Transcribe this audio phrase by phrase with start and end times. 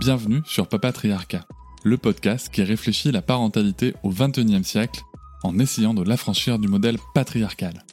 [0.00, 1.46] Bienvenue sur Papatriarcat,
[1.84, 5.02] le podcast qui réfléchit la parentalité au XXIe siècle
[5.42, 7.84] en essayant de l'affranchir du modèle patriarcal.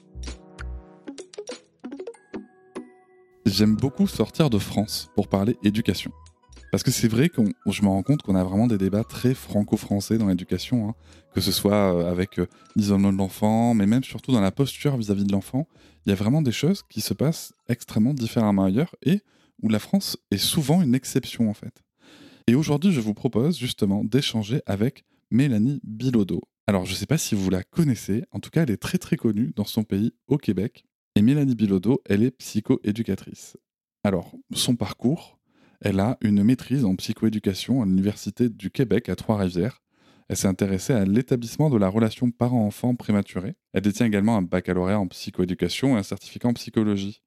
[3.46, 6.14] J'aime beaucoup sortir de France pour parler éducation.
[6.72, 9.34] Parce que c'est vrai que je me rends compte qu'on a vraiment des débats très
[9.34, 10.96] franco-français dans l'éducation, hein.
[11.34, 12.48] que ce soit euh, avec euh,
[12.78, 15.68] l'isolement de l'enfant, mais même surtout dans la posture vis-à-vis de l'enfant.
[16.06, 19.20] Il y a vraiment des choses qui se passent extrêmement différemment ailleurs et
[19.62, 21.84] où la France est souvent une exception en fait.
[22.50, 26.42] Et aujourd'hui, je vous propose justement d'échanger avec Mélanie Bilodeau.
[26.66, 28.98] Alors, je ne sais pas si vous la connaissez, en tout cas, elle est très
[28.98, 30.86] très connue dans son pays, au Québec.
[31.18, 33.58] Et Mélanie Bilodeau, elle est psychoéducatrice.
[34.06, 35.40] Alors, son parcours,
[35.82, 39.82] elle a une maîtrise en psychoéducation à l'Université du Québec à Trois-Rivières.
[40.30, 43.56] Elle s'est intéressée à l'établissement de la relation parent-enfant prématurée.
[43.74, 47.22] Elle détient également un baccalauréat en psychoéducation et un certificat en psychologie.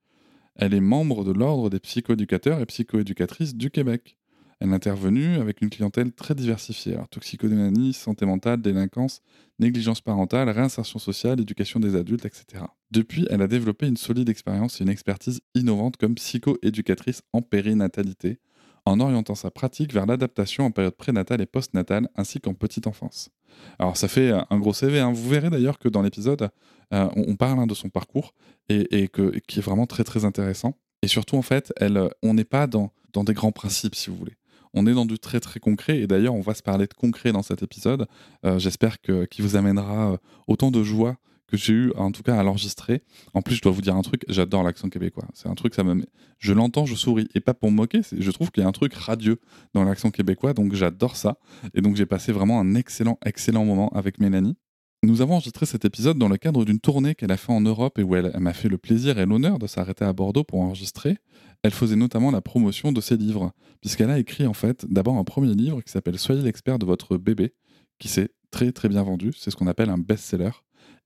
[0.55, 4.17] Elle est membre de l'Ordre des psychoéducateurs et psychoéducatrices du Québec.
[4.61, 9.23] Elle est intervenue avec une clientèle très diversifiée, alors toxicodémanie, santé mentale, délinquance,
[9.59, 12.65] négligence parentale, réinsertion sociale, éducation des adultes, etc.
[12.91, 18.39] Depuis, elle a développé une solide expérience et une expertise innovante comme psychoéducatrice en périnatalité,
[18.85, 23.31] en orientant sa pratique vers l'adaptation en période prénatale et postnatale, ainsi qu'en petite enfance.
[23.79, 25.11] Alors ça fait un gros CV, hein.
[25.11, 26.51] vous verrez d'ailleurs que dans l'épisode,
[26.93, 28.35] euh, on, parle hein, de son parcours,
[28.69, 29.09] et,
[29.49, 30.77] qui est vraiment très très intéressant.
[31.03, 34.37] Et surtout, en fait, elle, on n'est pas dans des grands principes, si vous voulez.
[34.75, 37.33] On est dans du très très concret et d'ailleurs on va se parler de concret
[37.33, 38.07] dans cet épisode.
[38.45, 41.17] Euh, j'espère que qu'il vous amènera euh, autant de joie
[41.49, 43.03] que j'ai eu en tout cas à l'enregistrer.
[43.35, 45.27] En plus, je dois vous dire un truc, j'adore l'accent québécois.
[45.35, 46.05] C'est un truc, ça me
[46.39, 48.01] je l'entends, je souris et pas pour me moquer.
[48.17, 49.41] Je trouve qu'il y a un truc radieux
[49.75, 51.39] dans l'accent québécois, donc j'adore ça.
[51.75, 54.57] Et donc j'ai passé vraiment un excellent excellent moment avec Mélanie.
[55.03, 57.99] Nous avons enregistré cet épisode dans le cadre d'une tournée qu'elle a fait en Europe
[57.99, 61.17] et où elle, m'a fait le plaisir et l'honneur de s'arrêter à Bordeaux pour enregistrer.
[61.63, 65.25] Elle faisait notamment la promotion de ses livres, puisqu'elle a écrit en fait d'abord un
[65.25, 67.55] premier livre qui s'appelle Soyez l'expert de votre bébé,
[67.99, 70.51] qui s'est très très bien vendu, c'est ce qu'on appelle un best-seller.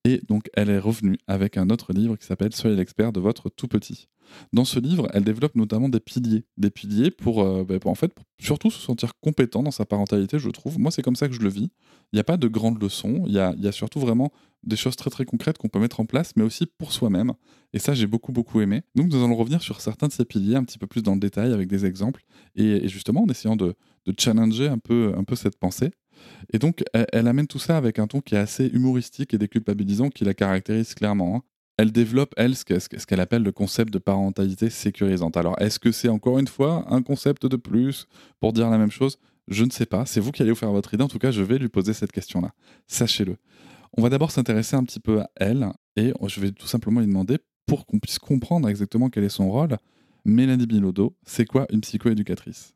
[0.05, 3.49] Et donc elle est revenue avec un autre livre qui s'appelle Soyez l'expert de votre
[3.49, 4.09] tout petit.
[4.53, 8.13] Dans ce livre, elle développe notamment des piliers, des piliers pour, euh, bah, en fait,
[8.39, 10.79] surtout se sentir compétent dans sa parentalité, je trouve.
[10.79, 11.71] Moi, c'est comme ça que je le vis.
[12.13, 14.33] Il n'y a pas de grandes leçons, il y a, y a, surtout vraiment
[14.63, 17.33] des choses très très concrètes qu'on peut mettre en place, mais aussi pour soi-même.
[17.73, 18.83] Et ça, j'ai beaucoup beaucoup aimé.
[18.95, 21.21] Donc, nous allons revenir sur certains de ces piliers un petit peu plus dans le
[21.21, 23.75] détail avec des exemples, et, justement en essayant de,
[24.07, 25.91] de, challenger un peu, un peu cette pensée.
[26.53, 30.11] Et donc, elle, amène tout ça avec un ton qui est assez humoristique et déculpabilisant,
[30.11, 31.37] qui la caractérise clairement.
[31.37, 31.43] Hein
[31.77, 35.37] elle développe, elle, ce qu'elle appelle le concept de parentalité sécurisante.
[35.37, 38.07] Alors, est-ce que c'est encore une fois un concept de plus
[38.41, 39.19] pour dire la même chose?
[39.49, 40.07] Je ne sais pas.
[40.07, 41.03] C'est vous qui allez vous faire votre idée.
[41.03, 42.53] En tout cas, je vais lui poser cette question-là.
[42.87, 43.37] Sachez-le.
[43.97, 47.07] On va d'abord s'intéresser un petit peu à elle et je vais tout simplement lui
[47.07, 49.77] demander, pour qu'on puisse comprendre exactement quel est son rôle,
[50.25, 52.74] Mélanie Bilodeau, c'est quoi une psychoéducatrice?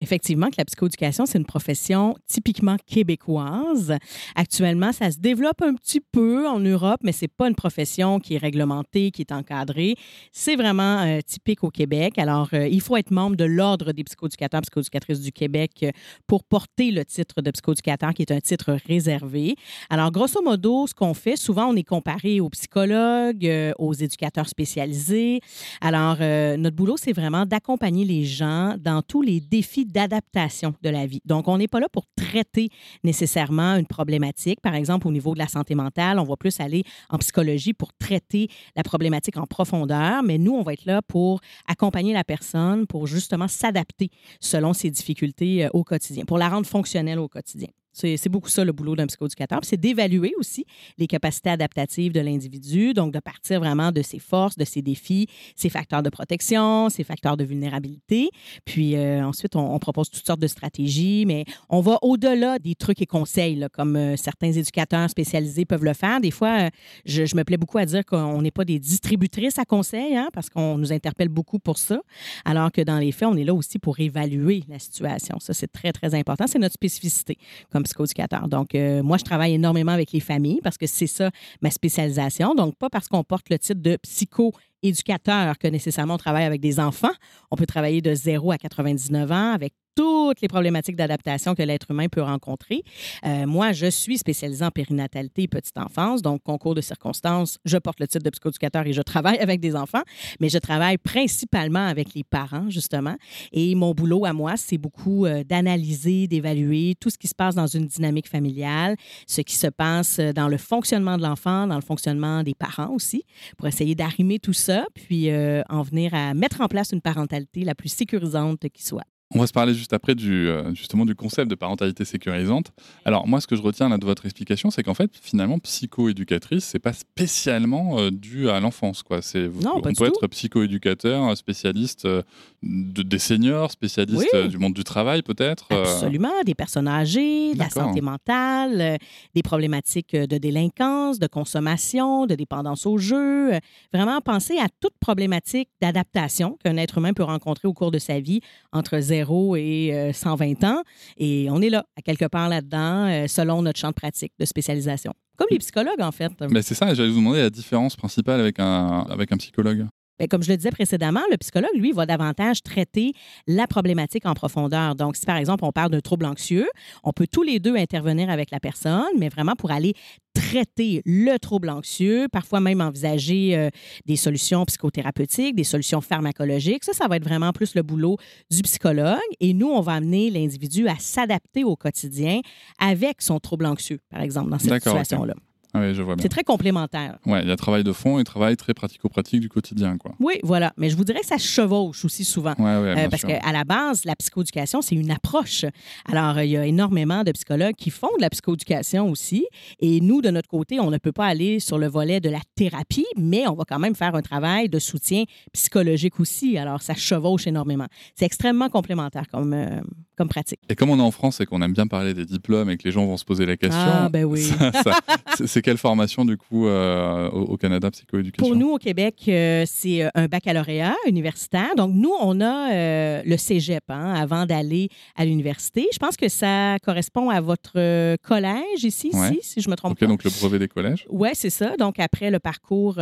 [0.00, 3.96] Effectivement, que la psychoéducation, c'est une profession typiquement québécoise.
[4.36, 8.34] Actuellement, ça se développe un petit peu en Europe, mais c'est pas une profession qui
[8.34, 9.96] est réglementée, qui est encadrée.
[10.30, 12.16] C'est vraiment euh, typique au Québec.
[12.16, 15.90] Alors, euh, il faut être membre de l'Ordre des psychoéducateurs, psychoéducatrices du Québec euh,
[16.28, 19.56] pour porter le titre de psychoéducateur, qui est un titre réservé.
[19.90, 25.40] Alors, grosso modo, ce qu'on fait, souvent, on est comparé aux psychologues, aux éducateurs spécialisés.
[25.80, 31.06] Alors, notre boulot, c'est vraiment d'accompagner les gens dans tous les défis d'adaptation de la
[31.06, 31.20] vie.
[31.24, 32.68] Donc, on n'est pas là pour traiter
[33.04, 34.60] nécessairement une problématique.
[34.60, 37.92] Par exemple, au niveau de la santé mentale, on va plus aller en psychologie pour
[37.94, 42.86] traiter la problématique en profondeur, mais nous, on va être là pour accompagner la personne
[42.86, 47.68] pour justement s'adapter selon ses difficultés euh, au quotidien, pour la rendre fonctionnelle au quotidien.
[47.92, 49.60] C'est beaucoup ça le boulot d'un psychoéducateur.
[49.62, 50.64] C'est d'évaluer aussi
[50.98, 55.26] les capacités adaptatives de l'individu, donc de partir vraiment de ses forces, de ses défis,
[55.56, 58.30] ses facteurs de protection, ses facteurs de vulnérabilité.
[58.64, 63.00] Puis euh, ensuite, on, propose toutes sortes de stratégies, mais on va au-delà des trucs
[63.00, 66.20] et conseils, comme euh, certains éducateurs spécialisés peuvent le faire.
[66.20, 66.70] Des fois, euh,
[67.04, 70.50] je, me plais beaucoup à dire qu'on n'est pas des distributrices à conseils, hein, parce
[70.50, 72.00] qu'on nous interpelle beaucoup pour ça,
[72.44, 75.38] alors que dans les faits, on est là aussi pour évaluer la situation.
[75.40, 76.46] Ça, c'est très, très important.
[76.46, 77.38] C'est notre spécificité
[77.82, 78.48] psychoéducateur.
[78.48, 81.30] Donc, euh, moi, je travaille énormément avec les familles parce que c'est ça
[81.60, 82.54] ma spécialisation.
[82.54, 84.52] Donc, pas parce qu'on porte le titre de psycho
[84.82, 87.08] éducateur que nécessairement on travaille avec des enfants.
[87.50, 91.90] On peut travailler de 0 à 99 ans avec toutes les problématiques d'adaptation que l'être
[91.90, 92.84] humain peut rencontrer.
[93.26, 97.78] Euh, moi, je suis spécialisée en périnatalité et petite enfance, donc concours de circonstances, je
[97.78, 100.02] porte le titre de psychoéducateur et je travaille avec des enfants,
[100.38, 103.16] mais je travaille principalement avec les parents, justement.
[103.50, 107.56] Et mon boulot à moi, c'est beaucoup euh, d'analyser, d'évaluer tout ce qui se passe
[107.56, 108.94] dans une dynamique familiale,
[109.26, 113.24] ce qui se passe dans le fonctionnement de l'enfant, dans le fonctionnement des parents aussi,
[113.56, 117.64] pour essayer d'arrimer tout ça, puis euh, en venir à mettre en place une parentalité
[117.64, 119.04] la plus sécurisante qui soit.
[119.34, 122.72] On va se parler juste après du, euh, justement du concept de parentalité sécurisante.
[123.04, 126.64] Alors moi, ce que je retiens là de votre explication, c'est qu'en fait, finalement, psychoéducatrice,
[126.64, 129.20] c'est pas spécialement euh, dû à l'enfance, quoi.
[129.20, 132.22] C'est on peut être psychoéducateur, spécialiste euh,
[132.62, 134.48] de- des seniors, spécialiste Oui.
[134.48, 135.66] du monde du travail, peut-être.
[135.74, 138.96] Absolument, des personnes âgées, de la santé mentale,
[139.34, 143.50] des problématiques de délinquance, de consommation, de dépendance au jeu.
[143.92, 148.20] Vraiment penser à toute problématique d'adaptation qu'un être humain peut rencontrer au cours de sa
[148.20, 148.40] vie
[148.72, 149.17] entre 0
[149.56, 150.82] et euh, 120 ans.
[151.16, 154.44] Et on est là, à quelque part là-dedans, euh, selon notre champ de pratique, de
[154.44, 155.12] spécialisation.
[155.36, 156.32] Comme les psychologues, en fait.
[156.50, 159.86] Mais c'est ça, j'allais vous demander la différence principale avec un, avec un psychologue.
[160.18, 163.12] Bien, comme je le disais précédemment, le psychologue, lui, va davantage traiter
[163.46, 164.94] la problématique en profondeur.
[164.94, 166.68] Donc, si par exemple, on parle d'un trouble anxieux,
[167.04, 169.94] on peut tous les deux intervenir avec la personne, mais vraiment pour aller
[170.34, 173.70] traiter le trouble anxieux, parfois même envisager euh,
[174.06, 176.84] des solutions psychothérapeutiques, des solutions pharmacologiques.
[176.84, 178.16] Ça, ça va être vraiment plus le boulot
[178.50, 179.18] du psychologue.
[179.40, 182.40] Et nous, on va amener l'individu à s'adapter au quotidien
[182.78, 185.34] avec son trouble anxieux, par exemple, dans cette situation-là.
[185.74, 186.22] Oui, je vois bien.
[186.22, 187.18] C'est très complémentaire.
[187.26, 190.12] Ouais, il y a travail de fond et travail très pratico-pratique du quotidien, quoi.
[190.20, 190.72] Oui, voilà.
[190.76, 192.54] Mais je vous dirais que ça se chevauche aussi souvent.
[192.58, 195.64] Ouais, ouais, Euh, parce qu'à la base, la psychoéducation, c'est une approche.
[196.10, 199.46] Alors, euh, il y a énormément de psychologues qui font de la psychoéducation aussi.
[199.80, 202.40] Et nous, de notre côté, on ne peut pas aller sur le volet de la
[202.54, 206.56] thérapie, mais on va quand même faire un travail de soutien psychologique aussi.
[206.58, 207.86] Alors, ça chevauche énormément.
[208.14, 209.80] C'est extrêmement complémentaire comme, euh,
[210.16, 210.60] comme pratique.
[210.68, 212.84] Et comme on est en France et qu'on aime bien parler des diplômes et que
[212.84, 214.42] les gens vont se poser la question, Ah, ben oui.
[215.36, 218.46] c'est- c'est quelle formation du coup euh, au, au Canada psychoéducation?
[218.46, 221.74] Pour nous, au Québec, euh, c'est euh, un baccalauréat universitaire.
[221.76, 225.88] Donc, nous, on a euh, le cégep hein, avant d'aller à l'université.
[225.92, 229.30] Je pense que ça correspond à votre collège ici, Ouais.
[229.32, 230.06] ici, si je me trompe Ok, pas.
[230.06, 231.06] donc le brevet des collèges?
[231.10, 231.76] Oui, c'est ça.
[231.76, 233.00] Donc, après le parcours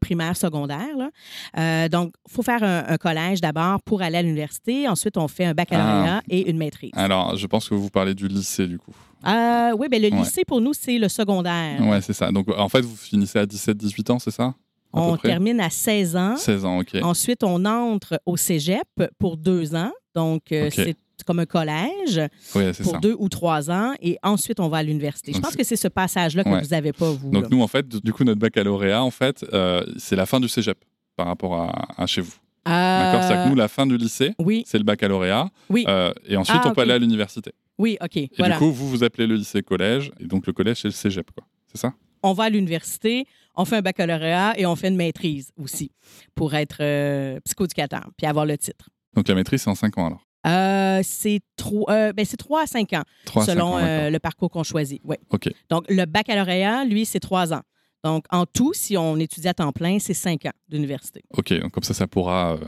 [0.00, 0.96] primaire, secondaire.
[0.96, 1.88] là.
[1.90, 4.88] Donc, il faut faire un, un collège d'abord pour aller à l'université.
[4.88, 6.22] Ensuite, on fait un baccalauréat Ah.
[6.28, 6.90] et une maîtrise.
[6.94, 8.94] Alors, je pense que vous parlez du lycée du coup.
[9.26, 10.18] Euh, oui, bien, le Ouais.
[10.18, 11.80] lycée, pour nous, c'est le secondaire.
[11.80, 12.30] Ouais, c'est ça.
[12.32, 14.44] Donc, en fait, vous finissez à 17-18 ans, c'est ça?
[14.44, 16.36] À on termine à 16 ans.
[16.36, 16.96] 16 ans, ok.
[17.02, 18.82] Ensuite, on entre au cégep
[19.18, 19.90] pour deux ans.
[20.14, 22.20] Donc, euh, c'est comme un collège
[22.54, 22.98] Oui, c'est pour ça.
[22.98, 23.92] deux ou trois ans.
[24.02, 25.32] Et ensuite, on va à l'université.
[25.32, 26.60] Je pense c'est- que c'est ce passage-là que Ouais.
[26.60, 27.30] vous n'avez pas, vous.
[27.30, 27.48] Donc, là.
[27.50, 30.76] nous, en fait, du coup, notre baccalauréat, en fait, euh, c'est la fin du cégep
[31.16, 32.34] par rapport à, à chez vous.
[32.66, 33.22] D'accord?
[33.22, 35.48] C'est-à-dire que nous, la fin du lycée, Euh, Oui, c'est le baccalauréat.
[35.70, 35.84] Oui.
[35.88, 37.52] Euh, et ensuite, Ah, on peut aller à l'université.
[37.78, 38.16] Oui, OK.
[38.16, 38.54] Et voilà.
[38.54, 40.12] du coup, vous vous appelez le lycée collège.
[40.20, 41.46] Et donc, le collège, c'est le cégep, quoi.
[41.66, 41.94] C'est ça?
[42.22, 43.26] On va à l'université,
[43.56, 45.90] on fait un baccalauréat et on fait une maîtrise aussi
[46.34, 48.88] pour être euh, psychoéducateur puis avoir le titre.
[49.14, 50.24] Donc, la maîtrise, c'est en 5 ans alors?
[50.46, 53.78] Euh, c'est trois, euh, ben, c'est trois à cinq ans 3 à 5 selon ans,
[53.78, 55.00] euh, le parcours qu'on choisit.
[55.04, 55.16] Oui.
[55.30, 55.48] Ok.
[55.70, 57.62] Donc, le baccalauréat, lui, c'est trois ans.
[58.04, 61.22] Donc, en tout, si on étudie à temps plein, c'est cinq ans d'université.
[61.36, 62.58] Ok, donc comme ça, ça pourra euh,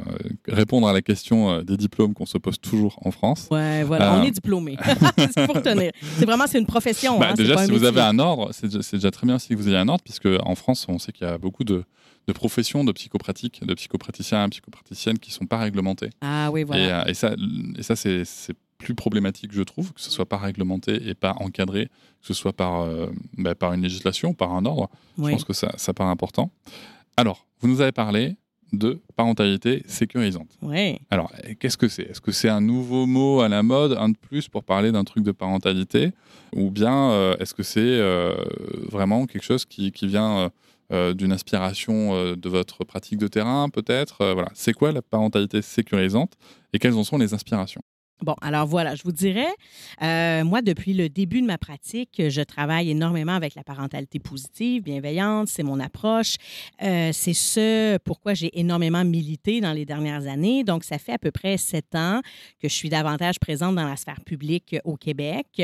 [0.46, 3.48] répondre à la question euh, des diplômes qu'on se pose toujours en France.
[3.50, 4.20] Ouais, voilà, Euh.
[4.20, 4.76] on est diplômé.
[5.34, 5.90] c'est pour tenir.
[6.18, 7.18] C'est vraiment, c'est une profession.
[7.18, 7.88] Bah, hein, déjà, si vous métier.
[7.88, 10.86] avez un ordre, c'est déjà, très bien si vous avez un ordre, puisque en France,
[10.88, 11.84] on sait qu'il y a beaucoup de,
[12.28, 16.10] de professions de psychopratiques, de psychopraticiens et psychopraticiennes qui ne sont pas réglementées.
[16.20, 17.02] Ah oui, Et, voilà.
[17.02, 17.34] euh, et ça,
[17.76, 18.22] et ça c'est
[18.78, 22.52] plus problématique, je trouve, que ce soit pas réglementé et pas encadré, que ce soit
[22.52, 23.06] par, euh,
[23.38, 24.90] bah, par une législation, par un ordre.
[25.18, 25.30] oui.
[25.30, 26.50] Je pense que ça, ça paraît important.
[27.16, 28.36] Alors, vous nous avez parlé
[28.72, 30.48] de parentalité sécurisante.
[30.62, 30.98] oui.
[31.10, 32.02] Alors, qu'est-ce que c'est?
[32.02, 35.04] Est-ce que c'est un nouveau mot à la mode, un de plus pour parler d'un
[35.04, 36.12] truc de parentalité?
[36.54, 38.34] Ou bien euh, est-ce que c'est euh,
[38.90, 40.50] vraiment quelque chose qui, qui vient
[40.92, 44.32] euh, d'une inspiration de votre pratique de terrain, peut-être?
[44.32, 44.50] Voilà.
[44.54, 46.32] C'est quoi la parentalité sécurisante
[46.72, 47.82] et quelles en sont les inspirations
[48.24, 49.52] Bon, alors voilà, je vous dirais,
[50.00, 54.82] euh, moi, depuis le début de ma pratique, je travaille énormément avec la parentalité positive,
[54.82, 56.36] bienveillante, c'est mon approche.
[56.82, 60.64] Euh, c'est ce pourquoi j'ai énormément milité dans les dernières années.
[60.64, 62.22] Donc, ça fait à peu près sept ans
[62.62, 65.62] que je suis davantage présente dans la sphère publique au Québec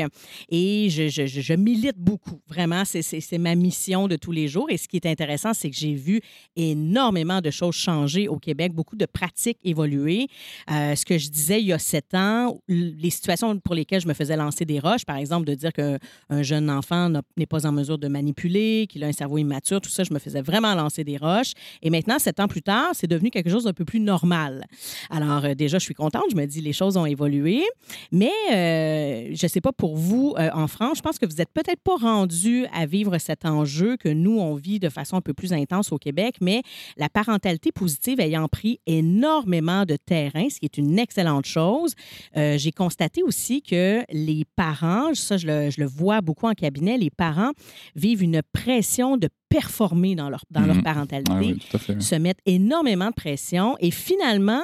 [0.49, 2.41] et je, milite beaucoup.
[2.47, 4.69] Vraiment, c'est ma mission de tous les jours.
[4.69, 6.21] Et ce qui est intéressant, c'est que j'ai vu
[6.55, 10.27] énormément de choses changer au Québec, beaucoup de pratiques évoluer.
[10.69, 14.07] Euh, ce que je disais il y a sept ans, les situations pour lesquelles je
[14.07, 17.71] me faisais lancer des roches, par exemple, de dire qu'un jeune enfant n'est pas en
[17.71, 21.03] mesure de manipuler, qu'il a un cerveau immature, tout ça, je me faisais vraiment lancer
[21.03, 21.53] des roches.
[21.81, 24.65] Et maintenant, sept ans plus tard, c'est devenu quelque chose d'un peu plus normal.
[25.09, 26.23] Alors, euh, déjà, je suis contente.
[26.31, 27.63] Je me dis, les choses ont évolué.
[28.11, 31.35] Mais euh, je ne sais pas pour vous, euh, en France, je pense que vous
[31.35, 35.21] n'êtes peut-être pas rendu à vivre cet enjeu que nous, on vit de façon un
[35.21, 36.61] peu plus intense au Québec, mais
[36.97, 41.93] la parentalité positive ayant pris énormément de terrain, ce qui est une excellente chose.
[42.35, 46.97] J'ai constaté aussi que les parents, ça, je le, je le vois beaucoup en cabinet,
[46.97, 47.51] les parents
[47.95, 50.83] vivent une pression de performer dans leur, dans leur mhm.
[50.83, 54.63] parentalité, ah se mettent énormément de pression et finalement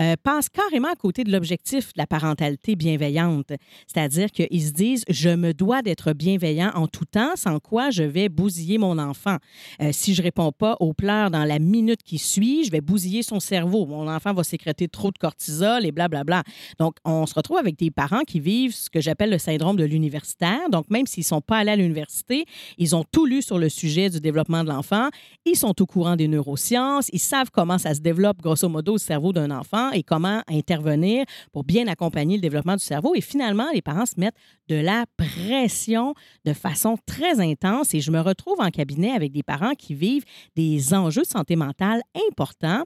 [0.00, 3.52] euh, passent carrément à côté de l'objectif de la parentalité bienveillante.
[3.86, 8.02] C'est-à-dire qu'ils se disent, je me dois d'être bienveillant en tout temps, sans quoi je
[8.02, 9.36] vais bousiller mon enfant.
[9.82, 13.22] Euh, si je réponds pas aux pleurs dans la minute qui suit, je vais bousiller
[13.22, 13.84] son cerveau.
[13.84, 16.42] Mon enfant va sécréter trop de cortisol et blablabla.
[16.78, 19.84] Donc, on se retrouve avec des parents qui vivent ce que j'appelle le syndrome de
[19.84, 20.70] l'universitaire.
[20.70, 22.46] Donc, même s'ils sont pas allés à l'université,
[22.78, 25.08] ils ont tout lu sur le sujet du développement de l'enfant,
[25.44, 28.98] ils sont au courant des neurosciences, ils savent comment ça se développe grosso modo le
[28.98, 33.14] cerveau d'un enfant et comment intervenir pour bien accompagner le développement du cerveau.
[33.14, 34.36] Et finalement, les parents se mettent
[34.68, 36.14] de la pression
[36.44, 37.94] de façon très intense.
[37.94, 40.24] Et je me retrouve en cabinet avec des parents qui vivent
[40.56, 42.84] des enjeux de santé mentale importants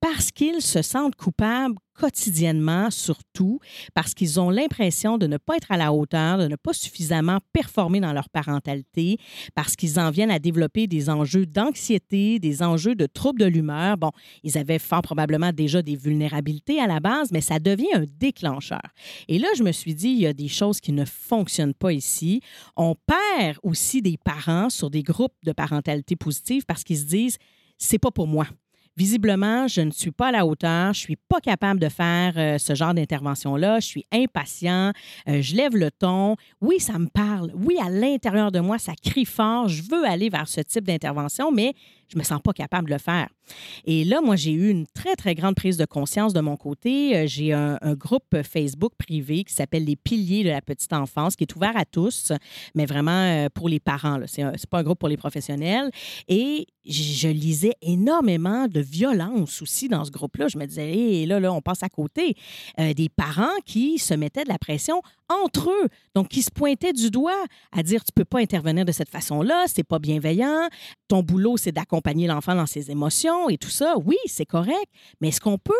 [0.00, 3.60] parce qu'ils se sentent coupables quotidiennement, surtout
[3.92, 7.40] parce qu'ils ont l'impression de ne pas être à la hauteur, de ne pas suffisamment
[7.52, 9.18] performer dans leur parentalité,
[9.54, 13.98] parce qu'ils en viennent à développer des enjeux d'anxiété, des enjeux de troubles de l'humeur.
[13.98, 18.06] Bon, ils avaient fort probablement déjà des vulnérabilités à la base, mais ça devient un
[18.18, 18.80] déclencheur.
[19.28, 21.92] Et là, je me suis dit, il y a des choses qui ne fonctionnent pas
[21.92, 22.40] ici.
[22.76, 27.36] On perd aussi des parents sur des groupes de parentalité positive parce qu'ils se disent,
[27.76, 28.46] c'est pas pour moi
[28.96, 32.58] visiblement, je ne suis pas à la hauteur, je suis pas capable de faire euh,
[32.58, 34.92] ce genre d'intervention-là, je suis impatient,
[35.28, 36.36] euh, je lève le ton.
[36.60, 37.52] Oui, ça me parle.
[37.54, 41.52] Oui, à l'intérieur de moi, ça crie fort, je veux aller vers ce type d'intervention,
[41.52, 41.74] mais
[42.08, 43.28] je me sens pas capable de le faire.
[43.84, 47.16] Et là, moi, j'ai eu une très, très grande prise de conscience de mon côté.
[47.16, 51.44] Euh, j'ai un, groupe Facebook privé qui s'appelle Les Piliers de la petite enfance, qui
[51.44, 52.32] est ouvert à tous,
[52.74, 54.18] mais vraiment pour les parents.
[54.26, 55.90] Ce n'est pas un groupe pour les professionnels.
[56.28, 60.48] Et je lisais énormément de violence aussi dans ce groupe-là.
[60.48, 62.36] Je me disais, hé, là, là, on passe à côté.
[62.78, 66.92] Euh, des parents qui se mettaient de la pression entre eux, donc qui se pointaient
[66.92, 70.68] du doigt à dire, tu peux pas intervenir de cette façon-là, c'est pas bienveillant,
[71.08, 73.94] ton boulot, c'est d'accompagner l'enfant dans ses émotions et tout ça.
[74.04, 74.86] Oui, c'est correct,
[75.20, 75.72] mais est-ce qu'on peut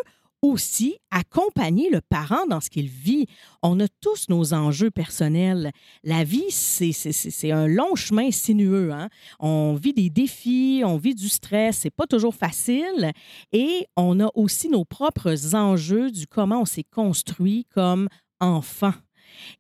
[0.43, 3.27] aussi accompagner le parent dans ce qu'il vit.
[3.63, 5.71] On a tous nos enjeux personnels.
[6.03, 8.93] La vie, c'est un long chemin sinueux.
[8.93, 9.09] Hein.
[9.39, 13.13] On vit des défis, on vit du stress, c'est pas toujours facile.
[13.53, 18.09] Et on a aussi nos propres enjeux du comment on s'est construit comme
[18.41, 18.93] enfant.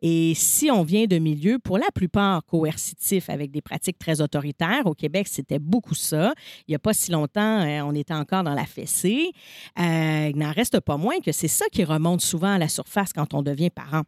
[0.02, 4.86] Et si on vient de milieux, pour la plupart coercitifs, avec des pratiques très autoritaires,
[4.86, 6.32] au Québec, c'était beaucoup ça.
[6.66, 9.32] Il n'y a pas si longtemps, euh, on était encore dans la fessée.
[9.78, 13.12] Euh, il n'en reste pas moins que c'est ça qui remonte souvent à la surface
[13.12, 14.02] quand on devient parent.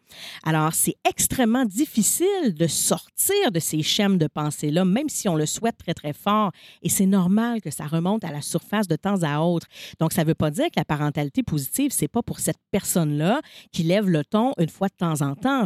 [0.44, 5.46] Alors, c'est extrêmement difficile de sortir de ces schèmes de pensée-là, même si on le
[5.46, 6.52] souhaite très, très fort.
[6.82, 9.66] Et c'est normal que ça remonte à la surface de temps à autre.
[10.00, 13.40] Donc, ça ne veut pas dire que la parentalité positive, c'est pas pour cette personne-là
[13.72, 15.61] qui lève le ton une fois de temps en temps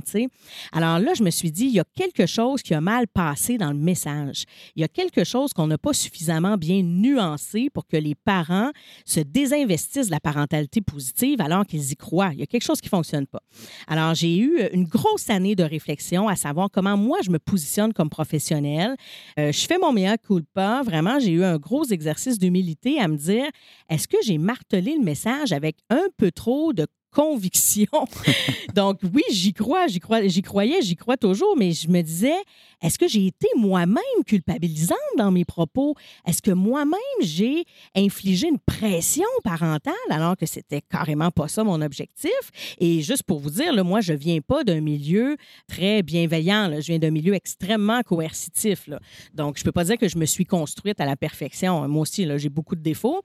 [0.73, 3.59] alors là, je me suis dit, il y a quelque chose qui a mal passé
[3.59, 4.45] dans le message.
[4.75, 8.71] Il y a quelque chose qu'on n'a pas suffisamment bien nuancé pour que les parents
[9.05, 12.31] se désinvestissent de la parentalité positive alors qu'ils y croient.
[12.33, 13.43] Il y a quelque chose qui ne fonctionne pas.
[13.87, 17.93] Alors, j'ai eu une grosse année de réflexion à savoir comment moi, je me positionne
[17.93, 18.97] comme professionnel.
[19.38, 20.17] Euh, je fais mon meilleur
[20.55, 20.83] pas.
[20.83, 23.47] Vraiment, j'ai eu un gros exercice d'humilité à me dire,
[23.88, 27.87] est-ce que j'ai martelé le message avec un peu trop de conviction.
[28.75, 32.37] Donc oui, j'y crois, j'y crois, j'y croyais, j'y crois toujours, mais je me disais,
[32.83, 35.95] est-ce que j'ai été moi-même culpabilisante dans mes propos?
[36.26, 37.64] Est-ce que moi-même j'ai
[37.95, 42.76] infligé une pression parentale alors que c'était carrément pas ça mon objectif?
[42.78, 46.71] Et juste pour vous dire, moi, je viens pas d'un milieu très bienveillant.
[46.80, 48.88] Je viens d'un milieu extrêmement coercitif.
[49.33, 51.88] Donc, je peux pas dire que je me suis construite à la perfection.
[51.88, 53.23] Moi aussi, j'ai beaucoup de défauts.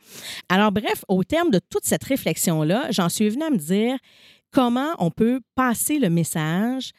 [0.49, 3.97] Alors, bref, au terme de toute cette réflexion-là, j'en suis venue à me dire
[4.51, 6.91] comment on peut passer le message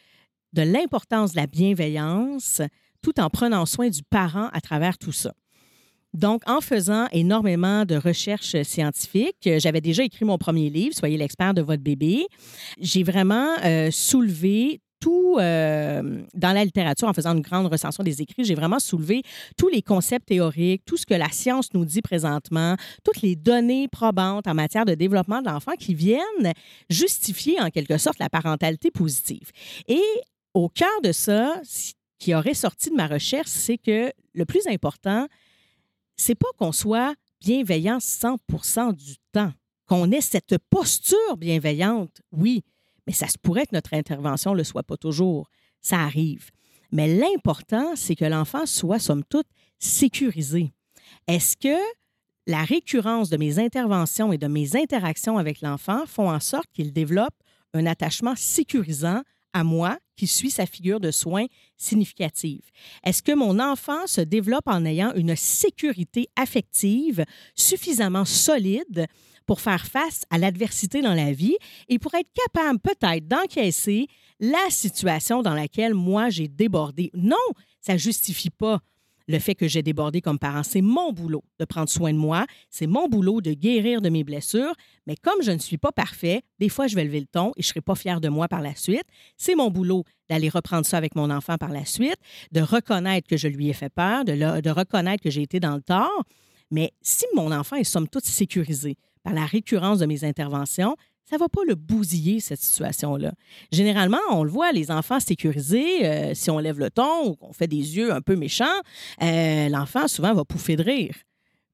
[0.52, 2.62] de l'importance de la bienveillance
[3.02, 5.34] tout en prenant soin du parent à travers tout ça.
[6.14, 11.54] Donc, en faisant énormément de recherches scientifiques, j'avais déjà écrit mon premier livre, Soyez l'expert
[11.54, 12.26] de votre bébé.
[12.78, 18.22] J'ai vraiment euh, soulevé tout, euh, dans la littérature, en faisant une grande recension des
[18.22, 19.22] écrits, j'ai vraiment soulevé
[19.58, 23.88] tous les concepts théoriques, tout ce que la science nous dit présentement, toutes les données
[23.88, 26.52] probantes en matière de développement de l'enfant qui viennent
[26.88, 29.50] justifier en quelque sorte la parentalité positive.
[29.88, 30.00] Et
[30.54, 34.66] au cœur de ça, ce qui aurait sorti de ma recherche, c'est que le plus
[34.66, 35.26] important,
[36.16, 38.36] c'est pas qu'on soit bienveillant 100
[38.92, 39.52] du temps,
[39.86, 42.62] qu'on ait cette posture bienveillante, oui,
[43.06, 45.48] mais ça se pourrait que notre intervention ne le soit pas toujours.
[45.80, 46.50] Ça arrive.
[46.92, 50.72] Mais l'important, c'est que l'enfant soit, somme toute, sécurisé.
[51.26, 51.76] Est-ce que
[52.46, 56.92] la récurrence de mes interventions et de mes interactions avec l'enfant font en sorte qu'il
[56.92, 57.34] développe
[57.74, 62.62] un attachement sécurisant à moi qui suis sa figure de soins significative?
[63.02, 67.24] Est-ce que mon enfant se développe en ayant une sécurité affective
[67.56, 69.08] suffisamment solide
[69.46, 71.56] pour faire face à l'adversité dans la vie
[71.88, 74.06] et pour être capable peut-être d'encaisser
[74.38, 77.10] la situation dans laquelle moi j'ai débordé?
[77.14, 77.34] Non,
[77.80, 78.78] ça ne justifie pas
[79.32, 80.62] le fait que j'ai débordé comme parent.
[80.62, 84.22] C'est mon boulot de prendre soin de moi, c'est mon boulot de guérir de mes
[84.22, 84.74] blessures,
[85.06, 87.62] mais comme je ne suis pas parfait, des fois je vais lever le ton et
[87.62, 89.04] je ne serai pas fière de moi par la suite.
[89.36, 92.18] C'est mon boulot d'aller reprendre ça avec mon enfant par la suite,
[92.52, 95.74] de reconnaître que je lui ai fait peur, de, de reconnaître que j'ai été dans
[95.74, 96.24] le tort.
[96.70, 101.36] Mais si mon enfant est somme toute sécurisé par la récurrence de mes interventions, ça
[101.36, 103.32] ne va pas le bousiller, cette situation-là.
[103.70, 107.52] Généralement, on le voit, les enfants sécurisés, euh, si on lève le ton ou qu'on
[107.52, 108.64] fait des yeux un peu méchants,
[109.22, 111.14] euh, l'enfant souvent va pouffer de rire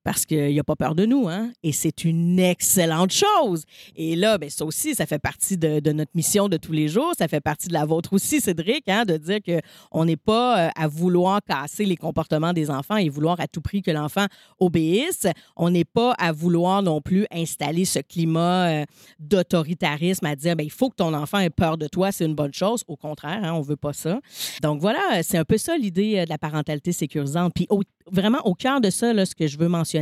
[0.08, 1.50] parce qu'il n'a pas peur de nous, hein?
[1.62, 3.64] Et c'est une excellente chose.
[3.94, 7.12] Et là, bien, ça aussi, ça fait partie de, notre mission de tous les jours.
[7.18, 10.70] Ça fait partie de la vôtre aussi, Cédric, hein, de dire qu'on n'est pas euh,
[10.76, 14.24] à vouloir casser les comportements des enfants et vouloir à tout prix que l'enfant
[14.58, 15.26] obéisse.
[15.56, 18.84] On n'est pas à vouloir non plus installer ce climat euh,
[19.18, 22.34] d'autoritarisme à dire, bien, il faut que ton enfant ait peur de toi, c'est une
[22.34, 22.82] bonne chose.
[22.88, 24.20] Au contraire, hein, on ne veut pas ça.
[24.62, 27.52] Donc voilà, c'est un peu ça l'idée euh, de la parentalité sécurisante.
[27.54, 27.68] Puis
[28.10, 29.97] vraiment, au cœur de ça, là, ce que je veux mentionner,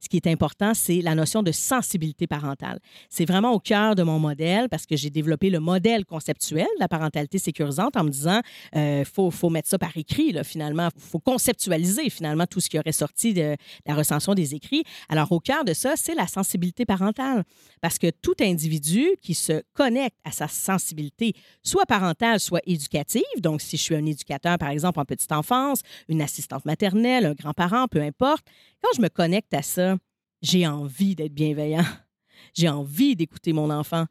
[0.00, 2.78] ce qui est important, c'est la notion de sensibilité parentale.
[3.08, 6.80] C'est vraiment au cœur de mon modèle parce que j'ai développé le modèle conceptuel de
[6.80, 8.40] la parentalité sécurisante en me disant,
[8.72, 10.88] il euh, faut, faut, mettre ça par écrit, là, finalement.
[10.94, 14.84] Il faut conceptualiser, finalement, tout ce qui aurait sorti de la recension des écrits.
[15.08, 17.44] Alors, au cœur de ça, c'est la sensibilité parentale.
[17.80, 23.60] Parce que tout individu qui se connecte à sa sensibilité, soit parentale, soit éducative, donc
[23.60, 27.86] si je suis un éducateur, par exemple, en petite enfance, une assistante maternelle, un grand-parent,
[27.88, 28.44] peu importe,
[28.82, 29.96] quand je me connecte à ça,
[30.42, 31.84] j'ai envie d'être bienveillant.
[32.54, 34.06] J'ai envie d'écouter mon enfant.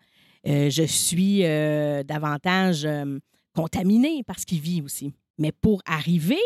[0.47, 3.19] Euh, je suis euh, davantage euh,
[3.55, 5.13] contaminée par ce qu'il vit aussi.
[5.37, 6.41] Mais pour arriver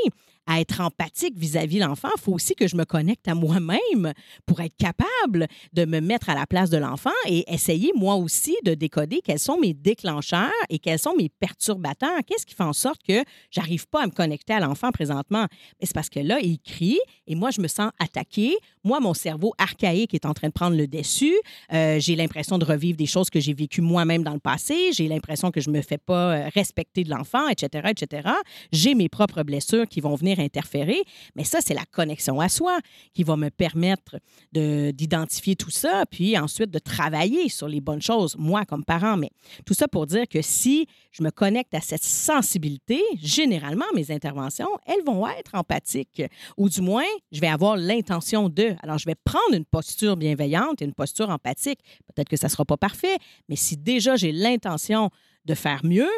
[0.49, 4.13] à être empathique vis-à-vis de l'enfant, il faut aussi que je me connecte à moi-même
[4.47, 8.57] pour être capable de me mettre à la place de l'enfant et essayer moi aussi
[8.65, 12.17] de décoder quels sont mes déclencheurs et quels sont mes perturbateurs.
[12.25, 15.45] Qu'est-ce qui fait en sorte que j'arrive pas à me connecter à l'enfant présentement?
[15.83, 18.55] C'est parce que là, il crie et moi, je me sens attaquée.
[18.83, 21.35] Moi, mon cerveau archaïque est en train de prendre le dessus.
[21.73, 24.93] Euh, j'ai l'impression de revivre des choses que j'ai vécues moi-même dans le passé.
[24.93, 28.29] J'ai l'impression que je me fais pas euh, respecter de l'enfant, etc., etc.
[28.71, 31.03] J'ai mes propres blessures qui vont venir interférer.
[31.35, 32.79] Mais ça, c'est la connexion à soi
[33.13, 34.17] qui va me permettre
[34.51, 39.17] d'identifier tout ça, puis ensuite de travailler sur les bonnes choses, moi comme parent.
[39.17, 39.31] Mais
[39.65, 44.69] tout ça pour dire que si je me connecte à cette sensibilité, généralement, mes interventions,
[44.85, 46.23] elles vont être empathiques,
[46.57, 48.75] ou du moins, je vais avoir l'intention de.
[48.83, 51.79] Alors, je vais prendre une posture bienveillante et une posture empathique.
[52.07, 55.09] Peut-être que ça ne sera pas parfait, mais si déjà j'ai l'intention
[55.45, 56.09] de faire mieux,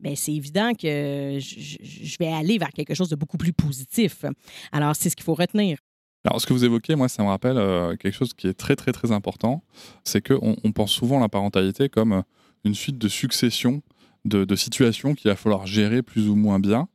[0.00, 4.24] bien, c'est évident que je, vais aller vers quelque chose de beaucoup plus positif.
[4.72, 5.78] Alors, c'est ce qu'il faut retenir.
[6.24, 8.74] Alors, ce que vous évoquez, moi, ça me rappelle euh, quelque chose qui est très,
[8.74, 9.62] très, très important.
[10.02, 12.22] C'est qu'on on pense souvent la parentalité comme
[12.64, 13.82] une suite de successions
[14.26, 16.88] de, situations qu'il va falloir gérer plus ou moins bien.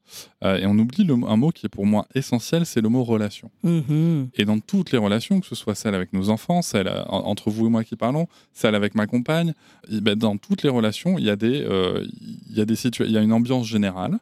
[0.43, 3.49] Euh, et on oublie un mot qui est pour moi essentiel, c'est le mot relation.
[3.63, 4.29] Mm-hmm.
[4.35, 7.49] Et dans toutes les relations, que ce soit celle avec nos enfants, celle euh, entre
[7.49, 9.53] vous et moi qui parlons, celle avec ma compagne,
[9.89, 12.05] ben, dans toutes les relations, il y a des, euh,
[12.49, 14.19] il y a des il y a une ambiance générale.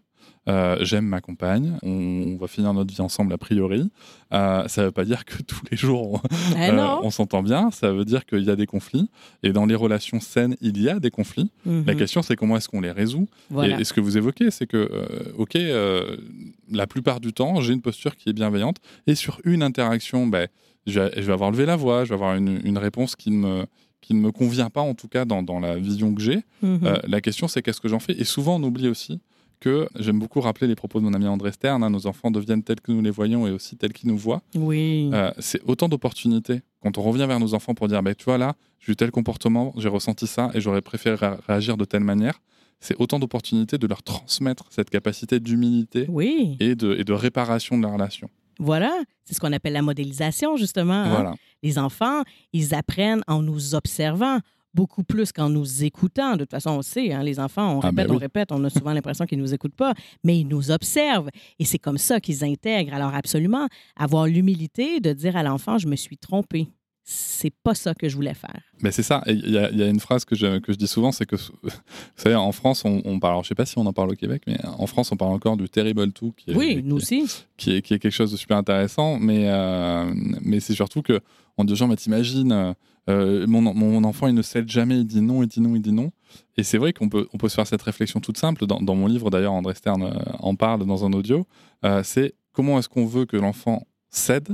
[0.48, 3.92] Euh, j'aime ma compagne, on, va finir notre vie ensemble a priori.
[4.34, 6.22] Euh, ça ne veut pas dire que tous les jours
[6.56, 9.10] eh euh, on, s'entend bien, ça veut dire qu'il y a des conflits.
[9.44, 11.52] Et dans les relations saines, il y a des conflits.
[11.66, 11.84] Mhm.
[11.86, 13.28] La question, c'est comment est-ce qu'on les résout?
[13.64, 14.90] Et, ce que vous évoquez, c'est que,
[15.38, 15.58] OK,
[16.72, 18.78] la plupart du temps, j'ai une posture qui est bienveillante.
[19.08, 20.48] Et sur une interaction, ben,
[20.88, 23.66] je, vais, avoir levé la voix, je vais avoir une, réponse qui me
[24.02, 26.40] qui ne me convient pas, en tout cas dans, dans la vision que j'ai.
[26.62, 27.00] Mhm.
[27.06, 28.14] la question, c'est qu'est-ce que j'en fais?
[28.14, 29.20] Et souvent, on oublie aussi
[29.60, 32.64] que j'aime beaucoup rappeler les propos de mon ami André Stern, hein, nos enfants deviennent
[32.64, 34.42] tels que nous les voyons et aussi tels qu'ils nous voient.
[34.56, 35.10] Oui.
[35.14, 38.38] Euh, c'est autant d'opportunités quand on revient vers nos enfants pour dire, bah, tu vois
[38.38, 42.04] là, j'ai eu tel comportement, j'ai ressenti ça et j'aurais préféré ré- réagir de telle
[42.04, 42.40] manière.
[42.80, 46.56] C'est autant d'opportunités de leur transmettre cette capacité d'humilité oui.
[46.62, 48.30] et de, et de réparation de la relation.
[48.58, 48.92] Voilà.
[49.26, 50.94] C'est ce qu'on appelle la modélisation, justement.
[50.94, 51.34] hein.
[51.64, 54.40] Les enfants, ils apprennent en nous observant
[54.74, 56.34] beaucoup plus qu'en nous écoutant.
[56.34, 58.16] De toute façon, on sait, hein, les enfants, on Ah, répète, ben oui.
[58.16, 61.30] on répète, on a souvent l'impression qu'ils ne nous écoutent pas, mais ils nous observent.
[61.60, 62.94] Et c'est comme ça qu'ils intègrent.
[62.94, 66.68] Alors, absolument, avoir l'humilité de dire à l'enfant, je me suis trompé.
[67.12, 68.62] C'est pas ça que je voulais faire.
[68.84, 69.24] Mais c'est ça.
[69.26, 71.26] Il y, a- il y a une phrase que je, que je dis souvent, c'est
[71.26, 71.72] que, vous
[72.16, 74.16] savez, en France, on, on parle, alors, je sais pas si on en parle au
[74.16, 76.98] Québec, mais en France, on parle encore du terrible two, qui est, Oui, qui nous
[76.98, 77.26] aussi.
[77.58, 79.18] qui est, qui est quelque chose de super intéressant.
[79.18, 81.20] Mais, euh, mais c'est surtout que
[81.58, 82.76] on dit aux gens, mais t'imagines,
[83.10, 85.82] euh, mon, mon enfant, il ne cède jamais, il dit non, il dit non, il
[85.82, 86.12] dit non.
[86.58, 88.66] Et c'est vrai qu'on peut, on peut se faire cette réflexion toute simple.
[88.68, 91.46] Dans, dans mon livre, d'ailleurs, André Stern euh, en parle dans un audio.
[91.86, 94.50] Euh, c'est comment est-ce qu'on veut que l'enfant cède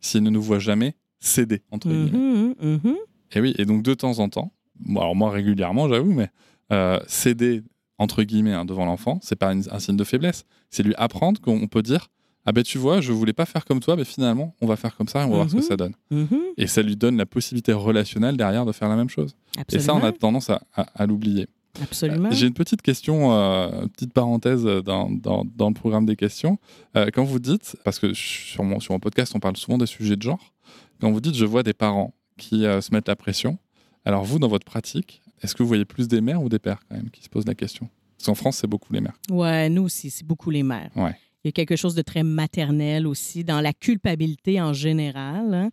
[0.00, 2.18] s'il ne nous voit jamais céder, entre guillemets.
[2.18, 2.96] Mhm, mhm.
[3.34, 6.28] Et oui, et donc de temps en temps, bon, alors moi régulièrement, j'avoue, mais
[6.72, 7.62] euh, céder
[7.98, 10.44] entre guillemets hein, devant l'enfant, c'est pas une- un signe de faiblesse.
[10.70, 12.08] C'est lui apprendre qu'on peut dire
[12.44, 14.96] ah ben tu vois, je voulais pas faire comme toi, mais finalement on va faire
[14.96, 15.66] comme ça et on va voir ce que Mhm.
[15.66, 15.94] ça donne.
[16.10, 16.28] Mhm.
[16.56, 19.34] Et ça lui donne la possibilité relationnelle derrière de faire la même chose.
[19.72, 21.46] Et ça, on a tendance à, à- à l'oublier.
[21.82, 22.30] Absolument.
[22.32, 26.58] J'ai une petite question, euh, une petite parenthèse dans, dans, dans le programme des questions.
[26.96, 29.86] Euh, quand vous dites, parce que sur mon, sur mon podcast, on parle souvent des
[29.86, 30.52] sujets de genre,
[31.00, 33.56] quand vous dites je vois des parents qui euh, se mettent la pression,
[34.04, 36.80] alors vous, dans votre pratique, est-ce que vous voyez plus des mères ou des pères
[36.88, 37.88] quand même qui se posent la question?
[38.18, 39.16] Parce qu'en France, c'est beaucoup les mères.
[39.30, 40.90] Ouais, nous aussi, c'est beaucoup les mères.
[40.94, 41.16] Ouais.
[41.44, 45.54] Il y a quelque chose de très maternel aussi dans la culpabilité en général.
[45.54, 45.70] hein.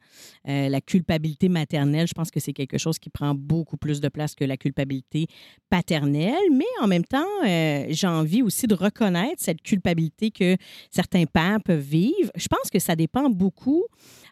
[0.48, 4.10] Euh, la culpabilité maternelle, je pense que c'est quelque chose qui prend beaucoup plus de
[4.10, 5.28] place que la culpabilité
[5.70, 10.56] paternelle, mais en même temps, euh, j'ai envie aussi de reconnaître cette culpabilité que
[10.90, 12.32] certains pères peuvent vivre.
[12.36, 13.86] Je pense que ça dépend beaucoup,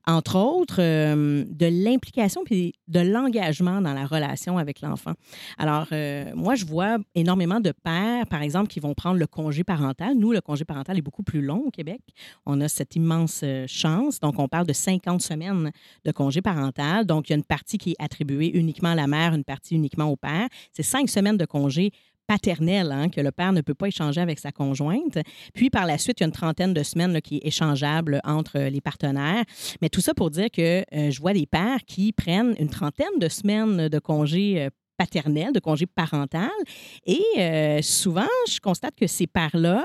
[0.07, 5.11] entre autres, euh, de l'implication puis de l'engagement dans la relation avec l'enfant.
[5.57, 9.65] Alors, euh, moi, je vois énormément de pères, par exemple, qui vont prendre le congé
[9.65, 10.15] parental.
[10.15, 11.99] Nous, le congé parental est beaucoup plus long au Québec.
[12.45, 14.21] On a cette immense euh, chance.
[14.21, 15.71] Donc, on parle de 50 semaines
[16.05, 17.05] de congé parental.
[17.05, 19.75] Donc, il y a une partie qui est attribuée uniquement à la mère, une partie
[19.75, 20.47] uniquement au père.
[20.71, 21.91] C'est cinq semaines de congé
[22.27, 25.17] paternel hein, que le père ne peut pas échanger avec sa conjointe.
[25.53, 28.59] Puis par la suite, il y a une trentaine de semaines qui est échangeable entre
[28.59, 29.43] les partenaires.
[29.81, 33.17] Mais tout ça pour dire que euh, je vois des pères qui prennent une trentaine
[33.19, 36.49] de semaines de congé euh, paternel, de congé parental.
[37.05, 39.83] Et euh, souvent, je constate que ces pères-là,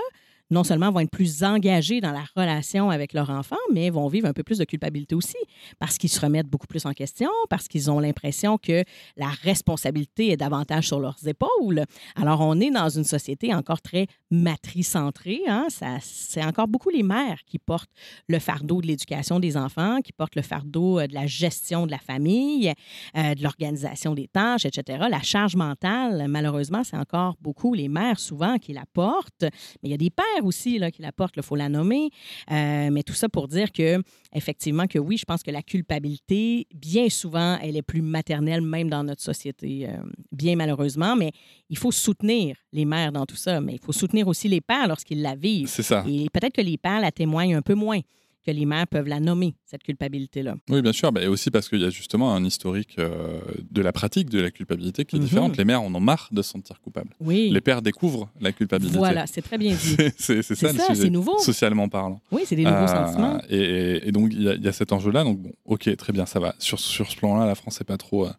[0.52, 4.28] non seulement vont être plus engagés dans la relation avec leur enfant, mais vont vivre
[4.28, 5.36] un peu plus de culpabilité aussi,
[5.78, 8.84] parce qu'ils se remettent beaucoup plus en question, parce qu'ils ont l'impression que
[9.16, 11.84] la responsabilité est davantage sur leurs épaules.
[12.16, 15.40] Alors, on est dans une société encore très matricentrée.
[15.48, 15.68] Hein?
[16.00, 17.90] C'est encore beaucoup les mères qui portent
[18.28, 21.90] le fardeau de l'éducation des enfants, qui portent le fardeau euh, de la gestion de
[21.90, 22.72] la famille,
[23.16, 25.06] euh, de l'organisation des tâches, etc.
[25.10, 29.90] La charge mentale, malheureusement, c'est encore beaucoup les mères souvent qui la portent, mais il
[29.90, 32.10] y a des pères aussi là, qui la portent, il faut la nommer.
[32.50, 34.02] Euh, mais tout ça pour dire que,
[34.34, 38.90] effectivement, que oui, je pense que la culpabilité, bien souvent, elle est plus maternelle, même
[38.90, 39.96] dans notre société, euh,
[40.30, 41.32] bien malheureusement, mais
[41.68, 44.88] il faut soutenir les mères dans tout ça, mais il faut soutenir aussi les pères
[44.88, 45.68] lorsqu'ils la vivent.
[45.68, 46.04] C'est ça.
[46.06, 48.00] Et peut-être que les pères la témoignent un peu moins
[48.44, 50.56] que les mères peuvent la nommer, cette culpabilité-là.
[50.68, 51.10] Oui, bien sûr.
[51.20, 54.50] Et aussi parce qu'il y a justement un historique euh, de la pratique de la
[54.50, 55.24] culpabilité qui est Mhm.
[55.24, 55.56] différente.
[55.56, 57.10] Les mères en ont marre de se sentir coupables.
[57.20, 57.50] Oui.
[57.52, 58.98] Les pères découvrent la culpabilité.
[58.98, 59.96] Voilà, c'est très bien dit.
[60.18, 61.38] C'est ça, C'est le ça, sujet, nouveau.
[61.38, 62.20] socialement parlant.
[62.32, 63.40] Oui, c'est des nouveaux Euh, sentiments.
[63.48, 65.24] Et, donc, il y, a- il y a cet enjeu-là.
[65.24, 66.54] Donc, bon, ok, très bien, ça va.
[66.58, 68.30] Sur, sur ce plan-là, la France n'est pas trop, euh,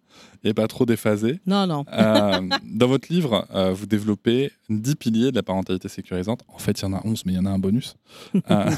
[0.44, 1.40] est pas trop déphasée.
[1.46, 1.86] Non, non.
[1.94, 6.44] Euh, dans votre livre, euh, vous développez 10 piliers de la parentalité sécurisante.
[6.48, 7.96] En fait, il y en a 11, mais il y en a un bonus.
[8.52, 8.70] Euh,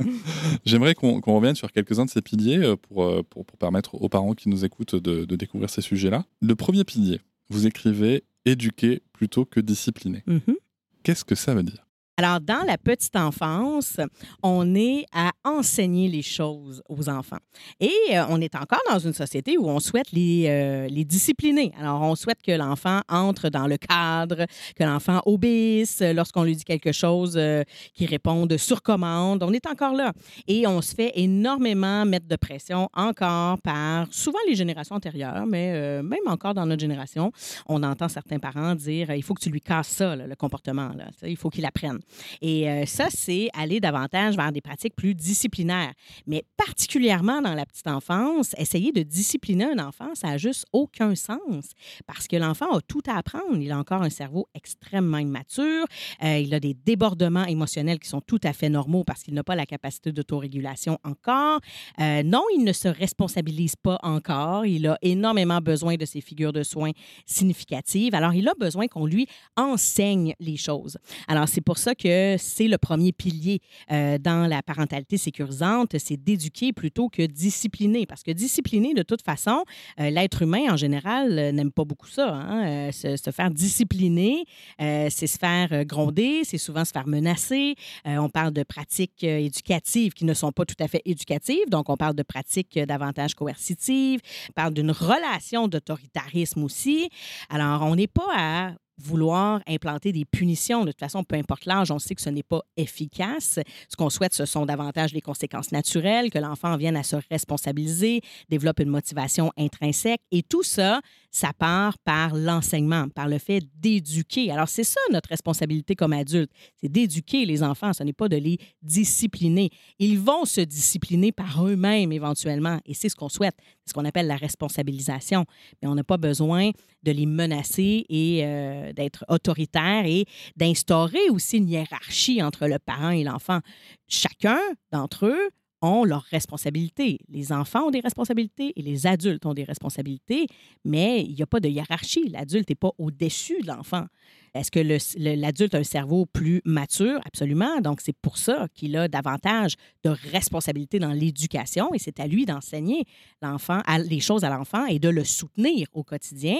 [0.64, 4.48] J'aimerais qu'on revienne sur quelques-uns de ces piliers pour, pour, pour permettre aux parents qui
[4.48, 6.24] nous écoutent de, de découvrir ces sujets-là.
[6.40, 10.22] Le premier pilier, vous écrivez éduquer plutôt que discipliner.
[10.26, 10.56] Mhm.
[11.02, 11.84] Qu'est-ce que ça veut dire?
[12.18, 13.96] Alors, dans la petite enfance,
[14.42, 17.38] on est à enseigner les choses aux enfants.
[17.80, 21.72] Et euh, on est encore dans une société où on souhaite les, euh, les discipliner.
[21.78, 24.44] Alors, on souhaite que l'enfant entre dans le cadre,
[24.76, 27.62] que l'enfant obéisse lorsqu'on lui dit quelque chose, euh,
[27.94, 29.42] qu'il réponde sur commande.
[29.42, 30.12] On est encore là.
[30.46, 35.72] Et on se fait énormément mettre de pression encore par souvent les générations antérieures, mais
[35.74, 37.32] euh, même encore dans notre génération,
[37.66, 40.90] on entend certains parents dire il faut que tu lui casses ça, le comportement.
[41.22, 42.01] Il faut qu'il apprenne.
[42.40, 45.92] Et euh, ça, c'est aller davantage vers des pratiques plus disciplinaires.
[46.26, 51.14] Mais particulièrement dans la petite enfance, essayer de discipliner un enfant, ça n'a juste aucun
[51.14, 51.70] sens
[52.06, 53.56] parce que l'enfant a tout à apprendre.
[53.60, 55.86] Il a encore un cerveau extrêmement immature.
[56.22, 59.44] Euh, il a des débordements émotionnels qui sont tout à fait normaux parce qu'il n'a
[59.44, 61.60] pas la capacité d'autorégulation encore.
[62.00, 64.66] Euh, non, il ne se responsabilise pas encore.
[64.66, 66.92] Il a énormément besoin de ces figures de soins
[67.26, 68.14] significatives.
[68.14, 70.98] Alors, il a besoin qu'on lui enseigne les choses.
[71.28, 76.16] Alors, c'est pour ça que c'est le premier pilier euh, dans la parentalité sécurisante, c'est
[76.16, 78.06] d'éduquer plutôt que discipliner.
[78.06, 79.64] Parce que discipliner, de toute façon,
[80.00, 82.34] euh, l'être humain en général euh, n'aime pas beaucoup ça.
[82.34, 82.90] hein.
[82.92, 84.44] Se, se faire discipliner,
[84.78, 87.74] c'est se faire gronder, c'est souvent se faire menacer.
[88.04, 91.68] On parle de pratiques éducatives qui ne sont pas tout à fait éducatives.
[91.68, 97.08] Donc, on parle de pratiques davantage coercitives, on parle d'une relation d'autoritarisme aussi.
[97.48, 98.72] Alors, on n'est pas à
[99.02, 100.84] vouloir implanter des punitions.
[100.84, 103.58] De toute façon, peu importe l'âge, on sait que ce n'est pas efficace.
[103.88, 108.20] Ce qu'on souhaite, ce sont davantage les conséquences naturelles, que l'enfant vienne à se responsabiliser,
[108.48, 110.20] développe une motivation intrinsèque.
[110.30, 111.00] Et tout ça,
[111.32, 114.50] ça part par l'enseignement, par le fait d'éduquer.
[114.52, 118.36] Alors, c'est ça notre responsabilité comme adulte, c'est d'éduquer les enfants, ce n'est pas de
[118.36, 119.70] les discipliner.
[119.98, 124.04] Ils vont se discipliner par eux-mêmes éventuellement, et c'est ce qu'on souhaite, c'est ce qu'on
[124.04, 125.46] appelle la responsabilisation.
[125.80, 126.70] Mais on n'a pas besoin
[127.02, 133.10] de les menacer et euh, d'être autoritaire et d'instaurer aussi une hiérarchie entre le parent
[133.10, 133.60] et l'enfant.
[134.06, 134.60] Chacun
[134.92, 135.50] d'entre eux
[135.82, 137.18] ont leurs responsabilités.
[137.28, 140.46] Les enfants ont des responsabilités et les adultes ont des responsabilités,
[140.84, 142.28] mais il n'y a pas de hiérarchie.
[142.28, 144.06] L'adulte n'est pas au-dessus de l'enfant.
[144.54, 147.20] Est-ce que l'adulte a un cerveau plus mature?
[147.24, 147.80] Absolument.
[147.80, 152.44] Donc, c'est pour ça qu'il a davantage de responsabilités dans l'éducation et c'est à lui
[152.44, 153.04] d'enseigner
[153.40, 156.56] l'enfant, les choses à l'enfant et de le soutenir au quotidien.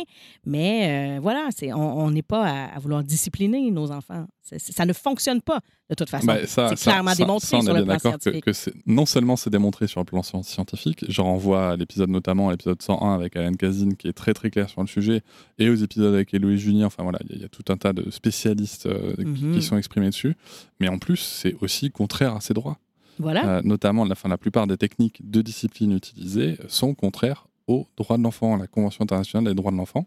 [0.46, 4.26] Mais euh, voilà, c'est, on n'est pas à, à vouloir discipliner nos enfants.
[4.58, 6.26] Ça ne fonctionne pas de toute façon.
[6.26, 8.44] Ça- c'est ça- clairement ça- démontré ça, on est sur le plan d'accord que, scientifique.
[8.44, 12.48] que non seulement c'est démontré sur le plan sci- scientifique, je renvoie à l'épisode notamment
[12.48, 15.22] à l'épisode 101 avec Alan Kazin qui est très très clair sur le sujet,
[15.58, 17.92] et aux épisodes avec Héloïse Junior, enfin voilà, il y, y a tout un tas
[17.92, 19.54] de spécialistes euh, qui- Mhm.
[19.54, 20.34] qui, sont exprimés dessus,
[20.80, 22.78] mais en plus c'est aussi contraire à ses droits.
[23.18, 23.46] Voilà.
[23.58, 28.16] Euh, notamment, la, fin, la plupart des techniques de discipline utilisées sont contraires aux droits
[28.18, 30.06] de l'enfant, à la Convention internationale des droits de l'enfant.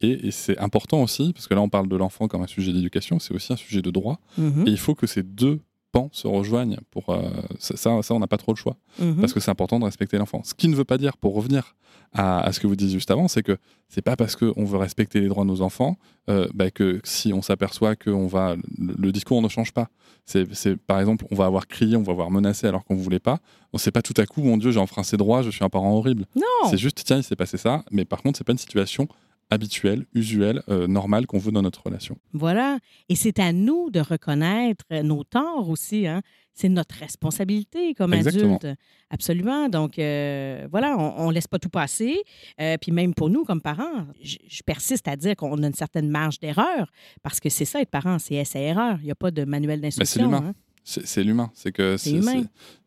[0.00, 2.72] Et, et c'est important aussi, parce que là on parle de l'enfant comme un sujet
[2.72, 4.18] d'éducation, c'est aussi un sujet de droit.
[4.38, 5.60] Mhm, Et il faut que ces deux
[5.96, 6.78] pans se rejoignent.
[6.90, 7.22] Pour, euh,
[7.58, 9.16] ça, ça, on n'a pas trop le choix, mhm.
[9.16, 10.42] parce que c'est important de respecter l'enfant.
[10.44, 11.74] Ce qui ne veut pas dire, pour revenir
[12.12, 13.56] à, à ce que vous disiez juste avant, c'est que
[13.88, 15.96] c'est pas parce qu'on veut respecter les droits de nos enfants
[16.28, 19.88] euh, bah, que si on s'aperçoit que on va, le, le discours ne change pas.
[20.24, 23.02] C'est, c'est, par exemple, on va avoir crié, on va avoir menacé alors qu'on ne
[23.02, 23.38] voulait pas.
[23.72, 25.68] On sait pas tout à coup, mon Dieu, j'ai enfreint ses droits, je suis un
[25.68, 26.26] parent horrible.
[26.34, 26.68] Non.
[26.70, 29.08] C'est juste, tiens, il s'est passé ça, mais par contre, c'est pas une situation
[29.50, 32.16] habituelle, usuelle, euh, normale qu'on veut dans notre relation.
[32.32, 32.78] Voilà.
[33.08, 36.06] Et c'est à nous de reconnaître nos torts aussi.
[36.06, 36.22] Hein?
[36.52, 38.56] C'est notre responsabilité comme Exactement.
[38.56, 38.78] adulte.
[39.10, 39.68] Absolument.
[39.68, 42.22] Donc, euh, voilà, on ne laisse pas tout passer.
[42.60, 45.74] Euh, puis même pour nous, comme parents, je, je persiste à dire qu'on a une
[45.74, 46.90] certaine marge d'erreur
[47.22, 48.98] parce que c'est ça, être parent, c'est essai-erreur.
[49.00, 50.24] Il n'y a pas de manuel d'instruction.
[50.24, 50.44] l'humain.
[50.48, 50.54] hein.
[50.88, 51.50] C'est, l'humain.
[51.54, 51.96] C'est que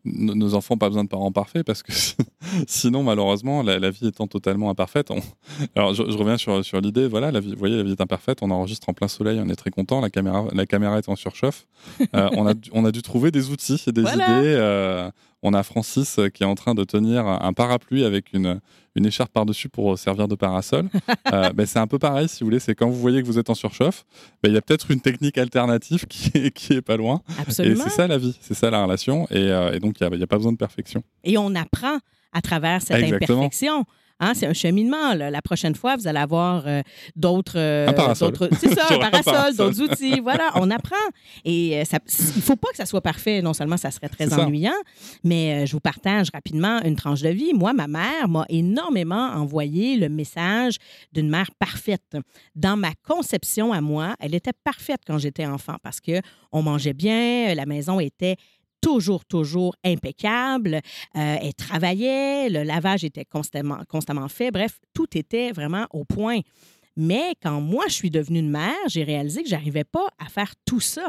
[0.06, 1.92] nos, nos enfants n'ont pas besoin de parents parfaits parce que
[2.66, 5.10] sinon, malheureusement, la, la vie étant totalement imparfaite.
[5.10, 5.20] on-
[5.76, 7.06] Alors, je, je reviens sur, sur l'idée.
[7.06, 8.38] Voilà, la vie, vous voyez, la vie est imparfaite.
[8.42, 10.00] On enregistre en plein soleil, on est très content.
[10.00, 11.66] La caméra, la caméra est en surchauffe.
[12.14, 14.38] Euh, on, a, dû- on a dû trouver des outils et des Voilà.
[14.40, 14.54] idées.
[14.56, 15.10] euh,
[15.42, 18.60] on a Francis euh, qui est en train de tenir un parapluie avec une,
[18.94, 20.88] une écharpe par-dessus pour servir de parasol.
[21.32, 22.58] Euh, ben, c'est un peu pareil, si vous voulez.
[22.58, 24.04] C'est quand vous voyez que vous êtes en surchauffe,
[24.42, 27.22] ben, il y a peut-être une technique alternative qui est, qui est pas loin.
[27.28, 27.84] Et Absolument.
[27.84, 29.28] c'est ça la vie, c'est ça la relation.
[29.30, 31.04] Et, euh, et donc, il n'y a, pas besoin de perfection.
[31.22, 31.98] Et on apprend
[32.32, 33.38] à travers cette Exactement.
[33.38, 33.84] imperfection.
[34.20, 35.14] Hein, c'est un cheminement.
[35.14, 35.30] là.
[35.30, 36.82] La prochaine fois, vous allez avoir euh,
[37.16, 37.54] d'autres.
[37.58, 37.86] euh,
[38.60, 40.20] C'est ça, un parasol, d'autres outils.
[40.20, 40.94] Voilà, on apprend.
[41.44, 43.42] Et euh, ça- il ne faut pas que ça soit parfait.
[43.42, 44.40] Non seulement ça serait très ça.
[44.46, 44.72] ennuyant,
[45.24, 47.52] mais euh, je vous partage rapidement une tranche de vie.
[47.54, 50.76] Moi, ma mère m'a énormément envoyé le message
[51.12, 52.16] d'une mère parfaite.
[52.54, 56.20] Dans ma conception à moi, elle était parfaite quand j'étais enfant parce que
[56.52, 58.36] on mangeait bien, la maison était
[58.80, 60.80] toujours, toujours impeccable.
[61.16, 64.50] Euh, elle travaillait, le lavage était constamment, constamment fait.
[64.50, 66.40] Bref, tout était vraiment au point.
[66.96, 70.52] Mais quand moi, je suis devenue une mère, j'ai réalisé que j'arrivais pas à faire
[70.64, 71.08] tout ça.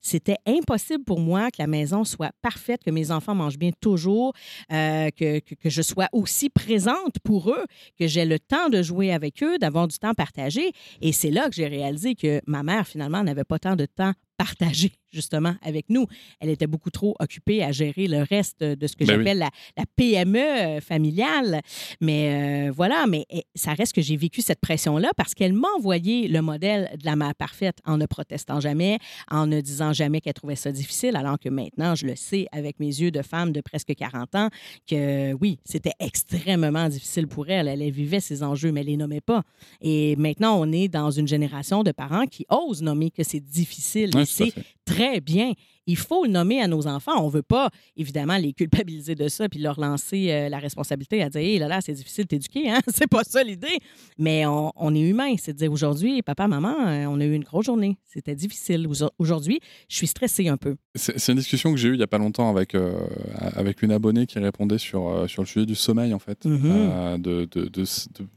[0.00, 4.34] C'était impossible pour moi que la maison soit parfaite, que mes enfants mangent bien toujours,
[4.72, 7.64] euh, que, que, que je sois aussi présente pour eux,
[7.98, 10.72] que j'ai le temps de jouer avec eux, d'avoir du temps partagé.
[11.00, 14.12] Et c'est là que j'ai réalisé que ma mère, finalement, n'avait pas tant de temps
[14.36, 16.06] partagé, justement, avec nous.
[16.40, 19.18] Elle était beaucoup trop occupée à gérer le reste de ce que Ben oui.
[19.18, 21.60] j'appelle la, la PME familiale.
[22.00, 25.68] Mais euh, voilà, mais eh, ça reste que j'ai vécu cette pression-là parce qu'elle m'a
[25.76, 28.98] envoyé le modèle de la mère parfaite en ne protestant jamais,
[29.30, 32.80] en ne disant jamais qu'elle trouvait ça difficile, alors que maintenant, je le sais avec
[32.80, 34.48] mes yeux de femme de presque 40 ans,
[34.86, 37.68] que oui, c'était extrêmement difficile pour elle.
[37.68, 39.42] Elle vivait ses enjeux, mais elle les nommait pas.
[39.80, 44.10] Et maintenant, on est dans une génération de parents qui osent nommer que c'est difficile.
[44.14, 44.52] Ouais, c'est.
[44.84, 45.52] Très bien.
[45.86, 47.22] Il faut le nommer à nos enfants.
[47.22, 51.28] On veut pas, évidemment, les culpabiliser de ça puis leur lancer euh, la responsabilité à
[51.28, 52.70] dire Hé là là, c'est difficile de t'éduquer.
[52.70, 52.80] Hein?
[52.88, 53.78] C'est pas ça l'idée.
[54.18, 55.34] Mais on, on est humain.
[55.38, 57.98] C'est de dire aujourd'hui, papa, maman, euh, on a eu une grosse journée.
[58.06, 58.86] C'était difficile.
[58.88, 60.76] Aujo- Aujourd'hui, je suis stressée un peu.
[60.94, 63.06] C'est une discussion que j'ai eue il y a pas longtemps avec, euh,
[63.54, 66.46] avec une abonnée qui répondait sur, euh, sur le sujet du sommeil, en fait.
[66.46, 67.84] De, de, de-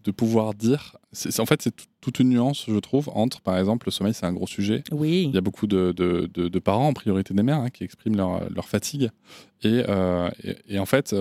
[0.04, 0.98] de pouvoir dire.
[1.40, 4.26] En fait, c'est tout- toute une nuance, je trouve, entre, par exemple, le sommeil, c'est
[4.26, 4.84] un gros sujet.
[4.92, 5.24] Oui.
[5.28, 7.84] Il y a beaucoup de, de- de- de parents, en priorité des mères, hein, qui
[7.84, 9.10] expriment leur, leur fatigue.
[9.64, 11.16] Et, euh, et, et en fait,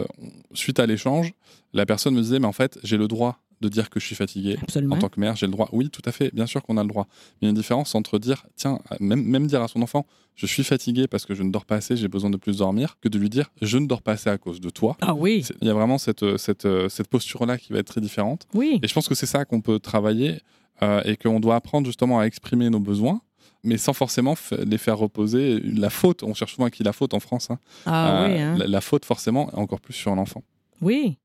[0.53, 1.33] suite à l'échange,
[1.72, 4.14] la personne me disait, mais en fait, j'ai le droit de dire que je suis
[4.14, 4.59] fatigué.
[4.62, 4.97] Absolument.
[4.97, 5.69] En tant que mère, j'ai le droit.
[5.73, 7.07] Oui, tout à fait, bien sûr qu'on a le droit.
[7.11, 10.07] Mais il y a une différence entre dire, tiens, même, même dire à son enfant,
[10.35, 12.99] je suis fatigué parce que je ne dors pas assez, j'ai besoin de plus dormir,
[13.01, 14.97] que de lui dire, je ne dors pas assez à cause de toi.
[15.01, 15.45] Ah oui.
[15.62, 18.47] Il y a vraiment cette, cette, cette posture-là qui va être très différente.
[18.53, 18.79] Oui.
[18.83, 20.40] Et je pense que c'est ça qu'on peut travailler
[20.83, 23.23] euh, et qu'on doit apprendre justement à exprimer nos besoins,
[23.64, 25.59] mais sans forcément les faire reposer.
[25.61, 27.51] La faute, on cherche souvent à qui la faute en France.
[27.51, 27.59] hein.
[27.87, 28.40] Ah Euh, oui.
[28.40, 28.57] Hein?
[28.59, 30.42] la, la faute, forcément, est encore plus sur l'enfant.
[30.83, 31.16] Oui.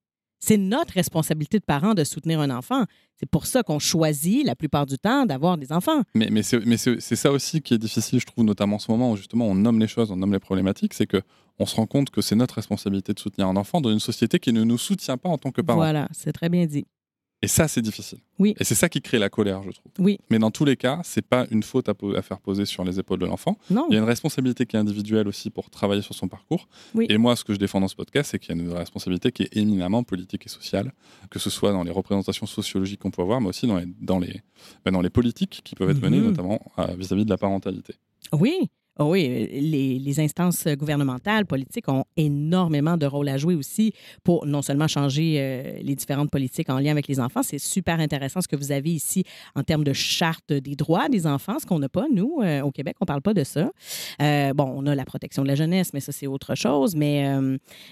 [0.43, 2.85] C'est notre responsabilité de parents de soutenir un enfant.
[3.15, 6.01] C'est pour ça qu'on choisit la plupart du temps d'avoir des enfants.
[6.15, 9.45] Mais, c'est ça aussi qui est difficile, je trouve, notamment en ce moment où justement
[9.45, 11.21] on nomme les choses, on nomme les problématiques, c'est que
[11.59, 14.39] on se rend compte que c'est notre responsabilité de soutenir un enfant dans une société
[14.39, 15.77] qui ne nous soutient pas en tant que parents.
[15.77, 16.87] Voilà, c'est très bien dit.
[17.43, 18.19] Et ça, c'est difficile.
[18.37, 18.53] Oui.
[18.59, 19.91] Et c'est ça qui crée la colère, je trouve.
[19.97, 20.19] Oui.
[20.29, 23.17] Mais dans tous les cas, c'est pas une faute à, faire poser sur les épaules
[23.17, 23.57] de l'enfant.
[23.71, 23.87] Non.
[23.89, 26.67] Il y a une responsabilité qui est individuelle aussi pour travailler sur son parcours.
[26.93, 27.07] Oui.
[27.09, 29.31] Et moi, ce que je défends dans ce podcast, c'est qu'il y a une responsabilité
[29.31, 30.93] qui est éminemment politique et sociale,
[31.31, 34.19] que ce soit dans les représentations sociologiques qu'on peut avoir, mais aussi dans les, dans
[34.19, 34.41] les,
[34.85, 36.27] ben, dans les politiques qui peuvent être menées, Mhm.
[36.27, 37.95] notamment euh, vis-à-vis de la parentalité.
[38.33, 38.69] Oui.
[39.01, 44.61] Ah oui, les, instances gouvernementales, politiques ont énormément de rôle à jouer aussi pour non
[44.61, 48.47] seulement changer euh, les différentes politiques en lien avec les enfants, c'est super intéressant ce
[48.47, 49.23] que vous avez ici
[49.55, 52.69] en termes de charte des droits des enfants, ce qu'on n'a pas, nous, euh, au
[52.69, 53.71] Québec, on ne parle pas de ça.
[54.21, 56.95] Euh, bon, on a la protection de la jeunesse, mais ça, c'est autre chose.
[56.95, 57.27] Mais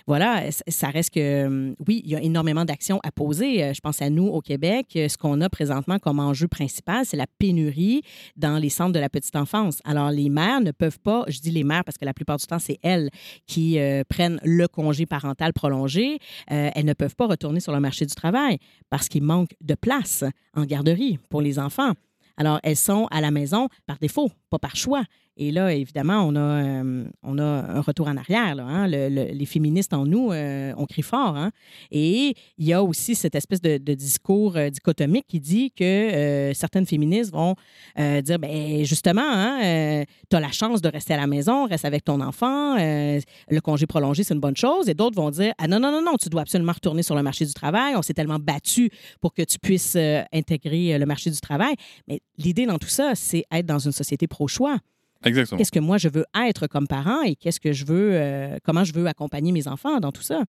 [0.05, 3.73] voilà, ça reste que, oui, il y a énormément d'actions à poser.
[3.73, 7.25] Je pense à nous, au Québec, ce qu'on a présentement comme enjeu principal, c'est la
[7.39, 8.03] pénurie
[8.37, 9.79] dans les centres de la petite enfance.
[9.85, 12.45] Alors, les mères ne peuvent pas, je dis les mères parce que la plupart du
[12.45, 13.09] temps, c'est elles
[13.47, 16.19] qui euh, prennent le congé parental prolongé.
[16.51, 18.59] Euh, elles ne peuvent pas retourner sur le marché du travail
[18.89, 20.23] parce qu'il manque de place
[20.55, 21.93] en garderie pour les enfants.
[22.37, 25.03] Alors, elles sont à la maison par défaut, pas par choix.
[25.41, 28.55] Et là, évidemment, on a, euh, on a un retour en arrière.
[28.55, 28.87] Là, hein.
[28.87, 31.37] Le- le- les féministes en nous, euh, on crie fort.
[31.37, 31.51] hein.
[31.91, 36.53] Et il y a aussi cette espèce de, discours euh, dichotomique qui dit que euh,
[36.53, 37.55] certaines féministes vont
[37.97, 42.03] dire, ben justement, hein, tu as la chance de rester à la maison, reste avec
[42.03, 44.89] ton enfant, le congé prolongé, c'est une bonne chose.
[44.89, 47.23] Et d'autres vont dire, ah non, non, non, non, tu dois absolument retourner sur le
[47.23, 47.95] marché du travail.
[47.95, 48.89] On s'est tellement battu
[49.21, 49.97] pour que tu puisses
[50.33, 51.75] intégrer le marché du travail.
[52.09, 54.77] Mais l'idée dans tout ça, c'est être dans une société pro-choix.
[55.25, 55.57] Exactement.
[55.57, 58.83] Qu'est-ce que moi je veux être comme parent et qu'est-ce que je veux, euh, comment
[58.83, 60.43] je veux accompagner mes enfants dans tout ça?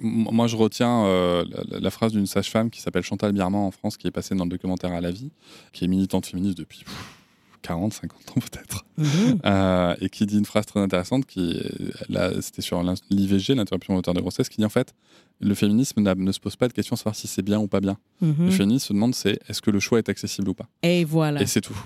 [0.00, 3.96] Moi, je retiens euh, la, la phrase d'une sage-femme qui s'appelle Chantal Birman en France,
[3.96, 5.30] qui est passée dans le documentaire À la vie,
[5.72, 7.14] qui est militante féministe depuis pff,
[7.62, 8.84] 40, 50 ans peut-être,
[9.46, 11.62] euh, et qui dit une phrase très intéressante, qui
[12.40, 14.94] c'était sur l'IVG, l'interruption volontaire de grossesse, qui dit en fait,
[15.40, 17.80] le féminisme ne se pose pas de question de savoir si c'est bien ou pas
[17.80, 17.96] bien.
[18.20, 18.46] Mhm.
[18.46, 20.66] Le féminisme se demande c'est est-ce que le choix est accessible ou pas?
[20.82, 21.40] Et voilà.
[21.40, 21.78] Et c'est tout.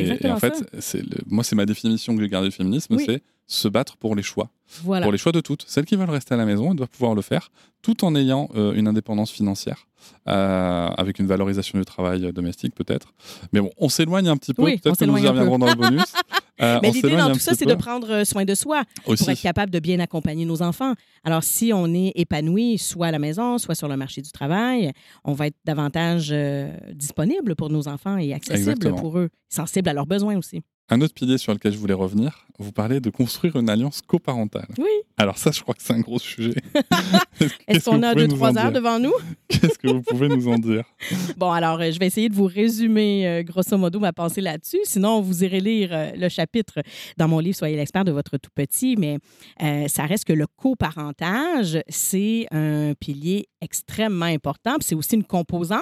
[0.00, 3.04] Et- en fait, c'est le- moi, c'est ma définition que j'ai gardée du féminisme, Oui.
[3.06, 4.48] c'est se battre pour les choix.
[4.82, 5.04] Voilà.
[5.04, 5.64] Pour les choix de toutes.
[5.68, 7.50] Celles qui veulent rester à la maison, elles doivent pouvoir le faire,
[7.82, 9.86] tout en ayant euh, une indépendance financière,
[10.28, 13.12] euh, avec une valorisation du travail euh, domestique peut-être.
[13.52, 15.74] Mais bon, on s'éloigne un petit peu, Oui, peut-être que nous y reviendrons dans le
[15.74, 16.02] bonus.
[16.60, 19.24] Euh, Mais l'idée dans tout ça, c'est de prendre euh, soin de soi aussi.
[19.24, 20.94] pour être capable de bien accompagner nos enfants.
[21.24, 24.92] Alors, si on est épanoui, soit à la maison, soit sur le marché du travail,
[25.24, 28.96] on va être davantage euh, disponible pour nos enfants et accessible Exactement.
[28.98, 30.62] pour eux, sensible à leurs besoins aussi.
[30.88, 34.68] Un autre pilier sur lequel je voulais revenir, vous parlez de construire une alliance coparentale.
[34.78, 34.90] Oui.
[35.16, 36.54] Alors ça, je crois que c'est un gros sujet.
[37.68, 39.12] Est-ce qu'on a deux, trois heures devant nous?
[39.48, 40.84] Qu'est-ce que vous pouvez nous en dire?
[41.36, 44.80] Bon, alors, euh, je vais essayer de vous résumer euh, grosso modo ma pensée là-dessus.
[44.84, 46.80] Sinon, vous irez lire euh, le chapitre
[47.16, 48.96] dans mon livre Soyez l'expert de votre tout petit.
[48.96, 49.18] Mais
[49.62, 54.76] euh, ça reste que le coparentage, c'est un pilier extrêmement important.
[54.80, 55.80] C'est aussi une composante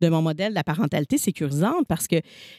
[0.00, 2.16] de mon modèle de la parentalité sécurisante parce que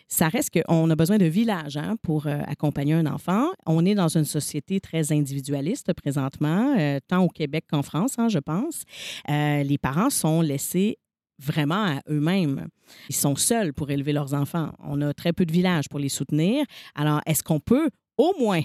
[0.08, 3.52] ça reste qu'on a besoin de village hein, pour euh, accompagner un enfant.
[3.66, 8.28] On est dans une société très individualiste présentement, euh, tant au Québec qu'en France, hein,
[8.30, 8.84] je pense.
[9.30, 10.98] Euh, les parents sont laissés
[11.40, 12.68] vraiment à eux-mêmes.
[13.10, 14.72] Ils sont seuls pour élever leurs enfants.
[14.80, 16.66] On a très peu de villages pour les soutenir.
[16.96, 18.62] Alors, est-ce qu'on peut au moins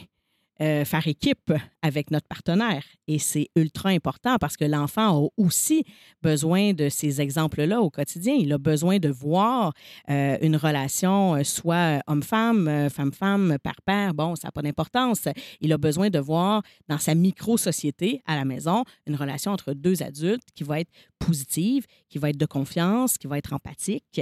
[0.63, 2.85] euh, faire équipe avec notre partenaire.
[3.09, 5.85] Et c'est ultra important parce que l'enfant a aussi
[6.23, 8.35] besoin de ces exemples-là au quotidien.
[8.39, 9.73] Il a besoin de voir
[10.09, 14.15] euh, une relation, euh, soit homme-femme, femme-femme, père-père.
[14.15, 15.27] Bon, ça n'a pas d'importance.
[15.61, 20.05] Il a besoin de voir dans sa micro-société à la maison une relation entre deux
[20.05, 20.91] adultes qui va être
[21.27, 24.21] positive, qui va être de confiance, qui va être empathique,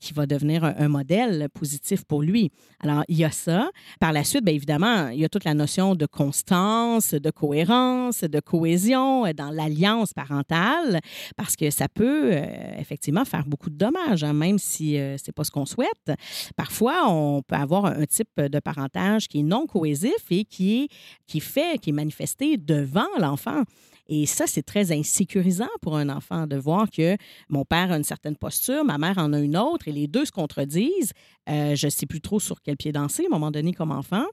[0.00, 2.50] qui va devenir un, un, modèle positif pour lui.
[2.80, 3.70] Alors, il y a ça.
[4.00, 8.22] Par la suite, bien évidemment, il y a toute la notion de constance, de cohérence,
[8.22, 11.00] de cohésion euh, dans l'alliance parentale,
[11.36, 15.32] parce que ça peut euh, effectivement faire beaucoup de dommages, hein, même si euh, c'est
[15.32, 16.12] pas ce qu'on souhaite.
[16.56, 20.88] Parfois, on peut avoir un type de parentage qui est non cohésif et qui est
[21.26, 23.64] qui fait, qui est manifesté devant l'enfant.
[24.08, 27.16] Et ça, c'est très insécurisant pour un enfant de voir que
[27.48, 30.24] mon père a une certaine posture, ma mère en a une autre, et les deux
[30.24, 31.12] se contredisent.
[31.50, 33.90] Euh, je ne sais plus trop sur quel pied danser à un moment donné comme
[33.90, 34.24] enfant.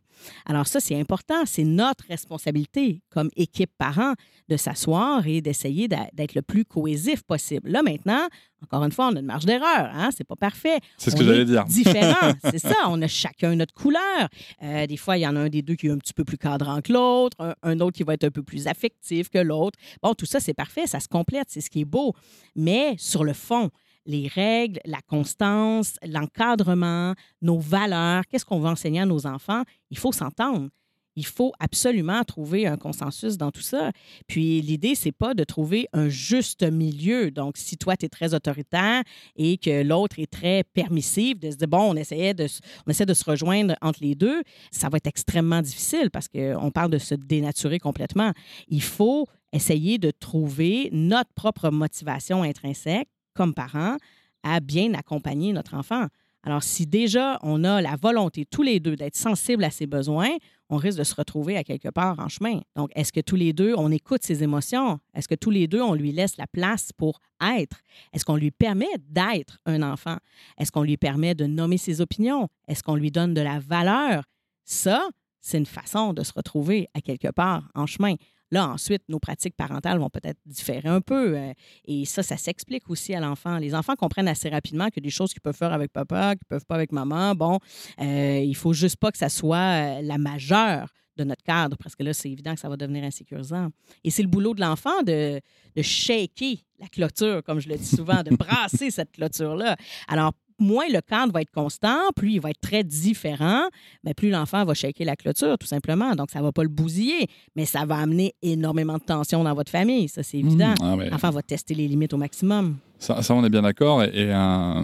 [0.46, 1.46] Alors ça, c'est important.
[1.46, 4.14] C'est notre responsabilité comme équipe parent
[4.48, 7.70] de s'asseoir et d'essayer d'être le plus cohésif possible.
[7.70, 8.28] Là, maintenant,
[8.66, 9.92] encore une fois, on a une marge d'erreur.
[9.94, 10.10] Hein?
[10.16, 10.80] C'est pas parfait.
[10.98, 11.64] C'est ce que j'allais dire.
[11.66, 12.76] Différent, c'est ça.
[12.88, 14.28] On a chacun notre couleur.
[14.64, 16.24] Euh, des fois, il y en a un des deux qui est un petit peu
[16.24, 19.38] plus cadrant que l'autre, un, un, autre qui va être un peu plus affectif que
[19.38, 19.78] l'autre.
[20.02, 20.88] Bon, tout ça, c'est parfait.
[20.88, 21.48] Ça se complète.
[21.50, 22.14] C'est ce qui est beau.
[22.56, 23.70] Mais sur le fond,
[24.06, 29.98] les règles, la constance, l'encadrement, nos valeurs, qu'est-ce qu'on veut enseigner à nos enfants, il
[29.98, 30.70] faut s'entendre.
[31.16, 33.92] Il faut absolument trouver un consensus dans tout ça.
[34.28, 37.32] Puis l'idée, c'est pas de trouver un juste milieu.
[37.32, 39.04] Donc, si toi, tu es très autoritaire
[39.36, 42.48] et que l'autre est très permissif, de se dire, bon, on, essayait de,
[42.86, 44.42] on essaie de se rejoindre entre les deux,
[44.72, 48.32] ça va être extrêmement difficile parce qu'on parle de se dénaturer complètement.
[48.68, 53.98] Il faut essayer de trouver notre propre motivation intrinsèque comme parents
[54.44, 56.08] à bien accompagner notre enfant.
[56.46, 60.30] Alors, si déjà on a la volonté tous les deux d'être sensibles à ses besoins,
[60.70, 62.62] on risque de se retrouver à quelque part en chemin.
[62.76, 65.00] Donc, est-ce que tous les deux, on écoute ses émotions?
[65.16, 67.82] Est-ce que tous les deux, on lui laisse la place pour être?
[68.14, 70.18] Est-ce qu'on lui permet d'être un enfant?
[70.60, 72.48] Est-ce qu'on lui permet de nommer ses opinions?
[72.68, 74.24] Est-ce qu'on lui donne de la valeur?
[74.66, 75.10] Ça,
[75.42, 78.16] c'est une façon de se retrouver à quelque part en chemin.
[78.56, 81.38] Là, ensuite, nos pratiques parentales vont peut-être différer un peu.
[81.38, 81.52] Euh,
[81.84, 83.58] et ça, ça s'explique aussi à l'enfant.
[83.58, 86.66] Les enfants comprennent assez rapidement que des choses qu'ils peuvent faire avec papa, qu'ils peuvent
[86.66, 87.60] pas avec maman, bon,
[88.00, 90.88] euh, il faut juste pas que ça soit euh, la majeure
[91.18, 93.72] de notre cadre, parce que là, c'est évident que ça va devenir insécurisant.
[94.06, 95.42] Et c'est le boulot de l'enfant de,
[95.76, 99.76] de shaker la clôture, comme je le dis souvent, de brasser cette clôture-là.
[100.08, 103.64] Alors, moins le cadre va être constant, plus il va être très différent,
[104.04, 106.16] mais plus l'enfant va shaker la clôture, tout simplement.
[106.16, 109.54] Donc, ça ne va pas le bousiller, mais ça va amener énormément de tension dans
[109.54, 110.08] votre famille.
[110.08, 110.72] Ça, c'est évident.
[110.82, 112.78] Mmh, ah L'enfant va tester les limites au maximum.
[112.98, 114.04] Ça, ça on est bien d'accord.
[114.04, 114.84] Et, euh,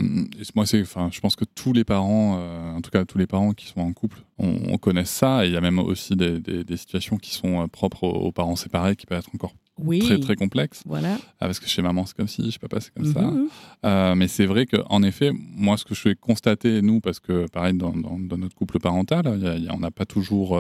[0.55, 3.27] moi, c'est, enfin, je pense que tous les parents, euh, en tout cas tous les
[3.27, 5.45] parents qui sont en couple, on, connaît ça.
[5.45, 8.27] Et il y a même aussi des, des, des situations qui sont euh, propres aux,
[8.27, 9.53] aux parents séparés qui peuvent être encore
[9.83, 9.99] oui.
[9.99, 10.83] très très complexe.
[10.85, 11.17] Voilà.
[11.39, 13.21] Ah, parce que chez maman c'est comme si, chez papa c'est comme ça.
[13.21, 13.47] Mhm.
[13.85, 17.47] Euh, mais c'est vrai qu'en effet, moi ce que je fais constater, nous, parce que
[17.49, 20.57] pareil dans, dans, dans notre couple parental, y a, y a, on n'a pas toujours...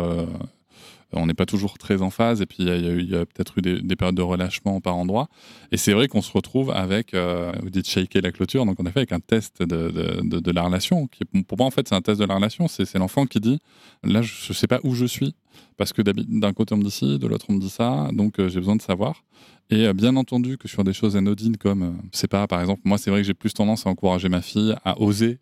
[1.13, 3.81] On n'est pas toujours très en phase et puis il y a, peut-être eu des,
[3.81, 5.29] des, périodes de relâchement par endroit.
[5.71, 8.85] Et c'est vrai qu'on se retrouve avec, euh, vous dites shaker la clôture, donc on
[8.85, 11.07] a fait avec un test de, la relation.
[11.07, 12.67] Qui, pour moi, en fait, c'est un test de la relation.
[12.67, 13.59] C'est l'enfant qui dit,
[14.03, 15.35] là, je ne sais pas où je suis,
[15.77, 18.39] parce que d'un côté on me dit ci, de l'autre on me dit ça, donc
[18.39, 19.23] euh, j'ai besoin de savoir.
[19.69, 22.81] Et euh, bien entendu que sur des choses anodines comme, euh, c'est pas, par exemple,
[22.83, 25.39] moi c'est vrai que j'ai plus tendance à encourager ma fille à oser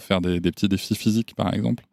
[0.00, 1.84] faire des, petits défis physiques, par exemple.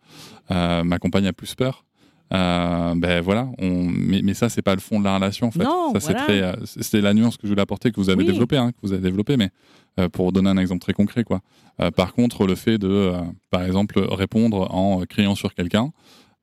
[0.50, 1.86] ma compagne a plus peur.
[2.34, 3.84] Euh, ben voilà, on...
[3.88, 5.64] mais, mais ça c'est pas le fond de la relation en fait.
[5.64, 6.00] Non, ça voilà.
[6.00, 8.26] c'est très, euh, c'est la nuance que je voulais apporter que vous avez Oui.
[8.26, 9.52] développé, hein, que vous avez développé, mais
[10.00, 11.42] euh, pour donner un exemple très concret quoi.
[11.82, 13.12] Euh, par contre, le fait de,
[13.52, 15.92] par exemple, répondre en criant sur quelqu'un,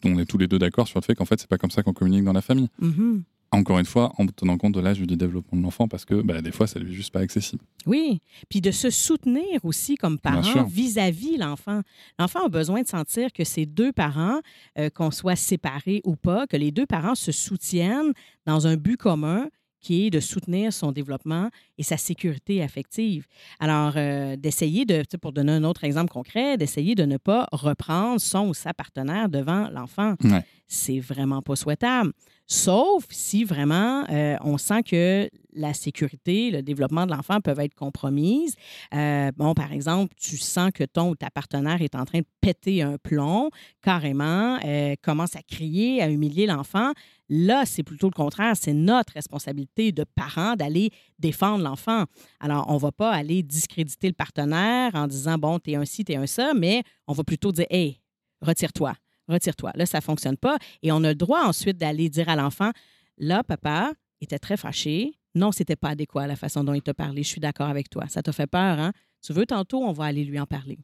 [0.05, 1.83] on est tous les deux d'accord sur le fait qu'en fait c'est pas comme ça
[1.83, 2.69] qu'on communique dans la famille.
[2.81, 3.25] Mhm.
[3.55, 6.41] Encore une fois, en tenant compte de l'âge du développement de l'enfant, parce que bah,
[6.41, 7.63] des fois, ça lui est juste pas accessible.
[7.85, 11.83] Oui, puis de se soutenir aussi comme parent vis-à-vis l'enfant.
[12.19, 14.41] L'enfant a besoin de sentir que ses deux parents,
[14.79, 18.13] euh, qu'on soit séparés ou pas, que les deux parents se soutiennent
[18.47, 19.49] dans un but commun
[19.83, 23.27] qui est de soutenir son développement et sa sécurité affective.
[23.61, 28.21] Alors, euh, d'essayer de, pour donner un autre exemple concret, d'essayer de ne pas reprendre
[28.21, 30.15] son ou sa partenaire devant l'enfant.
[30.25, 30.45] Ouais.
[30.69, 32.13] C'est vraiment pas souhaitable.
[32.47, 37.75] Sauf si vraiment euh, on sent que la sécurité, le développement de l'enfant peuvent être
[37.75, 38.55] compromises.
[38.95, 42.27] Euh, bon, par exemple, tu sens que ton ou ta partenaire est en train de
[42.41, 43.51] péter un plomb,
[43.83, 46.93] carrément, euh, commence à crier, à humilier l'enfant.
[47.29, 48.57] Là, c'est plutôt le contraire.
[48.57, 52.05] C'est notre responsabilité de parents d'aller défendre l'enfant.
[52.41, 56.05] Alors, on ne va pas aller discréditer le partenaire en disant, bon, t'es un ci,
[56.05, 58.01] t'es un ça, mais on va plutôt dire, hey,
[58.41, 58.95] retire-toi
[59.29, 59.73] retire-toi.
[59.75, 60.59] Là, ça ne fonctionne pas.
[60.83, 62.71] Et on a le droit ensuite d'aller dire à l'enfant,
[63.19, 65.13] là, papa était très fâché.
[65.35, 67.23] Non, c'était pas adéquat la façon dont il t'a parlé.
[67.23, 68.05] Je suis d'accord avec toi.
[68.09, 68.93] Ça t'a fait peur, hein?
[69.25, 70.79] Tu veux tantôt, on va aller lui en parler.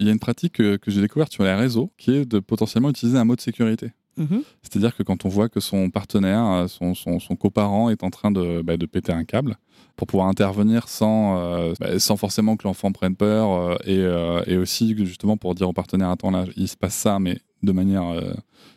[0.00, 2.40] Il y a une pratique que, que j'ai découverte sur les réseaux qui est de
[2.40, 3.92] potentiellement utiliser un mot de sécurité.
[4.16, 4.42] Mhm.
[4.62, 8.10] C'est-à-dire que quand on voit que son partenaire, euh, son, son, son coparent est en
[8.10, 9.56] train de, bah, de péter un câble,
[9.96, 14.42] pour pouvoir intervenir sans, euh, bah, sans forcément que l'enfant prenne peur, euh, et, euh,
[14.46, 17.72] et aussi justement pour dire au partenaire, attends là, il se passe ça, mais de
[17.72, 18.32] manière euh,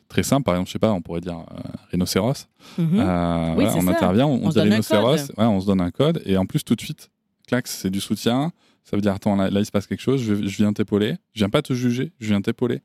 [0.07, 0.43] très simple.
[0.43, 1.59] Par exemple, je sais pas, on pourrait dire euh,
[1.91, 2.47] rhinocéros.
[2.77, 2.99] Mhm.
[2.99, 3.91] Euh, Oui, voilà, c'est on ça.
[3.91, 6.63] intervient, on, dit donne un rhinocéros, ouais, on se donne un code, et en plus
[6.63, 7.09] tout de suite,
[7.47, 8.51] clac, c'est du soutien.
[8.83, 11.15] Ça veut dire, attends, là, là, il se passe quelque chose, je, je viens t'épauler.
[11.33, 12.81] Je viens pas te juger, je viens t'épauler.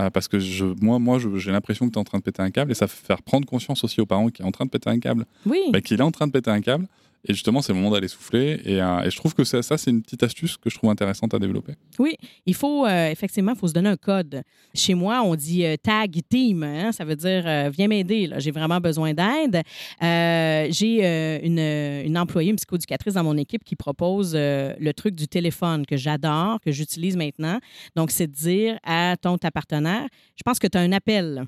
[0.00, 2.42] Euh, parce que je, moi, moi j'ai l'impression que tu es en train de péter
[2.42, 4.64] un câble, et ça fait faire prendre conscience aussi aux parents qui est en train
[4.64, 5.60] de péter un câble, Oui.
[5.72, 6.88] bah, qu'il est en train de péter un câble.
[7.26, 8.60] Et justement, c'est le moment d'aller souffler.
[8.64, 10.90] Et, euh, et je trouve que ça, ça c'est une petite astuce que je trouve
[10.90, 11.74] intéressante à développer.
[11.98, 14.42] Oui, il faut euh, effectivement, il faut se donner un code.
[14.74, 18.80] Chez moi, on dit euh, tag team, hein, ça veut dire viens m'aider, j'ai vraiment
[18.80, 19.62] besoin d'aide.
[20.00, 25.96] J'ai une, employée, une psychoéducatrice dans mon équipe qui propose le truc du téléphone que
[25.96, 27.58] j'adore, que j'utilise maintenant.
[27.96, 30.06] Donc, c'est de dire à ton ta partenaire,
[30.36, 31.46] je pense que tu as un appel.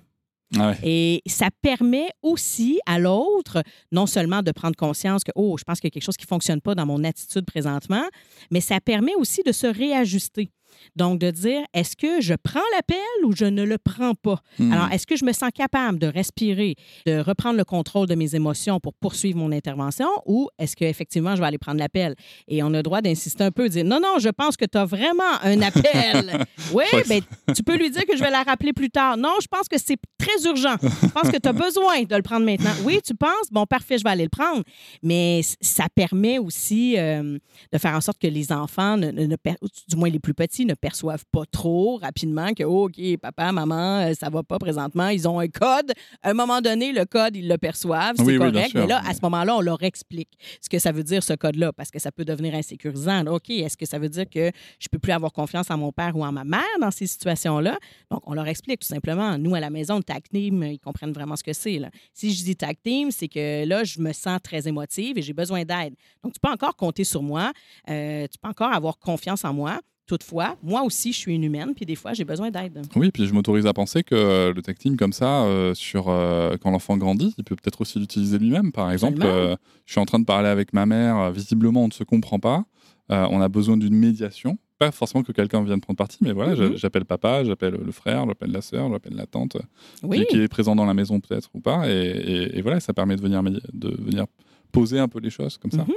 [0.56, 0.74] Ah.
[0.82, 5.80] Et ça permet aussi à l'autre, non seulement de prendre conscience que, oh, je pense
[5.80, 8.04] qu'il y a quelque chose qui ne fonctionne pas dans mon attitude présentement,
[8.50, 10.50] mais ça permet aussi de se réajuster.
[10.96, 14.40] Donc, de dire, est-ce que je prends l'appel ou je ne le prends pas?
[14.58, 14.72] Hmm.
[14.72, 16.74] Alors, est-ce que je me sens capable de respirer,
[17.06, 21.40] de reprendre le contrôle de mes émotions pour poursuivre mon intervention ou est-ce qu'effectivement, je
[21.40, 22.14] vais aller prendre l'appel?
[22.48, 24.64] Et on a le droit d'insister un peu, de dire, non, non, je pense que
[24.64, 26.44] tu as vraiment un appel.
[26.72, 27.20] oui, ben,
[27.54, 29.16] tu peux lui dire que je vais la rappeler plus tard.
[29.16, 30.76] Non, je pense que c'est très urgent.
[30.82, 32.70] Je pense que tu as besoin de le prendre maintenant.
[32.84, 33.50] Oui, tu penses?
[33.50, 34.62] Bon, parfait, je vais aller le prendre.
[35.02, 37.38] Mais ça permet aussi euh,
[37.72, 40.18] de faire en sorte que les enfants, ne, ne- ne per- ou du moins les
[40.18, 44.42] plus petits, ne perçoivent pas trop rapidement que, oh, OK, papa, maman, euh, ça va
[44.42, 45.08] pas présentement.
[45.08, 45.92] Ils ont un code.
[46.22, 48.16] À un moment donné, le code, ils le perçoivent.
[48.16, 48.72] C'est Oui, correct.
[48.74, 51.72] mais là, à ce moment-là, on leur explique ce que ça veut dire, ce code-là,
[51.72, 53.24] parce que ça peut devenir insécurisant.
[53.26, 56.16] OK, est-ce que ça veut dire que je peux plus avoir confiance en mon père
[56.16, 57.78] ou en ma mère dans ces situations-là?
[58.10, 59.38] Donc, on leur explique tout simplement.
[59.38, 61.78] Nous, à la maison, le tag team, ils comprennent vraiment ce que c'est.
[61.78, 61.90] là.
[62.12, 65.32] Si je dis tag team, c'est que là, je me sens très émotive et j'ai
[65.32, 65.94] besoin d'aide.
[66.22, 67.52] Donc, tu peux encore compter sur moi.
[67.88, 69.80] Euh, tu peux encore avoir confiance en moi.
[70.06, 72.80] Toutefois, moi aussi, je suis une humaine, puis des fois, j'ai besoin d'aide.
[72.94, 76.08] Oui, puis je m'autorise à penser que euh, le tag team comme ça, euh, sur
[76.08, 78.70] euh, quand l'enfant grandit, il peut peut-être aussi l'utiliser lui-même.
[78.70, 81.92] Par exemple, euh, je suis en train de parler avec ma mère, visiblement on ne
[81.92, 82.64] se comprend pas,
[83.08, 84.58] on a besoin d'une médiation.
[84.78, 86.56] Pas forcément que quelqu'un vienne prendre parti, mais voilà, Mhm.
[86.72, 89.56] j'a- j'appelle papa, j'appelle le frère, j'appelle la sœur, j'appelle la tante,
[90.02, 92.78] Oui, qui, qui est présent dans la maison peut-être ou pas, et, et- et voilà,
[92.78, 94.26] ça permet de venir, médi- de venir
[94.72, 95.78] poser un peu les choses comme ça.
[95.84, 95.94] Mhm.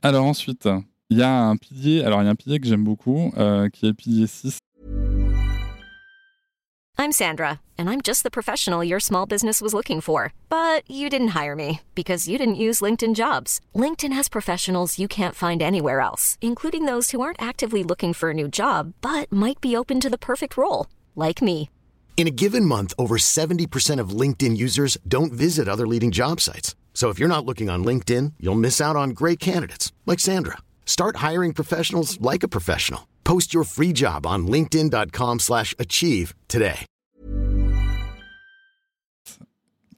[0.00, 0.66] Alors ensuite,
[1.12, 3.68] il y a un pilier, alors il y a un pilier que j'aime beaucoup, euh,
[3.68, 4.58] qui est le pilier 6,
[6.98, 10.32] I'm Sandra, and I'm just the professional your small business was looking for.
[10.48, 13.60] But you didn't hire me because you didn't use LinkedIn jobs.
[13.74, 18.30] LinkedIn has professionals you can't find anywhere else, including those who aren't actively looking for
[18.30, 20.86] a new job but might be open to the perfect role,
[21.16, 21.68] like me.
[22.16, 26.76] In a given month, over 70% of LinkedIn users don't visit other leading job sites.
[26.94, 30.58] So if you're not looking on LinkedIn, you'll miss out on great candidates like Sandra.
[30.84, 33.08] Start hiring professionals like a professional.
[33.24, 36.86] Post your free job on linkedin.com/achieve slash achieve today.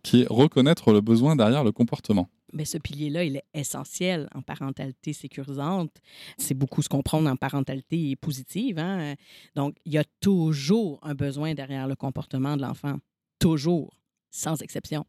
[0.03, 2.28] qui est reconnaître le besoin derrière le comportement.
[2.53, 5.91] Mais ce pilier-là, il est essentiel en parentalité sécurisante.
[6.37, 8.78] C'est beaucoup ce qu'on prône en parentalité positive.
[8.78, 9.14] hein.
[9.57, 12.99] Donc, il y a toujours un besoin derrière le comportement de l'enfant.
[13.39, 13.93] Toujours,
[14.35, 15.05] sans exception.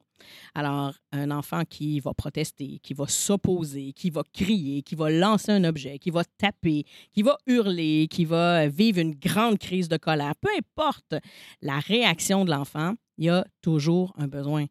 [0.54, 5.52] Alors, un enfant qui va protester, qui va s'opposer, qui va crier, qui va lancer
[5.52, 9.98] un objet, qui va taper, qui va hurler, qui va vivre une grande crise de
[9.98, 11.16] colère, peu importe
[11.62, 14.68] la réaction de l'enfant, il y a toujours un besoin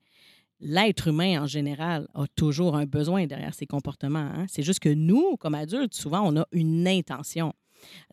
[0.60, 4.30] l'être humain en général a toujours un besoin derrière ses comportements.
[4.34, 4.46] hein.
[4.48, 7.52] C'est juste que nous, comme adultes, souvent, on a une intention.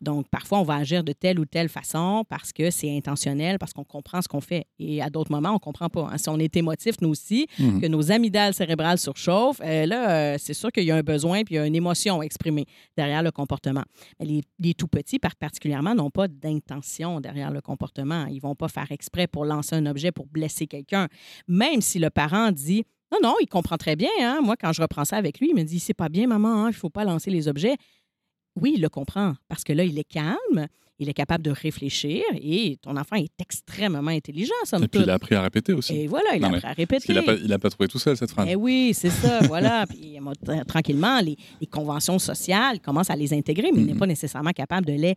[0.00, 3.72] Donc, parfois, on va agir de telle ou telle façon parce que c'est intentionnel, parce
[3.72, 4.66] qu'on comprend ce qu'on fait.
[4.78, 6.08] Et à d'autres moments, on ne comprend pas.
[6.12, 6.18] hein.
[6.18, 7.80] Si on est émotif, nous aussi, Mhm.
[7.80, 11.42] que nos amygdales cérébrales surchauffent, euh, là, euh, c'est sûr qu'il y a un besoin
[11.44, 12.66] puis il y a une émotion exprimée
[12.96, 13.82] derrière le comportement.
[14.20, 18.26] Mais les, les tout petits, par- particulièrement, n'ont pas d'intention derrière le comportement.
[18.26, 21.08] Ils ne vont pas faire exprès pour lancer un objet pour blesser quelqu'un.
[21.48, 24.08] Même si le parent dit non, non, il comprend très bien.
[24.20, 24.40] hein.
[24.42, 26.64] Moi, quand je reprends ça avec lui, il me dit c'est pas bien, maman, hein,
[26.68, 27.76] il ne faut pas lancer les objets.
[28.56, 30.68] Oui, il le comprend parce que là, il est calme.
[30.98, 35.06] Il est capable de réfléchir et ton enfant est extrêmement intelligent, somme Et puis toute.
[35.06, 35.96] il a appris à répéter aussi.
[35.96, 37.12] Et voilà, il Non, a appris à répéter.
[37.12, 38.46] Il a pas, trouvé tout seul cette phrase.
[38.50, 39.86] Eh oui, c'est ça, voilà.
[39.86, 40.16] Puis
[40.66, 43.98] tranquillement, les, les conventions sociales commencent à les intégrer, mais il n'est Mhm.
[43.98, 45.14] pas nécessairement capable de les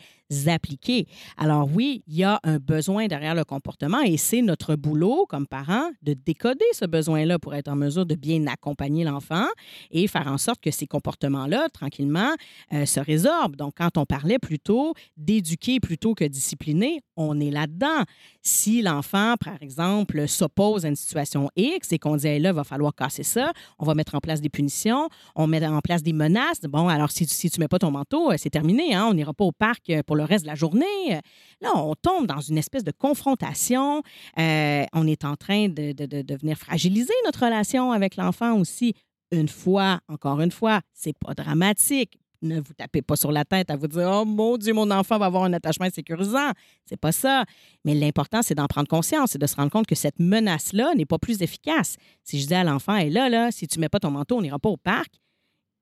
[0.49, 1.07] appliquer.
[1.37, 5.47] Alors oui, il y a un besoin derrière le comportement et c'est notre boulot comme
[5.47, 9.45] parents de décoder ce besoin-là pour être en mesure de bien accompagner l'enfant
[9.91, 12.33] et faire en sorte que ces comportements-là, tranquillement,
[12.73, 13.55] euh, se résorbent.
[13.55, 18.03] Donc, quand on parlait plutôt d'éduquer plutôt que discipliner, on est là-dedans.
[18.41, 22.63] Si l'enfant, par exemple, s'oppose à une situation X et qu'on dit, Hey, là, va
[22.63, 26.13] falloir casser ça, on va mettre en place des punitions, on met en place des
[26.13, 26.61] menaces.
[26.61, 29.33] Bon, alors si, si tu mets pas ton manteau, euh, c'est terminé, hein, on n'ira
[29.33, 31.19] pas au parc euh, pour le reste de la journée.
[31.61, 34.01] Là, on tombe dans une espèce de confrontation.
[34.39, 38.93] Euh, on est en train de, de venir fragiliser notre relation avec l'enfant aussi.
[39.31, 42.19] Une fois, encore une fois, c'est pas dramatique.
[42.41, 45.17] Ne vous tapez pas sur la tête à vous dire Oh mon Dieu, mon enfant
[45.17, 46.51] va avoir un attachement sécurisant.
[46.85, 47.45] C'est pas ça.
[47.83, 51.05] Mais l'important, c'est d'en prendre conscience et de se rendre compte que cette menace-là n'est
[51.05, 51.97] pas plus efficace.
[52.23, 54.41] Si je dis à l'enfant, et là, là, si tu mets pas ton manteau, on
[54.41, 55.13] n'ira pas au parc,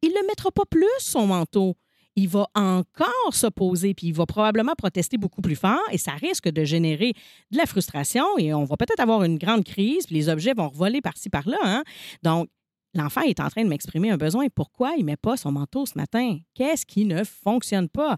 [0.01, 1.75] il ne mettra pas plus son manteau.
[2.15, 6.47] Il va encore s'opposer, puis il va probablement protester beaucoup plus fort, et ça risque
[6.47, 7.13] de générer
[7.49, 10.69] de la frustration, et on va peut-être avoir une grande crise, puis les objets vont
[10.69, 11.57] revoler par-ci, par-là.
[11.63, 11.83] hein.
[12.21, 12.49] Donc,
[12.93, 14.47] l'enfant est en train de m'exprimer un besoin.
[14.53, 16.37] Pourquoi il ne met pas son manteau ce matin?
[16.53, 18.17] Qu'est-ce qui ne fonctionne pas?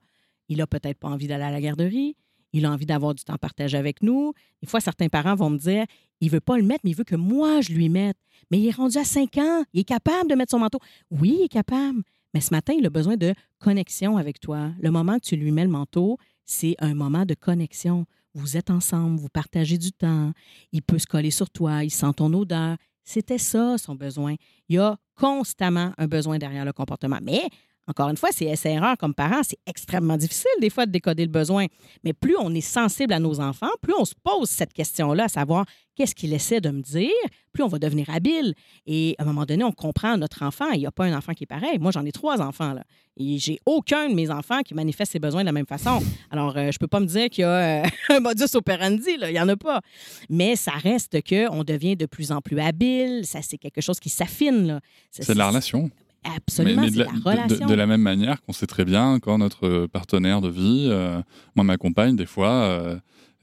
[0.50, 2.16] Il a peut-être pas envie d'aller à la garderie.
[2.54, 4.34] Il a envie d'avoir du temps partagé avec nous.
[4.62, 5.86] Des fois, certains parents vont me dire
[6.22, 8.18] il veut pas le mettre, mais il veut que moi, je lui mette.
[8.50, 9.64] Mais il est rendu à 5 ans.
[9.74, 10.80] Il est capable de mettre son manteau.
[11.12, 12.02] Oui, il est capable.
[12.34, 14.72] Mais ce matin, il a besoin de connexion avec toi.
[14.80, 18.06] Le moment que tu lui mets le manteau, c'est un moment de connexion.
[18.34, 20.32] Vous êtes ensemble, vous partagez du temps.
[20.72, 22.78] Il peut se coller sur toi, il sent ton odeur.
[23.06, 24.36] C'était ça, son besoin.
[24.68, 27.20] Il y a constamment un besoin derrière le comportement.
[27.22, 27.48] Mais,
[27.88, 29.42] encore une fois, c'est essai-erreur comme parent.
[29.44, 31.68] C'est extrêmement difficile, des fois, de décoder le besoin.
[32.04, 35.28] Mais plus on est sensible à nos enfants, plus on se pose cette question-là, à
[35.28, 35.66] savoir
[35.96, 37.10] qu'est-ce qu'il essaie de me dire,
[37.54, 38.54] plus on va devenir habile.
[38.86, 40.72] Et à un moment donné, on comprend notre enfant.
[40.72, 41.80] Il n'y a pas un enfant qui est pareil.
[41.80, 42.74] Moi, j'en ai trois enfants.
[42.74, 42.84] Là.
[43.18, 46.02] Et j'ai aucun de mes enfants qui manifeste ses besoins de la même façon.
[46.32, 49.18] Alors, euh, je peux pas me dire qu'il y a euh, un modus operandi.
[49.18, 49.30] Là.
[49.30, 49.82] Il n'y en a pas.
[50.30, 53.26] Mais ça reste qu'on devient de plus en plus habile.
[53.26, 54.82] Ça, c'est quelque chose qui s'affine.
[55.12, 55.90] C'est de la relation.
[56.36, 57.66] Absolument, Mais- de, la, relation.
[57.66, 61.22] de- de la même manière qu'on sait très bien quand notre partenaire de vie, euh,
[61.56, 62.96] moi ma compagne, des fois, euh,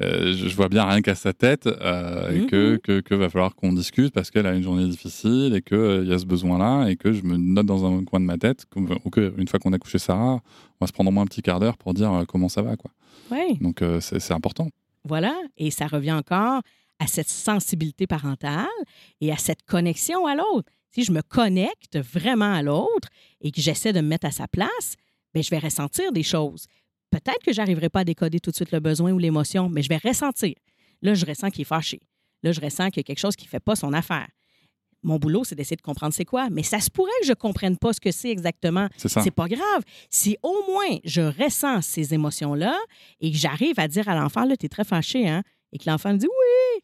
[0.02, 2.46] euh, je, vois bien rien qu'à sa tête euh, Mhm.
[2.46, 6.06] que, que, que va falloir qu'on discute parce qu'elle a une journée difficile et qu'il
[6.08, 8.66] y a ce besoin-là et que je me note dans un coin de ma tête
[8.70, 8.88] qu'une
[9.38, 10.40] une fois qu'on a couché Sarah,
[10.80, 12.62] on va se prendre au moins un petit quart d'heure pour dire euh, comment ça
[12.62, 12.76] va.
[12.76, 12.90] Quoi.
[13.60, 14.68] Donc euh, c'est important.
[15.04, 16.62] Voilà, et ça revient encore
[16.98, 18.66] à cette sensibilité parentale
[19.20, 20.70] et à cette connexion à l'autre.
[20.94, 23.08] Si je me connecte vraiment à l'autre
[23.40, 24.96] et que j'essaie de me mettre à sa place,
[25.32, 26.66] bien, je vais ressentir des choses.
[27.10, 29.88] Peut-être que j'arriverai pas à décoder tout de suite le besoin ou l'émotion, mais je
[29.88, 30.54] vais ressentir.
[31.02, 32.00] Là, je ressens qu'il est fâché.
[32.42, 34.28] Là, je ressens qu'il y a quelque chose qui ne fait pas son affaire.
[35.02, 37.36] Mon boulot, c'est d'essayer de comprendre c'est quoi, mais ça se pourrait que je ne
[37.36, 38.88] comprenne pas ce que c'est exactement.
[39.24, 39.82] C'est pas grave.
[40.10, 42.78] Si au moins je ressens ces émotions-là
[43.20, 45.42] et que j'arrive à dire à l'enfant, là, tu es très fâché, hein?
[45.72, 46.82] Et que l'enfant me dit oui,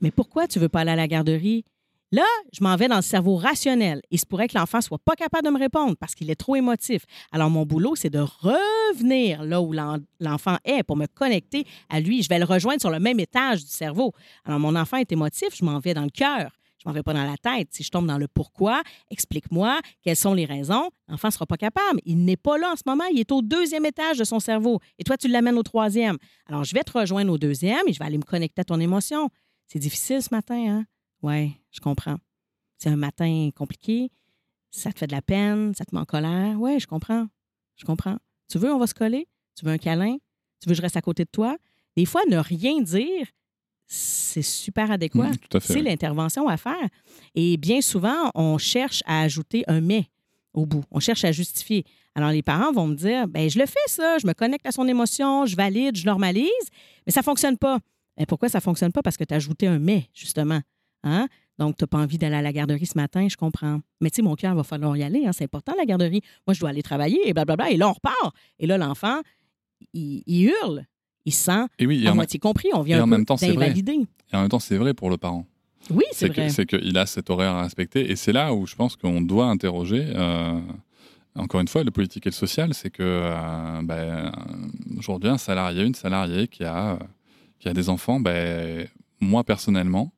[0.00, 1.64] mais pourquoi tu veux pas aller à la garderie?
[2.12, 4.00] Là, je m'en vais dans le cerveau rationnel.
[4.12, 6.54] Il se pourrait que l'enfant soit pas capable de me répondre parce qu'il est trop
[6.54, 7.02] émotif.
[7.32, 11.98] Alors, mon boulot, c'est de revenir là où l'en- l'enfant est pour me connecter à
[12.00, 12.22] lui.
[12.22, 14.12] Je vais le rejoindre sur le même étage du cerveau.
[14.44, 16.52] Alors, mon enfant est émotif, je m'en vais dans le cœur.
[16.78, 17.68] Je m'en vais pas dans la tête.
[17.72, 20.90] Si je tombe dans le pourquoi, explique-moi quelles sont les raisons.
[21.08, 22.00] L'enfant ne sera pas capable.
[22.04, 23.04] Il n'est pas là en ce moment.
[23.12, 24.78] Il est au deuxième étage de son cerveau.
[25.00, 26.18] Et toi, tu l'amènes au troisième.
[26.48, 28.78] Alors, je vais te rejoindre au deuxième et je vais aller me connecter à ton
[28.78, 29.28] émotion.
[29.66, 30.84] C'est difficile ce matin, hein?
[31.22, 32.16] Oui, je comprends.
[32.78, 34.10] C'est un matin compliqué.
[34.70, 36.60] Ça te fait de la peine, ça te met en colère.
[36.60, 37.26] Oui, je comprends.
[37.76, 38.18] Je comprends.
[38.48, 39.28] Tu veux, on va se coller?
[39.54, 40.16] Tu veux un câlin?
[40.60, 41.56] Tu veux que je reste à côté de toi?
[41.96, 43.26] Des fois, ne rien dire,
[43.86, 45.30] c'est super adéquat.
[45.30, 45.60] Mm, fait.
[45.60, 46.88] C'est l'intervention à faire.
[47.34, 50.06] Et bien souvent, on cherche à ajouter un mais
[50.52, 50.84] au bout.
[50.90, 51.84] On cherche à justifier.
[52.14, 54.18] Alors, les parents vont me dire ben je le fais, ça.
[54.18, 56.50] Je me connecte à son émotion, je valide, je normalise,
[57.06, 57.78] mais ça ne fonctionne pas.
[58.16, 59.02] Ben, pourquoi ça ne fonctionne pas?
[59.02, 60.60] Parce que tu as ajouté un mais, justement.
[61.06, 61.28] Hein?
[61.58, 63.80] Donc, tu n'as pas envie d'aller à la garderie ce matin, je comprends.
[64.02, 65.24] Mais tu sais, mon cœur, va falloir y aller.
[65.26, 65.32] hein.
[65.32, 66.20] C'est important, la garderie.
[66.46, 67.70] Moi, je dois aller travailler et blablabla.
[67.70, 68.34] Et là, on repart.
[68.58, 69.20] Et là, l'enfant,
[69.94, 70.84] il, il hurle.
[71.24, 72.68] Il se sent Et oui, et à en, moitié compris.
[72.74, 73.92] On et vient en un peu même temps, d'invalider.
[74.32, 75.46] et en même temps, c'est vrai pour le parent.
[75.90, 76.48] Oui, c'est c'est que- vrai.
[76.50, 78.10] c'est qu'il a cet horaire à respecter.
[78.10, 80.60] Et c'est là où je pense qu'on doit interroger, euh,
[81.36, 84.32] encore une fois, le politique et le social, c'est que euh, ben,
[84.98, 86.98] aujourd'hui, un salarié, une salariée qui a,
[87.60, 88.86] qui a des enfants, ben,
[89.20, 90.12] moi personnellement,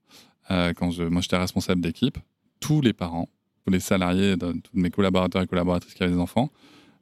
[0.50, 2.18] euh, quand je, moi j'étais responsable d'équipe,
[2.60, 3.28] tous les parents,
[3.64, 6.50] tous les salariés, de- tous mes collaborateurs et collaboratrices qui avaient des enfants,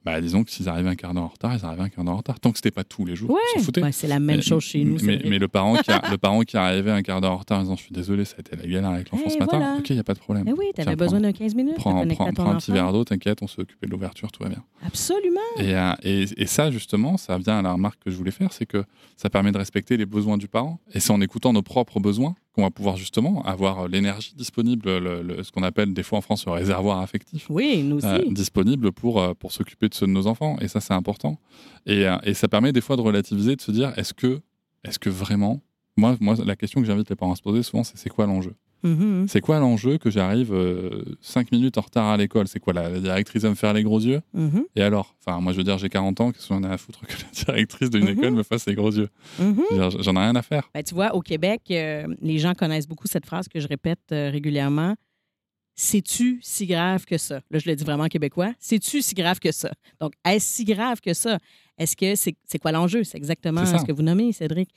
[0.04, 2.14] bah, disons que s'ils arrivaient un quart d'heure en retard, ils arrivaient un quart d'heure
[2.14, 2.38] en retard.
[2.38, 3.82] Tant que c'était pas tous les jours, ils s'en foutaient.
[3.82, 4.98] Ouais, c'est la même Mais- chose chez nous.
[5.02, 7.62] Mais, le, parent qui a- le parent qui arrivait un quart d'heure en retard en
[7.62, 9.58] disant Je suis désolé, ça a été la galère avec l'enfant Eh, ce matin.
[9.58, 9.76] voilà.
[9.78, 10.44] Ok, il n'y a pas de problème.
[10.46, 11.74] Eh oui, tu avais Tiens, besoin prends- d'un 15 minutes.
[11.74, 14.62] Prends, prends- un petit verre d'eau, t'inquiète, on s'est occupé de l'ouverture, tout va bien.
[14.86, 15.40] Absolument.
[15.58, 18.52] Et, euh, et, et ça, justement, ça vient à la remarque que je voulais faire,
[18.52, 18.84] c'est que
[19.16, 20.78] ça permet de respecter les besoins du parent.
[20.94, 24.98] Et c'est en écoutant nos propres besoins qu'on va pouvoir justement avoir euh, l'énergie disponible,
[24.98, 27.46] le- le- ce qu'on appelle des fois en France le réservoir affectif.
[27.50, 28.06] Oui, nous aussi.
[28.06, 30.56] euh, disponible pour, euh, pour s'occuper de ceux de nos enfants.
[30.60, 31.38] Et ça, c'est important.
[31.84, 34.40] Et, et ça permet des fois de relativiser, de se dire, est-ce que,
[34.84, 35.60] est que vraiment...
[35.98, 38.26] Moi, moi, la question que j'invite les parents à se poser souvent, c'est c'est quoi
[38.26, 38.54] l'enjeu?
[38.82, 39.26] Mhm.
[39.28, 40.54] C'est quoi l'enjeu que j'arrive
[41.20, 42.46] 5 minutes en retard à l'école?
[42.46, 44.20] C'est quoi la, la directrice va me faire les gros yeux?
[44.34, 44.64] Mhm.
[44.76, 45.16] Et alors?
[45.24, 47.30] Enfin, moi, je veux dire, j'ai 40 ans, qu'est-ce qu'on a à foutre que la
[47.54, 48.18] directrice d'une Mhm.
[48.18, 49.08] école me fasse les gros yeux?
[49.38, 50.70] J'en ai rien à faire.
[50.74, 53.98] Ben, tu vois, au Québec, euh, les gens connaissent beaucoup cette phrase que je répète
[54.12, 54.94] euh, régulièrement.
[55.78, 57.40] C'est-tu si grave que ça?
[57.50, 58.52] Là, je le dis vraiment en québécois.
[58.58, 59.70] C'est-tu si grave que ça?
[60.00, 61.38] Donc, est-ce si grave que ça?
[61.76, 63.04] Est-ce que c'est quoi l'enjeu?
[63.04, 63.78] C'est exactement C'est ça.
[63.80, 64.70] ce que vous nommez, Cédric.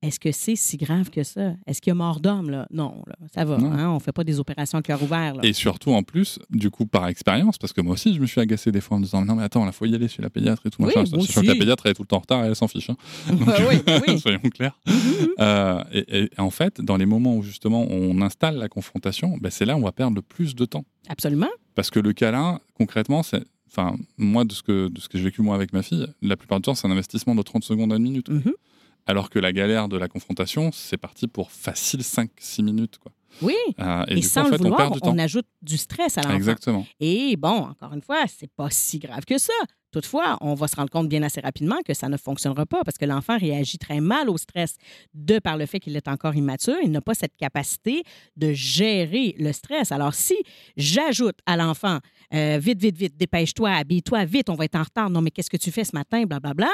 [0.00, 1.54] Est-ce que c'est si grave que ça?
[1.66, 2.68] Est-ce qu'il y a mort d'homme, là?
[2.70, 3.56] Non, là, ça va.
[3.56, 5.34] Hein, on ne fait pas des opérations à cœur ouvert.
[5.34, 5.40] Là.
[5.42, 8.40] Et surtout, en plus, du coup, par expérience, parce que moi aussi, je me suis
[8.40, 10.30] agacé des fois en me disant Non, mais attends, il faut y aller chez la
[10.30, 10.82] pédiatre et tout.
[10.82, 11.04] Oui, machin.
[11.16, 12.68] moi Sachant que la pédiatre, elle est tout le temps en retard et elle s'en
[12.68, 12.90] fiche.
[12.90, 12.96] hein.
[13.28, 14.18] Donc, oui, oui.
[14.20, 14.78] soyons clairs.
[14.88, 15.28] Mhm.
[15.40, 19.50] Euh, et, et en fait, dans les moments où justement on installe la confrontation, ben,
[19.50, 20.84] c'est là où on va perdre le plus de temps.
[21.08, 21.48] Absolument.
[21.74, 23.42] Parce que le câlin, concrètement, c'est.
[23.70, 26.36] Enfin, moi, de ce, que, de ce que j'ai vécu moi avec ma fille, la
[26.36, 28.28] plupart du temps, c'est un investissement de 30 secondes à une minute.
[28.30, 28.52] Mhm.
[29.08, 32.98] Alors que la galère de la confrontation, c'est parti pour facile 5-6 minutes.
[32.98, 33.10] Quoi.
[33.40, 33.54] Oui.
[33.80, 36.22] Euh, et, Et, du coup, sans en le fait, vouloir, on ajoute du stress à
[36.22, 36.36] l'enfant.
[36.36, 36.86] Exactement.
[37.00, 39.52] Et bon, encore une fois, c'est pas si grave que ça.
[39.90, 42.98] Toutefois, on va se rendre compte bien assez rapidement que ça ne fonctionnera pas parce
[42.98, 44.76] que l'enfant réagit très mal au stress
[45.14, 46.76] de par le fait qu'il est encore immature.
[46.82, 48.02] Il n'a pas cette capacité
[48.36, 49.90] de gérer le stress.
[49.90, 50.36] Alors, si
[50.76, 52.00] j'ajoute à l'enfant
[52.34, 55.08] euh, vite, vite, vite, dépêche-toi, habille-toi, vite, on va être en retard.
[55.08, 56.68] Non, mais qu'est-ce que tu fais ce matin, blablabla,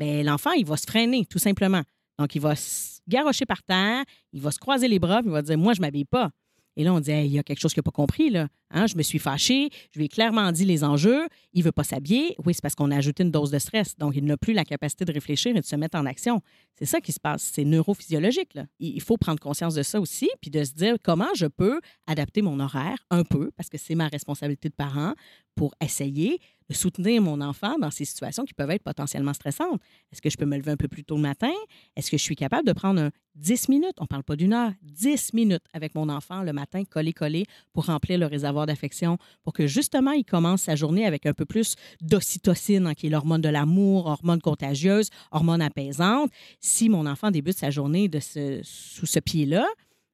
[0.00, 1.82] bien, l'enfant, il va se freiner, tout simplement.
[2.18, 5.42] Donc, il va se garrocher par terre, il va se croiser les bras, il va
[5.42, 6.30] dire Moi, je m'habille pas.
[6.76, 8.30] Et là, on dit, il y a quelque chose qu'il n'a pas compris.
[8.30, 8.48] Là.
[8.70, 11.72] Hein, je me suis fâchée, je lui ai clairement dit les enjeux, il ne veut
[11.72, 12.36] pas s'habiller.
[12.44, 13.96] Oui, c'est parce qu'on a ajouté une dose de stress.
[13.96, 16.40] Donc, il n'a plus la capacité de réfléchir et de se mettre en action.
[16.76, 17.42] C'est ça qui se passe.
[17.42, 18.54] C'est neurophysiologique.
[18.54, 18.66] Là.
[18.78, 22.42] Il faut prendre conscience de ça aussi, puis de se dire comment je peux adapter
[22.42, 25.14] mon horaire un peu, parce que c'est ma responsabilité de parent,
[25.54, 26.40] pour essayer
[26.70, 29.80] de soutenir mon enfant dans ces situations qui peuvent être potentiellement stressantes.
[30.12, 31.50] Est-ce que je peux me lever un peu plus tôt le matin?
[31.96, 34.52] Est-ce que je suis capable de prendre un 10 minutes, on ne parle pas d'une
[34.52, 39.52] heure, 10 minutes avec mon enfant le matin, collé-collé, pour remplir le réservoir d'affection, pour
[39.52, 43.40] que justement il commence sa journée avec un peu plus d'ocytocine, hein, qui est l'hormone
[43.40, 46.30] de l'amour, hormone contagieuse, hormone apaisante.
[46.60, 49.66] Si mon enfant débute sa journée de ce- sous ce pied-là,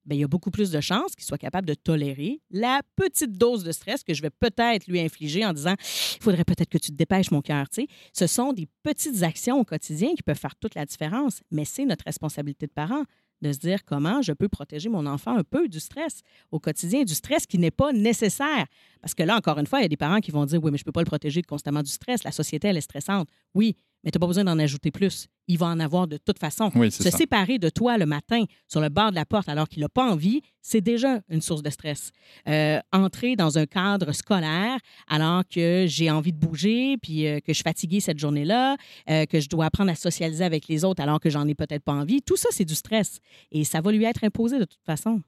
[0.04, 3.32] ben, il y a beaucoup plus de chances qu'il soit capable de tolérer la petite
[3.32, 6.78] dose de stress que je vais peut-être lui infliger en disant il faudrait peut-être que
[6.78, 7.66] tu te dépêches, mon cœur.
[8.12, 11.84] Ce sont des petites actions au quotidien qui peuvent faire toute la différence, mais c'est
[11.84, 13.02] notre responsabilité de parent
[13.42, 17.04] de se dire comment je peux protéger mon enfant un peu du stress au quotidien,
[17.04, 18.66] du stress qui n'est pas nécessaire.
[19.00, 20.70] Parce que là, encore une fois, il y a des parents qui vont dire oui,
[20.70, 22.24] mais je ne peux pas le protéger constamment du stress.
[22.24, 23.28] La société, elle est stressante.
[23.54, 23.76] Oui,
[24.06, 25.26] mais tu n'as pas besoin d'en ajouter plus.
[25.48, 26.70] Il va en avoir de toute façon.
[26.76, 27.10] Oui, Se ça.
[27.10, 30.08] séparer de toi le matin sur le bord de la porte alors qu'il n'a pas
[30.08, 32.12] envie, c'est déjà une source de stress.
[32.48, 34.78] Euh, entrer dans un cadre scolaire
[35.08, 38.76] alors que j'ai envie de bouger, puis euh, que je suis fatiguée cette journée-là,
[39.10, 41.82] euh, que je dois apprendre à socialiser avec les autres alors que j'en ai peut-être
[41.82, 43.18] pas envie, tout ça, c'est du stress.
[43.50, 45.20] Et ça va lui être imposé de toute façon.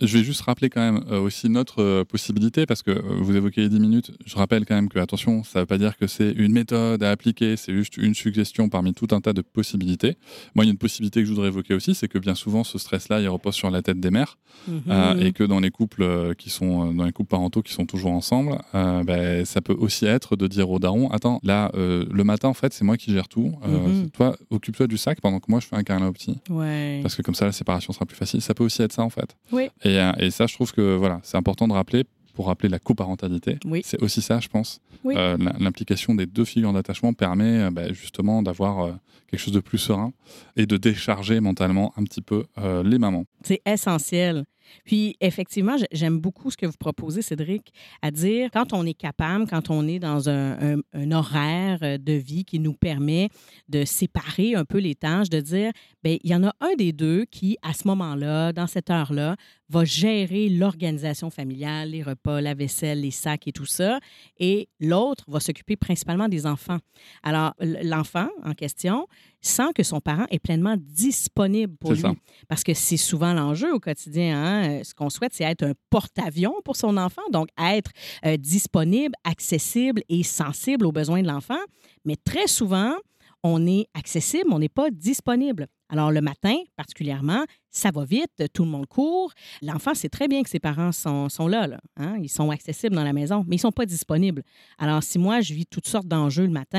[0.00, 3.36] Je vais juste rappeler quand même euh, aussi notre euh, possibilité, parce que euh, vous
[3.36, 4.12] évoquez les 10 minutes.
[4.24, 7.02] Je rappelle quand même que, attention, ça ne veut pas dire que c'est une méthode
[7.02, 10.16] à appliquer, c'est juste une suggestion parmi tout un tas de possibilités.
[10.54, 12.64] Moi, il y a une possibilité que je voudrais évoquer aussi, c'est que bien souvent,
[12.64, 14.38] ce stress-là, il repose sur la tête des mères,
[14.68, 15.20] Mhm.
[15.20, 18.58] et que dans les couples qui sont, dans les couples parentaux qui sont toujours ensemble,
[18.72, 22.72] ben, ça peut aussi être de dire au daron, attends, là, le matin, en fait,
[22.72, 23.52] c'est moi qui gère tout.
[23.66, 24.10] Mhm.
[24.10, 26.38] Toi, occupe-toi du sac pendant que moi, je fais un câlin au petit.
[26.48, 27.00] Ouais.
[27.02, 28.40] Parce que comme ça, la séparation sera plus facile.
[28.40, 29.36] Ça peut aussi être ça, en fait.
[29.52, 29.68] Oui.
[29.82, 32.04] Et, euh, et ça, je trouve que voilà, c'est important de rappeler
[32.34, 33.58] pour rappeler la coparentalité.
[33.64, 33.82] Oui.
[33.84, 34.80] C'est aussi ça, je pense.
[35.04, 35.14] Oui.
[35.16, 38.92] Euh, L'implication des deux figures d'attachement permet euh, bah, justement d'avoir euh,
[39.30, 40.12] quelque chose de plus serein
[40.56, 42.44] et de décharger mentalement un petit peu
[42.84, 43.24] les mamans.
[43.42, 44.44] C'est essentiel.
[44.84, 49.46] Puis, effectivement, j'aime beaucoup ce que vous proposez, Cédric, à dire quand on est capable,
[49.48, 50.80] quand on est dans un,
[51.12, 53.28] horaire de vie qui nous permet
[53.68, 55.72] de séparer un peu les tâches, de dire,
[56.04, 59.36] bien, il y en a un des deux qui, à ce moment-là, dans cette heure-là,
[59.68, 64.00] va gérer l'organisation familiale, les repas, la vaisselle, les sacs et tout ça,
[64.38, 66.78] et l'autre va s'occuper principalement des enfants.
[67.22, 69.06] Alors, l'enfant en question,
[69.42, 72.00] sans que son parent est pleinement disponible pour lui.
[72.00, 72.12] ça.
[72.48, 74.36] Parce que c'est souvent l'enjeu au quotidien.
[74.36, 74.70] hein.
[74.80, 77.90] Euh, Ce qu'on souhaite, c'est être un porte-avions pour son enfant, donc être
[78.26, 81.58] euh, disponible, accessible et sensible aux besoins de l'enfant.
[82.04, 82.94] Mais très souvent,
[83.42, 85.66] on est accessible, on n'est pas disponible.
[85.88, 89.32] Alors le matin, particulièrement, ça va vite, tout le monde court.
[89.60, 92.16] L'enfant sait très bien que ses parents sont, là, hein.
[92.22, 94.42] ils sont accessibles dans la maison, mais ils ne sont pas disponibles.
[94.78, 96.78] Alors si moi, je vis toutes sortes d'enjeux le matin,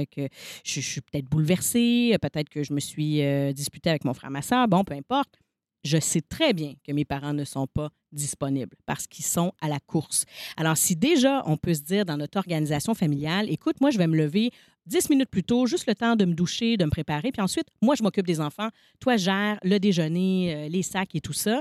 [0.00, 0.28] euh, que
[0.64, 4.14] je, je suis peut-être bouleversée, euh, peut-être que je me suis euh, disputée avec mon
[4.14, 5.38] frère, ma soeur, bon, peu importe,
[5.86, 9.68] je sais très bien que mes parents ne sont pas disponibles parce qu'ils sont à
[9.68, 10.24] la course.
[10.56, 14.06] Alors, si déjà on peut se dire dans notre organisation familiale, écoute, moi, je vais
[14.06, 14.50] me lever
[14.86, 17.66] 10 minutes plus tôt, juste le temps de me doucher, de me préparer, puis ensuite,
[17.82, 18.68] moi, je m'occupe des enfants,
[19.00, 21.60] toi, gère le déjeuner, euh, les sacs et tout ça.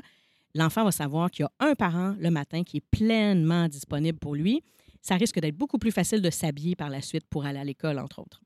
[0.53, 4.35] L'enfant va savoir qu'il y a un parent le matin qui est pleinement disponible pour
[4.35, 4.61] lui.
[5.01, 7.99] Ça risque d'être beaucoup plus facile de s'habiller par la suite pour aller à l'école,
[7.99, 8.41] entre autres.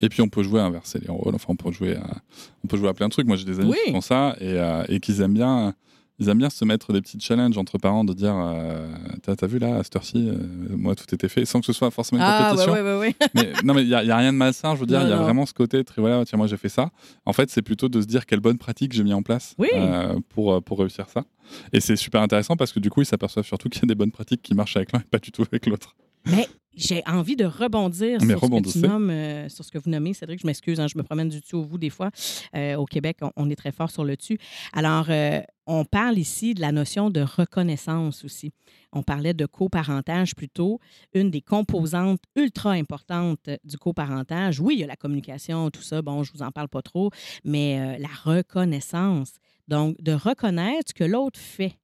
[0.00, 1.34] Et puis on peut jouer à inverser les rôles.
[1.34, 2.22] Enfin, on peut jouer à,
[2.64, 3.26] on peut jouer à plein de trucs.
[3.26, 3.78] Moi, j'ai des amis Oui.
[3.86, 5.74] qui font ça et, euh, et qu'ils aiment bien.
[6.22, 8.86] Ils aiment bien se mettre des petits challenges entre parents de dire euh,
[9.22, 10.36] T'as t'as vu là, à cette heure-ci, euh,
[10.70, 12.72] moi tout était fait, sans que ce soit forcément une Ah, compétition.
[12.72, 13.14] ouais, ouais, ouais.
[13.34, 15.02] Mais, non, mais il n'y a, il y a rien de malsain, je veux dire.
[15.02, 15.22] Il y a non.
[15.24, 16.90] vraiment ce côté très voilà, tiens, moi j'ai fait ça.
[17.26, 19.68] En fait, c'est plutôt de se dire quelle bonne pratique j'ai mis en place Oui.
[19.74, 21.24] euh, pour, pour réussir ça.
[21.72, 23.94] Et c'est super intéressant parce que du coup, ils s'aperçoivent surtout qu'il y a des
[23.96, 25.96] bonnes pratiques qui marchent avec l'un et pas du tout avec l'autre.
[26.26, 29.90] Mais j'ai envie de rebondir Mais sur, ce que nommes, euh, sur ce que vous
[29.90, 30.14] nommez.
[30.14, 32.10] Cédric, je m'excuse, hein, je me promène du tu au vous des fois.
[32.56, 34.38] Euh, au Québec, on, on est très fort sur le tu.
[34.72, 38.52] Alors, euh, on parle ici de la notion de reconnaissance aussi.
[38.92, 40.80] On parlait de coparentage plutôt.
[41.14, 46.02] Une des composantes ultra importantes du coparentage, oui, il y a la communication, tout ça,
[46.02, 47.10] bon, je vous en parle pas trop,
[47.44, 49.34] mais la reconnaissance.
[49.68, 51.78] Donc, de reconnaître ce que l'autre fait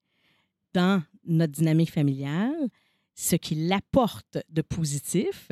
[0.74, 2.68] dans notre dynamique familiale,
[3.20, 5.46] ce qu'il apporte de positif,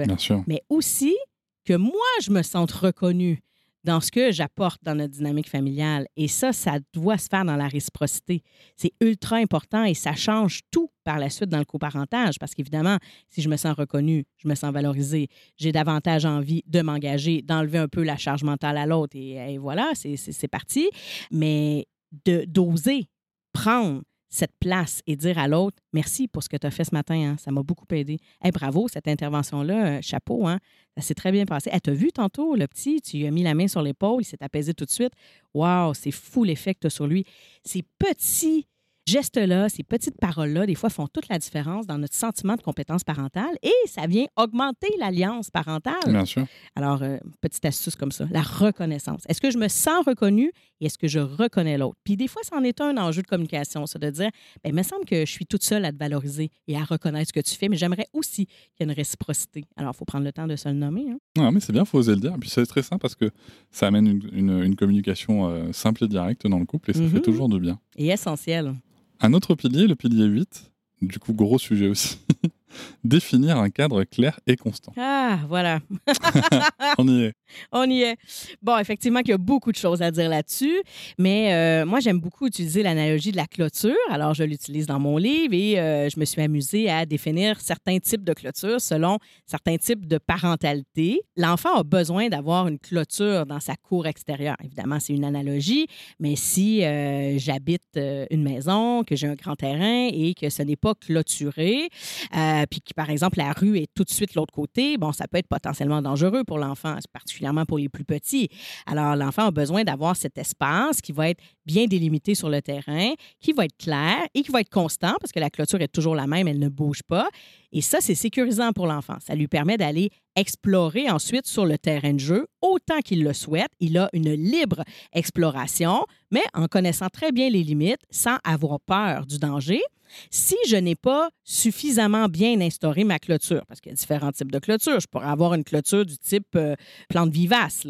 [0.47, 1.17] mais aussi
[1.64, 3.41] que moi, je me sente reconnue
[3.83, 6.07] dans ce que j'apporte dans notre dynamique familiale.
[6.17, 8.43] Et ça, ça doit se faire dans la réciprocité.
[8.77, 12.99] C'est ultra important et ça change tout par la suite dans le coparentage parce qu'évidemment,
[13.29, 17.79] si je me sens reconnue, je me sens valorisée, j'ai davantage envie de m'engager, d'enlever
[17.79, 20.89] un peu la charge mentale à l'autre et, et voilà, c'est- c'est c'est parti.
[21.33, 21.87] Mais
[22.25, 23.09] de d'oser
[23.53, 26.95] prendre cette place et dire à l'autre merci pour ce que tu as fait ce
[26.95, 28.18] matin, hein, ça m'a beaucoup aidé.
[28.53, 30.59] Bravo, cette intervention-là, euh, chapeau, hein,
[30.97, 31.70] ça s'est très bien passé.
[31.72, 34.24] Elle t'a vu tantôt, le petit, tu lui as mis la main sur l'épaule, il
[34.24, 35.12] s'est apaisé tout de suite.
[35.55, 37.24] Waouh, c'est fou l'effet que tu as sur lui.
[37.64, 38.66] Ces petits
[39.07, 43.04] gestes-là, ces petites paroles-là, des fois, font toute la différence dans notre sentiment de compétence
[43.04, 45.94] parentale et ça vient augmenter l'alliance parentale.
[46.09, 46.44] Bien sûr.
[46.74, 49.22] Alors, euh, petite astuce comme ça, la reconnaissance.
[49.28, 50.50] Est-ce que je me sens reconnue
[50.80, 51.96] et est-ce que je reconnais l'autre?
[52.04, 54.30] Puis des fois, c'en est un enjeu de communication, ça, de dire,
[54.64, 57.28] ben, il me semble que je suis toute seule à te valoriser et à reconnaître
[57.28, 59.64] ce que tu fais, mais j'aimerais aussi qu'il y ait une réciprocité.
[59.76, 61.07] Alors, il faut prendre le temps de se le nommer.
[61.11, 61.18] hein.
[61.36, 62.34] Non, mais c'est bien, faut oser le dire.
[62.40, 63.30] Puis c'est très simple parce que
[63.70, 67.07] ça amène une, une- une communication euh, simple et directe dans le couple et ça
[67.09, 67.78] fait toujours du bien.
[67.96, 68.74] Et essentiel.
[69.21, 70.71] Un autre pilier, le pilier 8,
[71.03, 72.19] du coup gros sujet aussi,
[73.05, 74.93] définir un cadre clair et constant.
[74.97, 75.81] Ah, voilà.
[76.99, 77.33] On y est.
[77.73, 78.17] On y est.
[78.62, 80.83] Bon, effectivement, qu'il y a beaucoup de choses à dire là-dessus,
[81.19, 83.95] mais euh, moi, j'aime beaucoup utiliser l'analogie de la clôture.
[84.11, 87.99] Alors, je l'utilise dans mon livre et euh, je me suis amusée à définir certains
[87.99, 91.23] types de clôtures selon certains types de parentalité.
[91.37, 94.57] L'enfant a besoin d'avoir une clôture dans sa cour extérieure.
[94.64, 95.87] Évidemment, c'est une analogie,
[96.19, 97.99] mais si euh, j'habite
[98.31, 101.89] une maison, que j'ai un grand terrain et que ce n'est pas clôturé,
[102.35, 105.26] euh, puis que, par exemple, la rue est tout de suite l'autre côté, bon, ça
[105.28, 108.48] peut être potentiellement dangereux pour l'enfant, particulièrement pour les plus petits.
[108.86, 113.12] Alors, l'enfant a besoin d'avoir cet espace qui va être bien délimité sur le terrain,
[113.40, 116.14] qui va être clair et qui va être constant parce que la clôture est toujours
[116.14, 117.28] la même, elle ne bouge pas.
[117.72, 119.16] Et ça, c'est sécurisant pour l'enfant.
[119.20, 123.70] Ça lui permet d'aller explorer ensuite sur le terrain de jeu autant qu'il le souhaite.
[123.80, 124.82] Il a une libre
[125.12, 129.82] exploration, mais en connaissant très bien les limites, sans avoir peur du danger.
[130.30, 134.50] Si je n'ai pas suffisamment bien instauré ma clôture, parce qu'il y a différents types
[134.50, 136.74] de clôtures, je pourrais avoir une clôture du type euh,
[137.09, 137.86] plante vivace.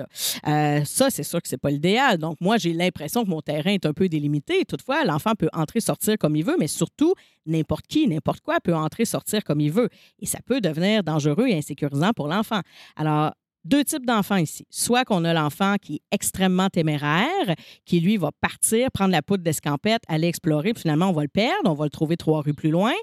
[0.47, 2.19] Euh, ça, c'est sûr que c'est pas l'idéal.
[2.19, 4.65] Donc, moi, j'ai l'impression que mon terrain est un peu délimité.
[4.65, 7.15] Toutefois, l'enfant peut entrer, sortir comme il veut, mais surtout,
[7.47, 9.89] n'importe qui, n'importe quoi peut entrer, sortir comme il veut.
[10.21, 12.61] Et ça peut devenir dangereux et insécurisant pour l'enfant.
[12.97, 13.33] Alors,
[13.67, 14.65] deux types d'enfants ici.
[14.71, 17.55] Soit qu'on a l'enfant qui est extrêmement téméraire,
[17.85, 21.29] qui lui va partir, prendre la poudre d'escampette, aller explorer, puis finalement on va le
[21.29, 22.95] perdre, on va le trouver trois rues plus loin.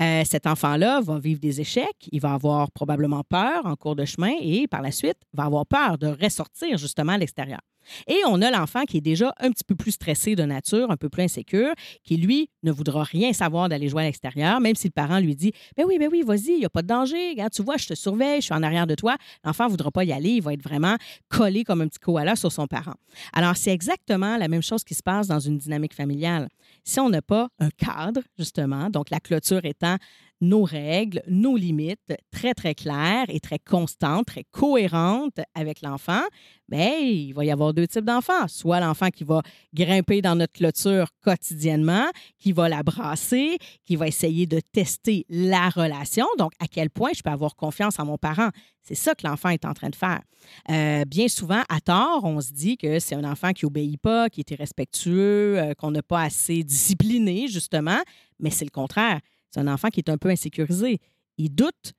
[0.00, 4.04] Euh, cet enfant-là va vivre des échecs, il va avoir probablement peur en cours de
[4.04, 7.60] chemin et par la suite va avoir peur de ressortir justement à l'extérieur.
[8.06, 10.96] Et on a l'enfant qui est déjà un petit peu plus stressé de nature, un
[10.96, 11.72] peu plus insécure,
[12.02, 15.34] qui, lui, ne voudra rien savoir d'aller jouer à l'extérieur, même si le parent lui
[15.34, 17.36] dit Ben oui, ben oui, vas-y, il n'y a pas de danger.
[17.52, 19.16] Tu vois, je te surveille, je suis en arrière de toi.
[19.44, 20.30] L'enfant ne voudra pas y aller.
[20.30, 20.96] Il va être vraiment
[21.28, 22.94] collé comme un petit koala sur son parent.
[23.32, 26.48] Alors, c'est exactement la même chose qui se passe dans une dynamique familiale.
[26.82, 29.96] Si on n'a pas un cadre, justement, donc la clôture étant
[30.40, 36.22] nos règles, nos limites très, très claires et très constantes, très cohérentes avec l'enfant,
[36.68, 38.48] bien, il va y avoir deux types d'enfants.
[38.48, 42.06] Soit l'enfant qui va grimper dans notre clôture quotidiennement,
[42.38, 47.10] qui va la brasser, qui va essayer de tester la relation, donc à quel point
[47.14, 48.50] je peux avoir confiance en mon parent.
[48.82, 50.20] C'est ça que l'enfant est en train de faire.
[50.70, 54.28] Euh, bien souvent, à tort, on se dit que c'est un enfant qui obéit pas,
[54.28, 58.00] qui est irrespectueux, euh, qu'on n'a pas assez discipliné, justement,
[58.38, 59.20] mais c'est le contraire.
[59.54, 60.98] C'est un enfant qui est un peu insécurisé.
[61.38, 61.92] Il doute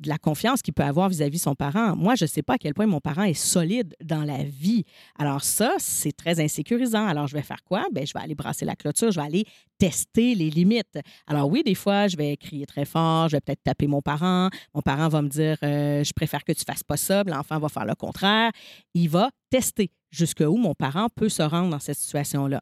[0.00, 1.94] de la confiance qu'il peut avoir vis-à-vis de son parent.
[1.94, 4.84] Moi, je ne sais pas à quel point mon parent est solide dans la vie.
[5.18, 7.06] Alors ça, c'est très insécurisant.
[7.06, 7.86] Alors je vais faire quoi?
[7.92, 9.44] Bien, je vais aller brasser la clôture, je vais aller
[9.78, 10.98] tester les limites.
[11.26, 14.48] Alors oui, des fois, je vais crier très fort, je vais peut-être taper mon parent.
[14.74, 17.22] Mon parent va me dire, euh, je préfère que tu fasses pas ça.
[17.24, 18.50] L'enfant va faire le contraire.
[18.94, 22.60] Il va tester jusqu'où mon parent peut se rendre dans cette situation-là.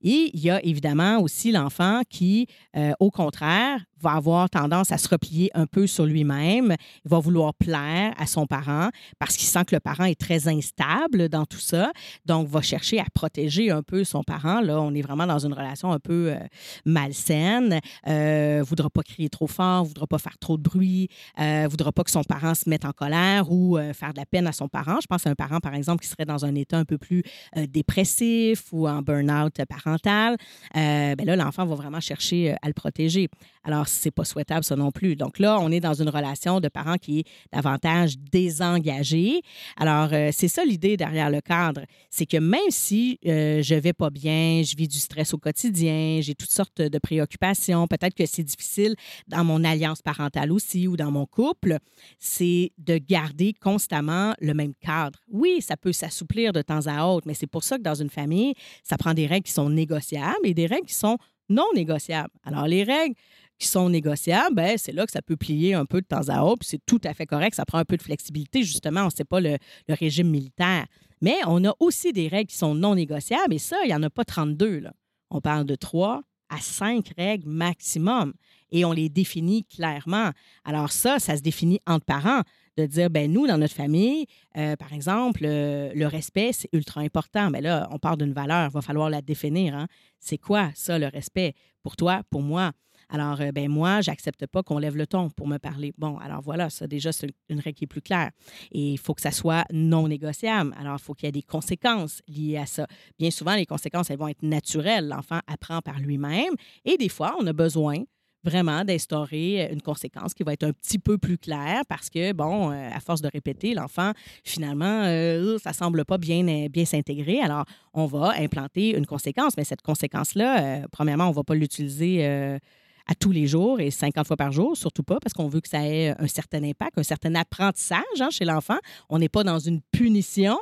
[0.00, 2.46] Et il y a évidemment aussi l'enfant qui,
[2.76, 6.74] euh, au contraire, va avoir tendance à se replier un peu sur lui-même,
[7.04, 10.48] il va vouloir plaire à son parent parce qu'il sent que le parent est très
[10.48, 11.92] instable dans tout ça,
[12.26, 14.60] donc va chercher à protéger un peu son parent.
[14.60, 16.36] Là, on est vraiment dans une relation un peu euh,
[16.84, 21.92] malsaine, euh, voudra pas crier trop fort, voudra pas faire trop de bruit, euh, voudra
[21.92, 24.52] pas que son parent se mette en colère ou euh, faire de la peine à
[24.52, 24.98] son parent.
[25.00, 27.22] Je pense à un parent, par exemple, qui serait dans un état un peu plus
[27.68, 30.36] dépressif ou en burn-out parental.
[30.74, 33.28] ben là, l'enfant va vraiment chercher à le protéger.
[33.64, 35.16] Alors, c'est pas souhaitable, ça non plus.
[35.16, 39.42] Donc là, on est dans une relation de parents qui est davantage désengagée.
[39.76, 41.82] Alors, c'est ça l'idée derrière le cadre.
[42.10, 46.34] C'est que même si je vais pas bien, je vis du stress au quotidien, j'ai
[46.34, 48.94] toutes sortes de préoccupations, peut-être que c'est difficile
[49.28, 51.78] dans mon alliance parentale aussi ou dans mon couple,
[52.18, 55.18] c'est de garder constamment le même cadre.
[55.30, 58.10] Oui, ça peut s'assouplir de temps à autre, mais c'est pour ça que dans une
[58.10, 61.18] famille, ça prend des règles qui sont négociables et des règles qui sont
[61.48, 62.32] non négociables.
[62.44, 63.14] Alors, les règles
[63.62, 66.42] qui sont négociables, ben, c'est là que ça peut plier un peu de temps à
[66.42, 67.54] autre, puis c'est tout à fait correct.
[67.54, 69.02] Ça prend un peu de flexibilité, justement.
[69.02, 69.56] On ne sait pas le,
[69.88, 70.86] régime militaire.
[71.20, 74.02] Mais on a aussi des règles qui sont non négociables, et ça, il n'y en
[74.02, 74.80] a pas 32.
[74.80, 74.92] Là.
[75.30, 78.34] On parle de trois à cinq règles maximum
[78.72, 80.30] et on les définit clairement.
[80.64, 82.42] Alors ça, ça se définit entre parents
[82.76, 84.26] de dire, ben nous, dans notre famille,
[84.58, 87.50] euh, par exemple, euh, le respect, c'est ultra important.
[87.50, 89.74] Mais là, on parle d'une valeur, il va falloir la définir.
[89.74, 89.86] Hein.
[90.18, 92.72] C'est quoi ça, le respect, pour toi, pour moi?
[93.12, 95.92] Alors, euh, ben moi, j'accepte pas qu'on lève le ton pour me parler.
[95.98, 98.30] Bon, alors voilà, ça déjà, c'est une règle qui est plus claire.
[98.72, 100.74] Et il faut que ça soit non négociable.
[100.80, 102.86] Alors, il faut qu'il y ait des conséquences liées à ça.
[103.18, 105.08] Bien souvent, les conséquences, elles vont être naturelles.
[105.08, 106.54] L'enfant apprend par lui-même.
[106.86, 108.02] Et des fois, on a besoin
[108.44, 112.72] vraiment d'instaurer une conséquence qui va être un petit peu plus claire parce que, bon,
[112.72, 117.40] euh, à force de répéter, l'enfant, finalement, euh, ça semble pas bien, bien s'intégrer.
[117.40, 122.58] Alors, on va implanter une conséquence, mais cette conséquence-là, premièrement, on va pas l'utiliser
[123.06, 125.68] à tous les jours et 50 fois par jour, surtout pas, parce qu'on veut que
[125.68, 128.78] ça ait un certain impact, un certain apprentissage hein, chez l'enfant.
[129.08, 130.58] On n'est pas dans une punition.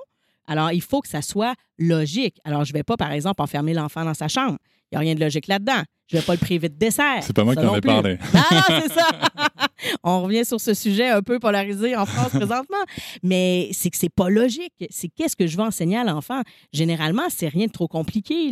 [0.46, 2.38] Alors, il faut que ça soit logique.
[2.44, 4.58] Alors, je ne vais pas, par exemple, enfermer l'enfant dans sa chambre.
[4.90, 5.82] Il n'y a rien de logique là-dedans.
[6.08, 7.22] Je ne vais pas le priver de dessert.
[7.22, 8.18] C'est pas moi qui en ai parlé.
[8.34, 9.08] Non, non, c'est ça.
[10.02, 12.84] On revient sur ce sujet un peu polarisé en France présentement.
[13.22, 14.72] Mais c'est que c'est pas logique.
[14.90, 16.42] C'est qu'est-ce que je vais enseigner à l'enfant?
[16.72, 18.50] Généralement, c'est rien de trop compliqué.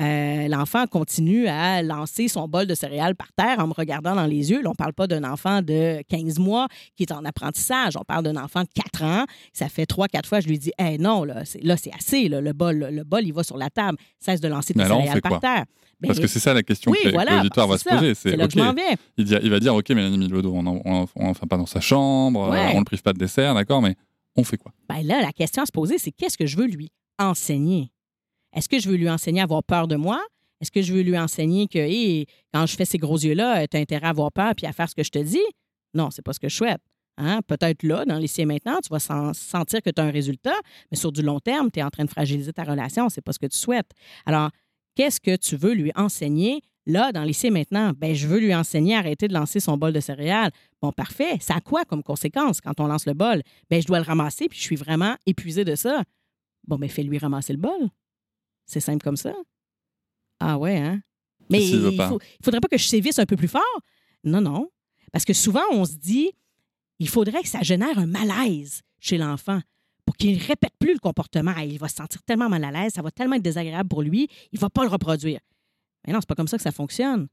[0.00, 4.26] Euh, l'enfant continue à lancer son bol de céréales par terre en me regardant dans
[4.26, 4.62] les yeux.
[4.62, 7.96] Là, on parle pas d'un enfant de 15 mois qui est en apprentissage.
[7.96, 9.24] On parle d'un enfant de 4 ans.
[9.52, 12.28] Ça fait 3-4 fois, je lui dis, hey, non, là, c'est, là, assez.
[12.28, 13.98] Le, bol, le bol, il va sur la table.
[14.18, 15.64] Cesse de lancer tes céréales par terre.
[16.06, 18.14] Parce que c'est ça la question que, l'auditoire va se poser.
[18.14, 18.94] C'est là que je m'en viens.
[19.16, 22.74] Il, il, va dire, OK, Mélanie Milodo, on n'en fait pas dans sa chambre, on
[22.74, 23.96] ne le prive pas de dessert, d'accord, mais
[24.36, 24.72] on fait quoi?
[24.88, 27.92] Ben là, la question à se poser, c'est qu'est-ce que je veux lui enseigner?
[28.54, 30.20] Est-ce que je veux lui enseigner à avoir peur de moi?
[30.60, 33.80] Est-ce que je veux lui enseigner que quand je fais ces gros yeux-là, tu as
[33.80, 35.42] intérêt à avoir peur puis à faire ce que je te dis?
[35.94, 36.80] Non, c'est pas ce que je souhaite.
[37.18, 37.40] Hein?
[37.46, 40.54] Peut-être là, dans l'essai maintenant, tu vas sentir que tu as un résultat,
[40.90, 43.08] mais sur du long terme, tu es en train de fragiliser ta relation.
[43.08, 43.90] C'est pas ce que tu souhaites.
[44.24, 44.50] Alors,
[44.94, 46.62] Qu'est-ce que tu veux lui enseigner?
[46.84, 49.92] Là, dans lycée maintenant, ben, je veux lui enseigner à arrêter de lancer son bol
[49.92, 50.50] de céréales.
[50.80, 51.38] Bon, parfait.
[51.40, 53.42] Ça a quoi comme conséquence quand on lance le bol?
[53.70, 56.02] Ben, je dois le ramasser, puis je suis vraiment épuisé de ça.
[56.66, 57.88] Bon, ben, fais-lui ramasser le bol.
[58.66, 59.34] C'est simple comme ça.
[60.40, 61.00] Ah ouais, hein?
[61.50, 61.90] Mais il ne
[62.42, 63.80] faudrait pas que je sévisse un peu plus fort?
[64.24, 64.68] Non, non.
[65.12, 66.30] Parce que souvent, on se dit,
[66.98, 69.60] il faudrait que ça génère un malaise chez l'enfant
[70.04, 71.56] pour qu'il ne répète plus le comportement.
[71.58, 74.28] Il va se sentir tellement mal à l'aise, ça va tellement être désagréable pour lui,
[74.52, 75.40] il ne va pas le reproduire.
[76.06, 77.28] Mais non, c'est pas comme ça que ça fonctionne.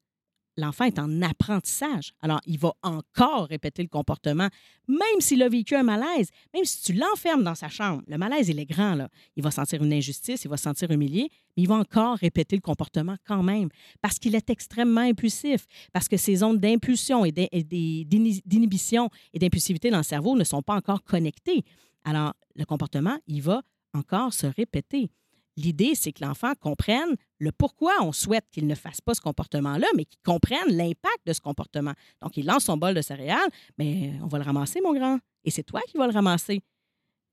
[0.57, 2.11] L'enfant est en apprentissage.
[2.21, 4.49] Alors, il va encore répéter le comportement,
[4.89, 8.03] même s'il a vécu un malaise, même si tu l'enfermes dans sa chambre.
[8.07, 9.07] Le malaise, il est grand, là.
[9.37, 12.57] Il va sentir une injustice, il va se sentir humilié, mais il va encore répéter
[12.57, 13.69] le comportement quand même,
[14.01, 19.97] parce qu'il est extrêmement impulsif, parce que ses zones d'impulsion et d'inhibition et d'impulsivité dans
[19.97, 21.63] le cerveau ne sont pas encore connectées.
[22.03, 23.61] Alors, le comportement, il va
[23.93, 25.09] encore se répéter.
[25.57, 29.87] L'idée, c'est que l'enfant comprenne le pourquoi on souhaite qu'il ne fasse pas ce comportement-là,
[29.95, 31.93] mais qu'il comprenne l'impact de ce comportement.
[32.21, 35.19] Donc, il lance son bol de céréales, mais on va le ramasser, mon grand.
[35.43, 36.61] Et c'est toi qui vas le ramasser.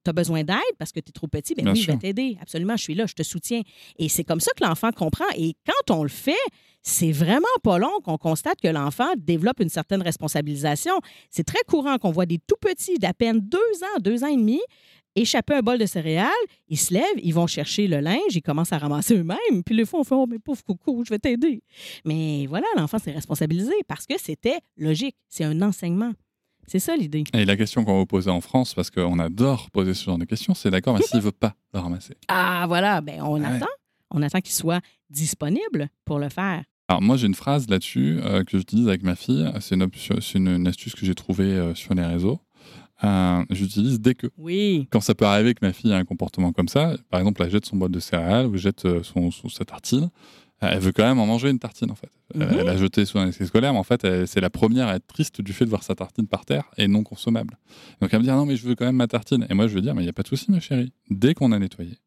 [0.06, 2.38] Tu as besoin d'aide parce que tu es trop petit, bien, oui, je vais t'aider.
[2.40, 3.62] Absolument, je suis là, je te soutiens.
[3.98, 5.24] Et c'est comme ça que l'enfant comprend.
[5.36, 6.32] Et quand on le fait,
[6.80, 10.92] c'est vraiment pas long qu'on constate que l'enfant développe une certaine responsabilisation.
[11.28, 14.36] C'est très courant qu'on voit des tout petits d'à peine deux ans, deux ans et
[14.36, 14.60] demi,
[15.16, 16.30] échapper un bol de céréales,
[16.68, 19.64] ils se lèvent, ils vont chercher le linge, ils commencent à ramasser eux-mêmes.
[19.64, 21.64] Puis les fois, on fait Oh, mais pauvre coucou, je vais t'aider.
[22.04, 25.16] Mais voilà, l'enfant s'est responsabilisé parce que c'était logique.
[25.28, 26.12] C'est un enseignement.
[26.66, 27.24] C'est ça l'idée.
[27.32, 30.18] Et la question qu'on va vous poser en France, parce qu'on adore poser ce genre
[30.18, 33.42] de questions, c'est d'accord, mais s'il ne veut pas le ramasser Ah, voilà, ben on
[33.42, 33.66] attend.
[34.10, 36.62] On attend qu'il soit disponible pour le faire.
[36.88, 39.50] Alors moi j'ai une phrase là-dessus euh, que j'utilise avec ma fille.
[39.60, 39.88] C'est une,
[40.36, 42.40] une, une, astuce que j'ai trouvée euh, sur les réseaux.
[43.04, 44.28] Euh, j'utilise dès que.
[44.38, 44.88] Oui.
[44.90, 47.50] Quand ça peut arriver que ma fille a un comportement comme ça, par exemple, elle
[47.50, 50.10] jette son bol de céréales ou jette euh, son, sa tartine,
[50.60, 52.10] elle veut quand même en manger une tartine en fait.
[52.34, 52.58] Mhm.
[52.60, 55.40] Elle a jeté son essai scolaire, mais en fait, c'est la première à être triste
[55.40, 57.58] du fait de voir sa tartine par terre et non consommable.
[58.00, 59.46] Donc elle me dit ah non mais je veux quand même ma tartine.
[59.50, 60.92] Et moi je veux dire mais il n'y a pas de souci ma chérie.
[61.10, 61.98] Dès qu'on a nettoyé,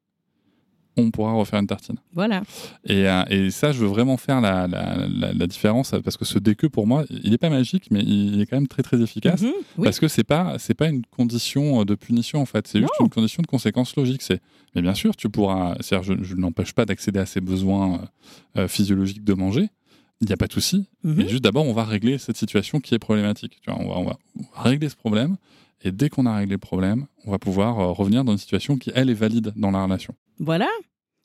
[1.00, 1.96] on pourra refaire une tartine.
[2.14, 2.42] Voilà.
[2.86, 6.40] Et, euh, et ça, je veux vraiment faire la, la, la, différence parce que ce
[6.40, 9.42] déque pour moi, il n'est pas magique, mais il est quand même très très efficace
[9.42, 9.84] Mhm, oui.
[9.86, 13.10] parce que c'est pas c'est pas une condition de punition en fait, c'est juste une
[13.10, 14.22] condition de conséquence logique.
[14.22, 14.42] C'est
[14.76, 15.76] mais bien sûr, tu pourras.
[15.80, 18.02] C'est-à-dire, je, je n'empêche pas d'accéder à ses besoins
[18.58, 19.70] euh, physiologiques de manger.
[20.22, 20.86] Il n'y a pas de souci.
[21.04, 21.14] Mhm.
[21.18, 23.58] Mais juste d'abord, on va régler cette situation qui est problématique.
[23.62, 24.18] Tu vois, on, va, on va
[24.62, 25.38] régler ce problème.
[25.82, 28.78] Et dès qu'on a réglé le problème, on va pouvoir euh, revenir dans une situation
[28.78, 30.14] qui, elle, est valide dans la relation.
[30.40, 30.68] Voilà.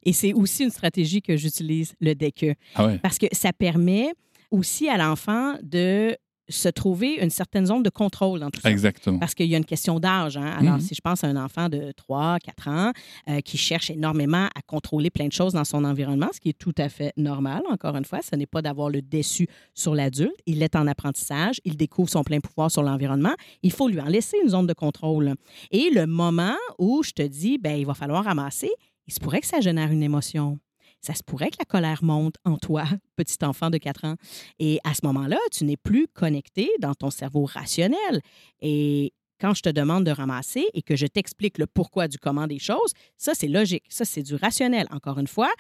[0.05, 2.55] Et c'est aussi une stratégie que j'utilise, le DECE.
[2.75, 2.99] Ah ouais.
[2.99, 4.13] Parce que ça permet
[4.51, 6.17] aussi à l'enfant de
[6.51, 8.71] se trouver une certaine zone de contrôle dans tout ça.
[8.71, 9.19] Exactement.
[9.19, 10.37] Parce qu'il y a une question d'âge.
[10.37, 10.55] Hein?
[10.61, 10.81] Alors, Mhm.
[10.83, 12.93] si je pense à un enfant de 3, 4 ans
[13.31, 16.59] euh, qui cherche énormément à contrôler plein de choses dans son environnement, ce qui est
[16.59, 20.35] tout à fait normal, encore une fois, ce n'est pas d'avoir le déçu sur l'adulte.
[20.45, 23.33] Il est en apprentissage, il découvre son plein pouvoir sur l'environnement.
[23.63, 25.33] Il faut lui en laisser une zone de contrôle.
[25.71, 28.71] Et le moment où je te dis, ben, il va falloir ramasser,
[29.07, 30.59] il se pourrait que ça génère une émotion.
[31.01, 32.85] Ça se pourrait que la colère monte en toi,
[33.17, 34.17] petit enfant de 4 ans.
[34.59, 38.23] Et à ce moment-là, tu n'es plus connecté dans ton cerveau rationnel.
[38.61, 42.47] Et quand je te demande de ramasser et que je t'explique le pourquoi du comment
[42.47, 43.85] des choses, ça, c'est logique.
[43.89, 44.87] Ça, c'est du rationnel.
[44.91, 45.53] Encore une fois,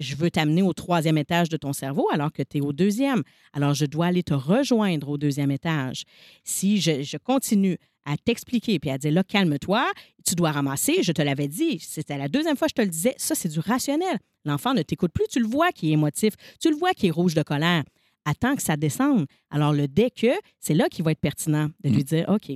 [0.00, 3.22] je veux t'amener au troisième étage de ton cerveau alors que tu es au deuxième.
[3.54, 6.04] Alors, je dois aller te rejoindre au deuxième étage.
[6.44, 9.86] Si je, je continue à t'expliquer puis à dire là, calme-toi,
[10.26, 12.88] tu dois ramasser, je te l'avais dit, c'était la deuxième fois que je te le
[12.88, 14.18] disais, ça, c'est du rationnel.
[14.44, 17.10] L'enfant ne t'écoute plus, tu le vois qui est émotif, tu le vois qui est
[17.10, 17.84] rouge de colère.
[18.24, 19.26] Attends que ça descende.
[19.50, 20.28] Alors, le dès que,
[20.58, 22.04] c'est là qu'il va être pertinent de lui Mm.
[22.04, 22.52] dire OK,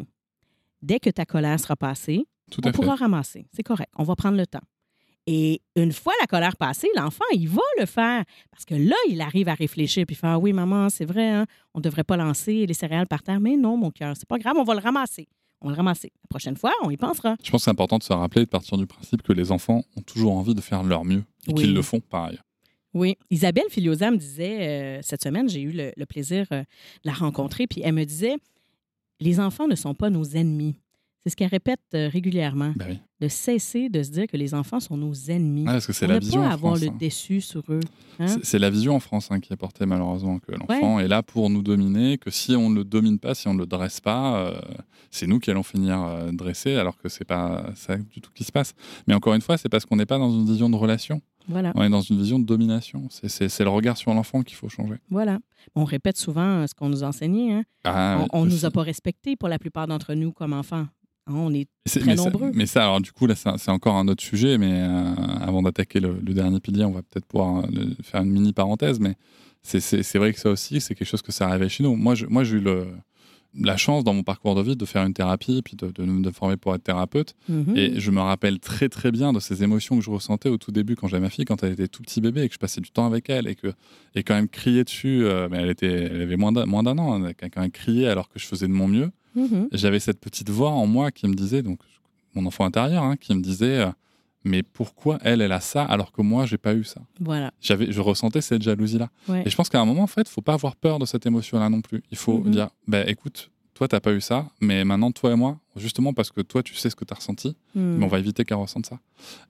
[0.83, 2.73] dès que ta colère sera passée, Tout on fait.
[2.73, 3.47] pourra ramasser.
[3.55, 3.91] C'est correct.
[3.97, 4.61] On va prendre le temps.
[5.27, 8.25] Et une fois la colère passée, l'enfant, il va le faire.
[8.51, 11.47] Parce que là, il arrive à réfléchir puis faire Ah Oui, maman, c'est vrai, hein,
[11.73, 13.41] on ne devrait pas lancer les céréales par terre.
[13.41, 15.27] Mais non, mon cœur, c'est pas grave, on va le ramasser.
[15.63, 16.13] On va le ramasser.
[16.25, 17.37] La prochaine fois, on y pensera.
[17.43, 19.83] Je pense que c'est important de se rappeler, de partir du principe que les enfants
[19.97, 21.63] ont toujours envie de faire leur mieux et Oui.
[21.63, 22.45] qu'ils le font par ailleurs.
[22.93, 23.17] Oui.
[23.31, 26.67] Isabelle Filiosa me disait euh, cette semaine, j'ai eu le, le plaisir euh, de
[27.05, 28.37] la rencontrer, puis elle me disait
[29.21, 30.77] Les enfants ne sont pas nos ennemis.
[31.23, 32.99] C'est ce qu'elle répète euh, régulièrement, Ben oui.
[33.25, 35.63] De cesser de se dire que les enfants sont nos ennemis.
[35.63, 36.81] Ouais, parce que c'est on la vision pas en avoir France.
[36.85, 36.97] le hein.
[36.99, 37.81] déçu sur eux.
[38.19, 38.27] hein.
[38.43, 41.49] C'est- la vision en France hein, qui est portée malheureusement que l'enfant est là pour
[41.51, 44.37] nous dominer, que si on ne le domine pas, si on ne le dresse pas,
[44.37, 44.61] euh,
[45.11, 48.45] c'est nous qui allons finir euh, dressés, alors que c'est pas ça du tout qui
[48.45, 48.75] se passe.
[49.07, 51.73] Mais encore une fois, c'est parce qu'on n'est pas dans une vision de relation, Voilà.
[51.75, 53.09] on est dans une vision de domination.
[53.11, 54.97] C'est- le regard sur l'enfant qu'il faut changer.
[55.11, 55.39] Voilà.
[55.75, 57.53] On répète souvent euh, ce qu'on nous a enseigné.
[57.55, 57.65] hein.
[57.85, 60.87] Ah, on ne nous a pas respectés pour la plupart d'entre nous comme enfants.
[61.27, 62.51] Hein, On est très mais ça- nombreux.
[62.55, 66.01] mais ça, alors du coup, là, c'est encore un autre sujet, mais euh, avant d'attaquer
[66.01, 69.15] le, le dernier pilier, on va peut-être pouvoir euh, le- faire une mini parenthèse, mais
[69.63, 71.97] c'est- vrai que ça aussi, c'est quelque chose que ça arrivait chez nous.
[71.97, 72.89] Moi, j'ai eu le-
[73.57, 76.29] la chance dans mon parcours de vie de faire une thérapie, puis de, de me
[76.33, 77.35] former pour être thérapeute.
[77.49, 77.73] Mhm.
[77.77, 80.73] Et je me rappelle très très bien de ces émotions que je ressentais au tout
[80.73, 82.81] début quand j'avais ma fille, quand elle était tout petit bébé et que je passais
[82.81, 83.69] du temps avec elle et que
[84.17, 87.27] et quand même crier dessus, euh, mais elle était, elle avait moins d'un an, elle
[87.31, 89.69] a quand même crié alors que je faisais de mon mieux Mhm.
[89.73, 91.81] j'avais cette petite voix en moi qui me disait donc
[92.35, 93.91] mon enfant intérieur hein, qui me disait euh,
[94.45, 97.01] mais pourquoi elle, elle a ça alors que moi, j'ai pas eu ça?
[97.19, 97.51] Voilà.
[97.63, 99.09] J'avais, Je ressentais cette jalousie-là.
[99.29, 99.43] Ouais.
[99.47, 101.71] Et je pense qu'à un moment, en fait, faut pas avoir peur de cette émotion-là
[101.71, 102.03] non plus.
[102.11, 102.51] Il faut Mhm.
[102.51, 106.31] dire, bah, écoute, toi, t'as pas eu ça, mais maintenant, toi et moi, justement parce
[106.31, 107.97] que toi, tu sais ce que tu as ressenti, Hmm.
[107.99, 109.01] mais on va éviter qu'elle ressente ça.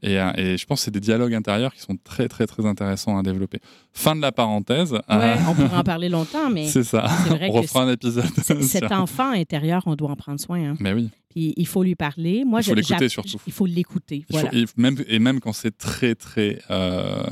[0.02, 2.64] Et, euh, et je pense que c'est des dialogues intérieurs qui sont très, très, très
[2.64, 3.60] intéressants à développer.
[3.92, 4.92] Fin de la parenthèse.
[4.92, 7.02] Ouais, Euh, on pourrait en parler longtemps, mais c'est ça.
[7.28, 8.24] vrai on que refera un épisode.
[8.62, 10.70] cet enfant intérieur, on doit en prendre soin.
[10.70, 10.76] hein.
[10.80, 12.44] Mais oui, Puis il faut lui parler.
[12.46, 13.36] Moi, Il faut l'écouter surtout.
[13.46, 14.24] Il faut l'écouter.
[14.30, 14.48] Voilà.
[14.54, 17.22] et, même, et même quand c'est très, très euh,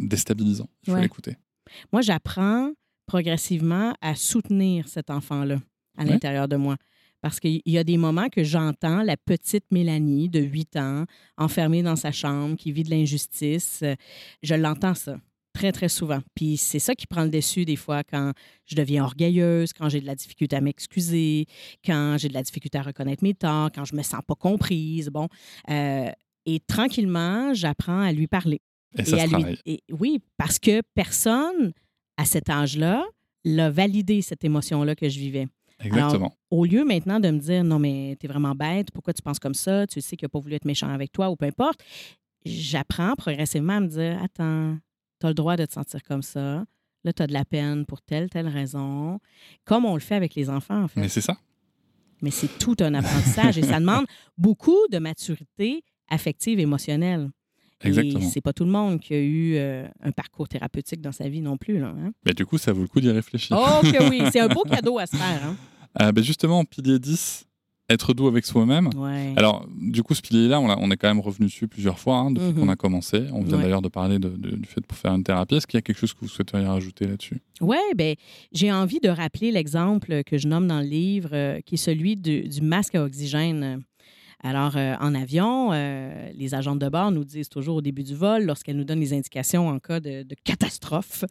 [0.00, 1.02] déstabilisant, il faut Ouais.
[1.02, 1.36] l'écouter.
[1.92, 2.72] Moi, j'apprends
[3.06, 5.58] progressivement à soutenir cet enfant-là
[5.96, 6.10] à Ouais.
[6.10, 6.76] l'intérieur de moi.
[7.20, 11.04] Parce qu'il y a des moments que j'entends la petite Mélanie de 8 ans,
[11.38, 13.84] enfermée dans sa chambre, qui vit de l'injustice.
[14.42, 15.20] Je l'entends ça
[15.52, 16.18] très, très souvent.
[16.34, 18.32] Puis c'est ça qui prend le dessus des fois quand
[18.66, 21.46] je deviens orgueilleuse, quand j'ai de la difficulté à m'excuser,
[21.84, 25.08] quand j'ai de la difficulté à reconnaître mes torts, quand je me sens pas comprise.
[25.10, 25.28] Bon.
[25.70, 26.10] Euh,
[26.46, 28.60] et tranquillement, j'apprends à lui parler.
[28.98, 29.58] Et ça à se lui- travaille.
[29.64, 31.72] et- oui, parce que personne
[32.16, 33.04] à cet âge-là
[33.44, 35.46] l'a validé cette émotion-là que je vivais.
[35.82, 36.32] Exactement.
[36.50, 39.54] Au lieu maintenant de me dire non, mais t'es vraiment bête, pourquoi tu penses comme
[39.54, 41.82] ça, tu sais qu'il n'a pas voulu être méchant avec toi ou peu importe,
[42.44, 44.76] j'apprends progressivement à me dire attends,
[45.20, 46.64] tu as le droit de te sentir comme ça.
[47.04, 49.18] Là, tu as de la peine pour telle, telle raison.
[49.64, 51.00] Comme on le fait avec les enfants, en fait.
[51.00, 51.36] Mais c'est ça.
[52.20, 54.06] Mais c'est tout un apprentissage et ça demande
[54.38, 57.30] beaucoup de maturité affective, émotionnelle.
[57.84, 58.20] Exactement.
[58.20, 61.28] Et c'est pas tout le monde qui a eu euh, un parcours thérapeutique dans sa
[61.28, 61.78] vie non plus.
[61.78, 62.12] Là, hein?
[62.26, 63.56] Mais du coup, ça vaut le coup d'y réfléchir.
[63.58, 65.40] Oh que oui, c'est un beau cadeau à se faire.
[65.44, 65.56] Hein?
[66.00, 67.44] Euh, ben justement, pilier 10,
[67.90, 68.88] être doux avec soi-même.
[68.96, 69.34] Ouais.
[69.36, 72.48] Alors, du coup, ce pilier-là, on, est quand même revenu dessus plusieurs fois hein, depuis
[72.48, 72.54] Mhm.
[72.54, 73.24] qu'on a commencé.
[73.32, 73.64] On vient Ouais.
[73.64, 75.56] d'ailleurs de parler de- de- du fait de faire une thérapie.
[75.56, 77.42] Est-ce qu'il y a quelque chose que vous souhaiteriez rajouter là-dessus?
[77.60, 78.14] Oui, ben,
[78.52, 82.16] j'ai envie de rappeler l'exemple que je nomme dans le livre, euh, qui est celui
[82.16, 83.82] de- du masque à oxygène.
[84.44, 88.16] Alors, euh, en avion, euh, les agentes de bord nous disent toujours au début du
[88.16, 91.24] vol, lorsqu'elles nous donnent les indications en cas de, catastrophe,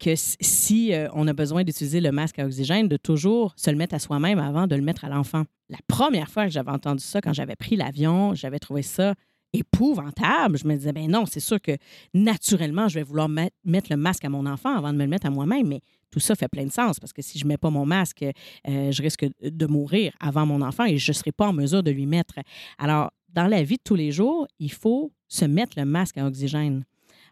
[0.00, 3.76] que si euh, on a besoin d'utiliser le masque à oxygène, de toujours se le
[3.76, 5.44] mettre à soi-même avant de le mettre à l'enfant.
[5.68, 9.14] La première fois que j'avais entendu ça, quand j'avais pris l'avion, j'avais trouvé ça
[9.52, 10.56] épouvantable.
[10.58, 11.72] Je me disais, ben non, c'est sûr que
[12.14, 15.10] naturellement, je vais vouloir mettre, mettre le masque à mon enfant avant de me le
[15.10, 15.80] mettre à moi-même, mais
[16.14, 18.24] tout ça fait plein de sens parce que si je ne mets pas mon masque,
[18.68, 21.82] euh, je risque de mourir avant mon enfant et je ne serai pas en mesure
[21.82, 22.34] de lui mettre.
[22.78, 26.24] Alors, dans la vie de tous les jours, il faut se mettre le masque à
[26.24, 26.84] oxygène.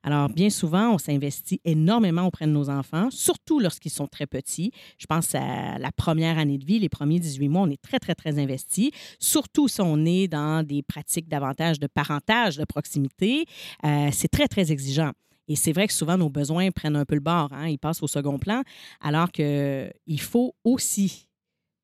[0.03, 4.73] Alors, bien souvent, on s'investit énormément auprès de nos enfants, surtout lorsqu'ils sont très petits.
[4.99, 8.01] Je pense à la première année de vie, les premiers 18 mois, on est très,
[8.01, 8.91] très, très investi.
[9.21, 13.45] Surtout si on est dans des pratiques davantage de parentage, de proximité.
[13.85, 15.13] Euh, c'est très, très exigeant.
[15.48, 18.02] Et c'est vrai que souvent, nos besoins prennent un peu le bord, hein, ils passent
[18.02, 18.62] au second plan,
[19.01, 21.28] alors qu'il faut aussi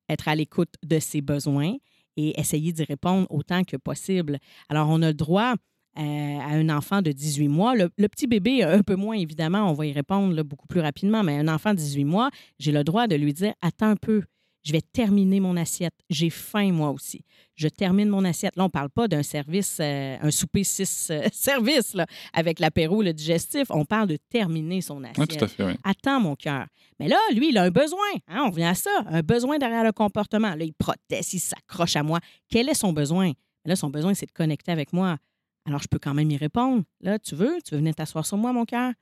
[0.07, 1.75] être à l'écoute de ses besoins
[2.17, 4.39] et essayer d'y répondre autant que possible.
[4.69, 5.53] Alors, on a le droit
[5.97, 6.01] euh,
[6.39, 7.75] à un enfant de 18 mois.
[7.75, 11.37] Le, petit bébé, un peu moins, évidemment, on va y répondre beaucoup plus rapidement, mais
[11.37, 14.23] un enfant de 18 mois, j'ai le droit de lui dire Attends un peu,
[14.69, 15.95] je vais terminer mon assiette.
[16.11, 17.23] J'ai faim, moi aussi.
[17.55, 18.55] Je termine mon assiette.
[18.55, 22.59] Là, on ne parle pas d'un service, euh, un souper six euh, services là, avec
[22.59, 23.63] l'apéro, le digestif.
[23.71, 25.39] On parle de terminer son Oui, assiette.
[25.39, 25.73] tout à fait, oui.
[25.83, 26.67] Attends, mon cœur.
[26.99, 27.97] Mais là, lui, il a un besoin.
[28.27, 28.91] hein, on revient à ça.
[29.07, 30.53] Un besoin derrière le comportement.
[30.53, 32.19] Là, il proteste, il s'accroche à moi.
[32.47, 33.31] Quel est son besoin?
[33.65, 35.17] Là, son besoin, c'est de connecter avec moi.
[35.65, 36.83] Alors, je peux quand même y répondre.
[37.01, 37.57] Là, tu veux?
[37.65, 38.93] Tu veux venir t'asseoir sur moi, mon cœur?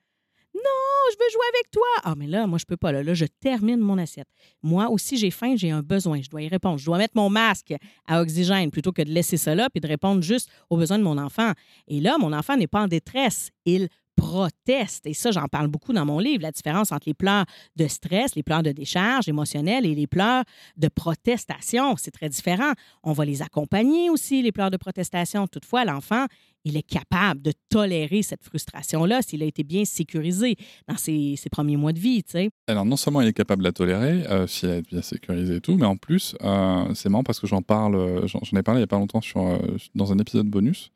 [0.58, 1.88] Non, je veux jouer avec toi.
[2.04, 2.92] Ah, mais là, moi, je peux pas.
[2.92, 4.28] Là, là je termine mon assiette.
[4.64, 6.22] Moi aussi, j'ai faim, j'ai un besoin.
[6.22, 6.78] Je dois y répondre.
[6.78, 7.74] Je dois mettre mon masque
[8.08, 11.04] à oxygène plutôt que de laisser ça là puis de répondre juste aux besoins de
[11.04, 11.52] mon enfant.
[11.88, 13.52] Et là, mon enfant n'est pas en détresse.
[13.66, 15.06] Il proteste.
[15.06, 18.36] Et ça, j'en parle beaucoup dans mon livre, la différence entre les pleurs de stress,
[18.36, 20.44] les pleurs de décharge émotionnelle et les pleurs
[20.76, 21.96] de protestation.
[21.98, 22.74] C'est très différent.
[23.04, 25.48] On va les accompagner aussi, les pleurs de protestation.
[25.48, 26.26] Toutefois, l'enfant,
[26.68, 30.56] il est capable de tolérer cette frustration-là s'il a été bien sécurisé
[30.88, 32.50] dans ses, premiers mois de vie, tu sais.
[32.68, 35.56] Alors, non seulement il est capable de la tolérer, euh, si elle est bien sécurisée
[35.56, 38.64] et tout, mais en plus, euh, c'est marrant parce que j'en parle, euh, j'en ai
[38.64, 39.58] parlé il n'y a pas longtemps euh,
[39.96, 40.92] dans un épisode bonus.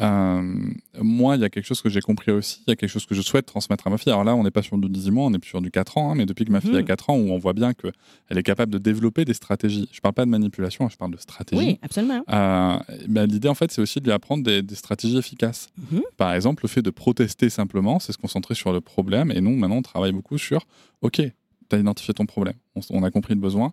[0.00, 0.54] Euh,
[1.00, 3.06] moi, il y a quelque chose que j'ai compris aussi, il y a quelque chose
[3.06, 4.12] que je souhaite transmettre à ma fille.
[4.12, 6.12] Alors là, on n'est pas sur du 10 mois, on est sur du 4 ans,
[6.12, 6.84] hein, mais depuis que ma fille a Mhm.
[6.86, 7.92] 4 ans, où on voit bien qu'elle
[8.38, 9.88] est capable de développer des stratégies.
[9.92, 11.60] Je ne parle pas de manipulation, je parle de stratégie.
[11.62, 12.22] Oui, absolument.
[12.30, 12.78] Euh,
[13.08, 15.68] ben, L'idée, en fait, c'est aussi de lui apprendre des, des stratégies efficaces.
[15.92, 16.00] Mhm.
[16.16, 19.30] Par exemple, le fait de protester simplement, c'est se concentrer sur le problème.
[19.30, 20.66] Et nous, maintenant, on travaille beaucoup sur
[21.02, 23.72] OK, tu as identifié ton problème, on, on a compris le besoin,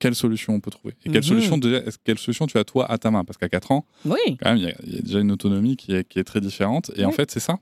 [0.00, 1.28] quelle solution on peut trouver Et quelle, Mhm.
[1.28, 3.24] solution, déjà, quelle solution tu as toi à ta main?
[3.24, 5.30] Parce qu'à 4 ans, Oui, quand même, il y, a- il y a déjà une
[5.30, 6.90] autonomie qui est, qui est très différente.
[6.96, 7.58] Et en fait, c'est ça.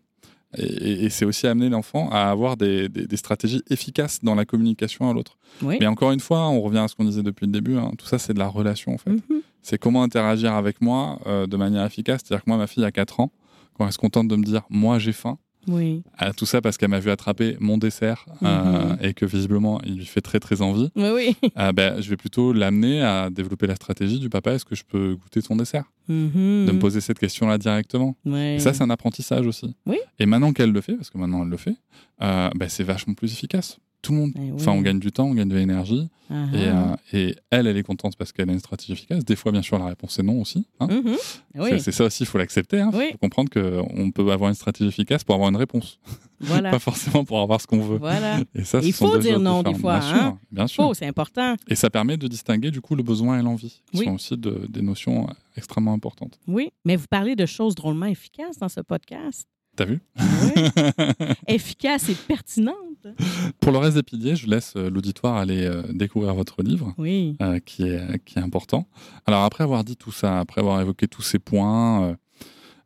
[0.56, 4.34] Et, et- et c'est aussi amener l'enfant à avoir des, des- des stratégies efficaces dans
[4.34, 5.36] la communication à l'autre.
[5.62, 5.76] oui.
[5.80, 8.06] Mais encore une fois, on revient à ce qu'on disait depuis le début, hein, tout
[8.06, 9.10] ça, c'est de la relation, en fait.
[9.10, 9.42] Mhm.
[9.60, 12.22] C'est comment interagir avec moi euh, de manière efficace.
[12.24, 13.30] C'est-à-dire que moi, ma fille a 4 ans,
[13.74, 15.36] quand elle se contente de me dire moi j'ai faim,
[15.68, 16.02] Oui.
[16.36, 18.98] tout ça parce qu'elle m'a vu attraper mon dessert euh, Mhm.
[19.02, 21.36] et que visiblement il lui fait très très envie, Oui, oui.
[21.58, 24.84] euh, ben, je vais plutôt l'amener à développer la stratégie du papa est-ce que je
[24.84, 25.84] peux goûter ton dessert?
[26.08, 26.66] Mhm.
[26.66, 28.16] De me poser cette question-là directement.
[28.24, 28.54] Ouais.
[28.56, 29.74] Et ça, c'est un apprentissage aussi.
[29.86, 29.98] Oui.
[30.18, 31.74] Et maintenant qu'elle le fait, parce que maintenant elle le fait,
[32.20, 33.78] ben, c'est vachement plus efficace.
[34.00, 34.32] Tout le monde.
[34.36, 34.52] Eh oui.
[34.54, 36.08] Enfin, on gagne du temps, on gagne de l'énergie.
[36.30, 36.92] Ah Et, ah.
[37.14, 39.24] euh, et elle, elle est contente parce qu'elle a une stratégie efficace.
[39.24, 40.66] Des fois, bien sûr, la réponse est non aussi.
[40.78, 40.86] hein.
[40.86, 41.16] Mhm.
[41.56, 42.78] Oui, C'est- ça aussi, il faut l'accepter.
[42.78, 43.06] Il Oui.
[43.12, 45.98] faut comprendre qu'on peut avoir une stratégie efficace pour avoir une réponse,
[46.38, 46.70] voilà.
[46.70, 47.98] pas forcément pour avoir ce qu'on veut.
[47.98, 48.40] Voilà.
[48.54, 50.38] Et ça, Il faut dire non des fois, Bien sûr, hein.
[50.52, 50.84] bien sûr.
[50.84, 51.56] Faux, c'est important.
[51.66, 54.66] Et ça permet de distinguer du coup le besoin et l'envie, qui sont aussi de-
[54.68, 55.26] des notions
[55.56, 56.38] extrêmement importantes.
[56.46, 59.48] Oui, mais vous parlez de choses drôlement efficaces dans ce podcast.
[59.78, 60.00] T'as vu?
[60.18, 60.62] Oui.
[61.46, 62.74] Efficaces et pertinentes.
[63.60, 66.94] Pour le reste des piliers, je laisse euh, l'auditoire aller euh, découvrir votre livre.
[66.98, 67.36] Oui.
[67.40, 68.88] euh, qui, est, qui est important.
[69.24, 72.16] Alors après avoir dit tout ça, après avoir évoqué tous ces points,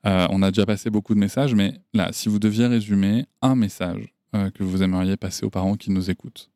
[0.05, 3.55] euh, on a déjà passé beaucoup de messages, mais là, si vous deviez résumer un
[3.55, 6.51] message euh, que vous aimeriez passer aux parents qui nous écoutent,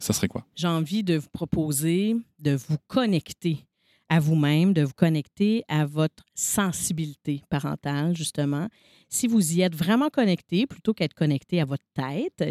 [0.00, 0.44] ça serait quoi?
[0.56, 3.66] J'ai envie de vous proposer de vous connecter
[4.08, 8.68] à vous-même, de vous connecter à votre sensibilité parentale, justement.
[9.08, 12.44] Si vous y êtes vraiment connecté, plutôt qu'être connecté à votre tête,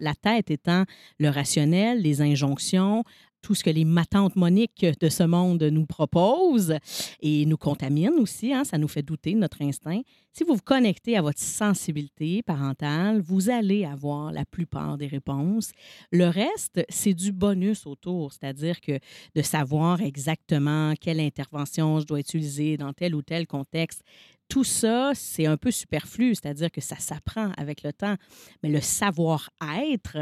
[0.00, 0.84] la tête étant
[1.18, 3.04] le rationnel, les injonctions,
[3.42, 6.76] tout ce que les matantes moniques de ce monde nous proposent
[7.20, 10.00] et nous contaminent aussi, hein, ça nous fait douter de notre instinct.
[10.32, 15.72] Si vous vous connectez à votre sensibilité parentale, vous allez avoir la plupart des réponses.
[16.10, 18.98] Le reste, c'est du bonus autour, c'est-à-dire que
[19.34, 24.02] de savoir exactement quelle intervention je dois utiliser dans tel ou tel contexte.
[24.48, 28.16] Tout ça, c'est un peu superflu, c'est-à-dire que ça s'apprend avec le temps.
[28.62, 30.18] Mais le savoir-être,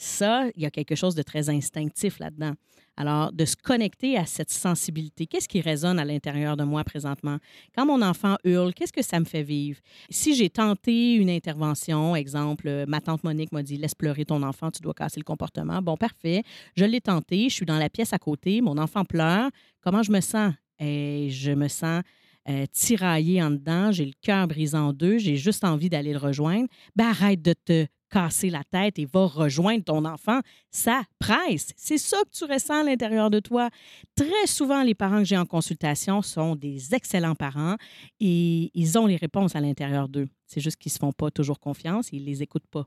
[0.00, 2.52] ça, il y a quelque chose de très instinctif là-dedans.
[2.96, 7.38] Alors, de se connecter à cette sensibilité, qu'est-ce qui résonne à l'intérieur de moi présentement?
[7.74, 9.80] Quand mon enfant hurle, qu'est-ce que ça me fait vivre?
[10.08, 14.42] Si j'ai tenté une intervention, exemple, euh, ma tante Monique m'a dit laisse pleurer ton
[14.44, 15.82] enfant, tu dois casser le comportement.
[15.82, 16.44] Bon, parfait.
[16.76, 19.50] Je l'ai tenté, je suis dans la pièce à côté, mon enfant pleure.
[19.80, 20.54] Comment je me sens?
[20.78, 22.02] Et je me sens
[22.48, 26.18] euh, tiraillée en dedans, j'ai le cœur brisé en deux, j'ai juste envie d'aller le
[26.18, 26.68] rejoindre.
[26.96, 30.40] Ben, arrête de te casser la tête et va rejoindre ton enfant.
[30.70, 31.72] Ça presse.
[31.76, 33.70] C'est ça que tu ressens à l'intérieur de toi.
[34.14, 37.76] Très souvent, les parents que j'ai en consultation sont des excellents parents
[38.20, 40.28] et ils ont les réponses à l'intérieur d'eux.
[40.46, 42.86] C'est juste qu'ils ne se font pas toujours confiance et ils ne les écoutent pas.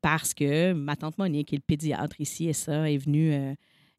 [0.00, 3.54] Parce que ma tante Monique, qui est le pédiatre ici et ça, est venue euh,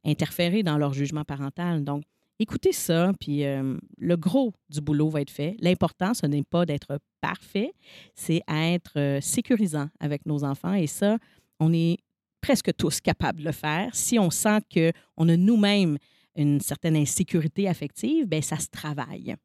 [0.05, 1.83] interférer dans leur jugement parental.
[1.83, 2.03] Donc,
[2.39, 5.55] écoutez ça, puis euh, le gros du boulot va être fait.
[5.59, 7.73] L'important, ce n'est pas d'être parfait,
[8.15, 10.73] c'est être euh, sécurisant avec nos enfants.
[10.73, 11.17] Et ça,
[11.59, 11.97] on est
[12.41, 13.89] presque tous capables de le faire.
[13.93, 15.97] Si on sent qu'on a nous-mêmes
[16.35, 19.35] une certaine insécurité affective, bien, ça se travaille.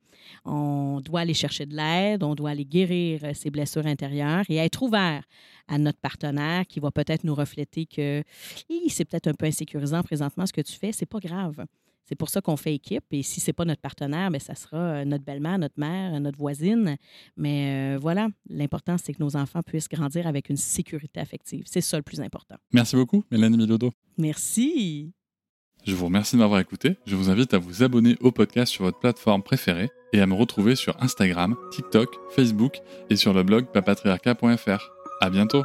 [0.44, 4.56] On doit aller chercher de l'aide, on doit aller guérir euh, ses blessures intérieures et
[4.56, 5.24] être ouvert
[5.68, 8.22] à notre partenaire qui va peut-être nous refléter que
[8.88, 11.64] c'est peut-être un peu insécurisant présentement ce que tu fais, c'est pas grave.
[12.04, 13.04] C'est pour ça qu'on fait équipe.
[13.12, 16.38] Et si c'est pas notre partenaire, bien, ça sera euh, notre belle-mère, notre mère, notre
[16.38, 16.96] voisine.
[17.36, 21.64] Mais euh, voilà, l'important, c'est que nos enfants puissent grandir avec une sécurité affective.
[21.66, 22.56] C'est ça le plus important.
[22.72, 23.92] Merci beaucoup, Mélanie Bilodeau.
[24.18, 25.12] Merci.
[25.84, 26.96] Je vous remercie de m'avoir écouté.
[27.06, 30.34] Je vous invite à vous abonner au podcast sur votre plateforme préférée et à me
[30.34, 32.78] retrouver sur Instagram, TikTok, Facebook
[33.10, 34.90] et sur le blog papatriarca.fr.
[35.20, 35.64] À bientôt!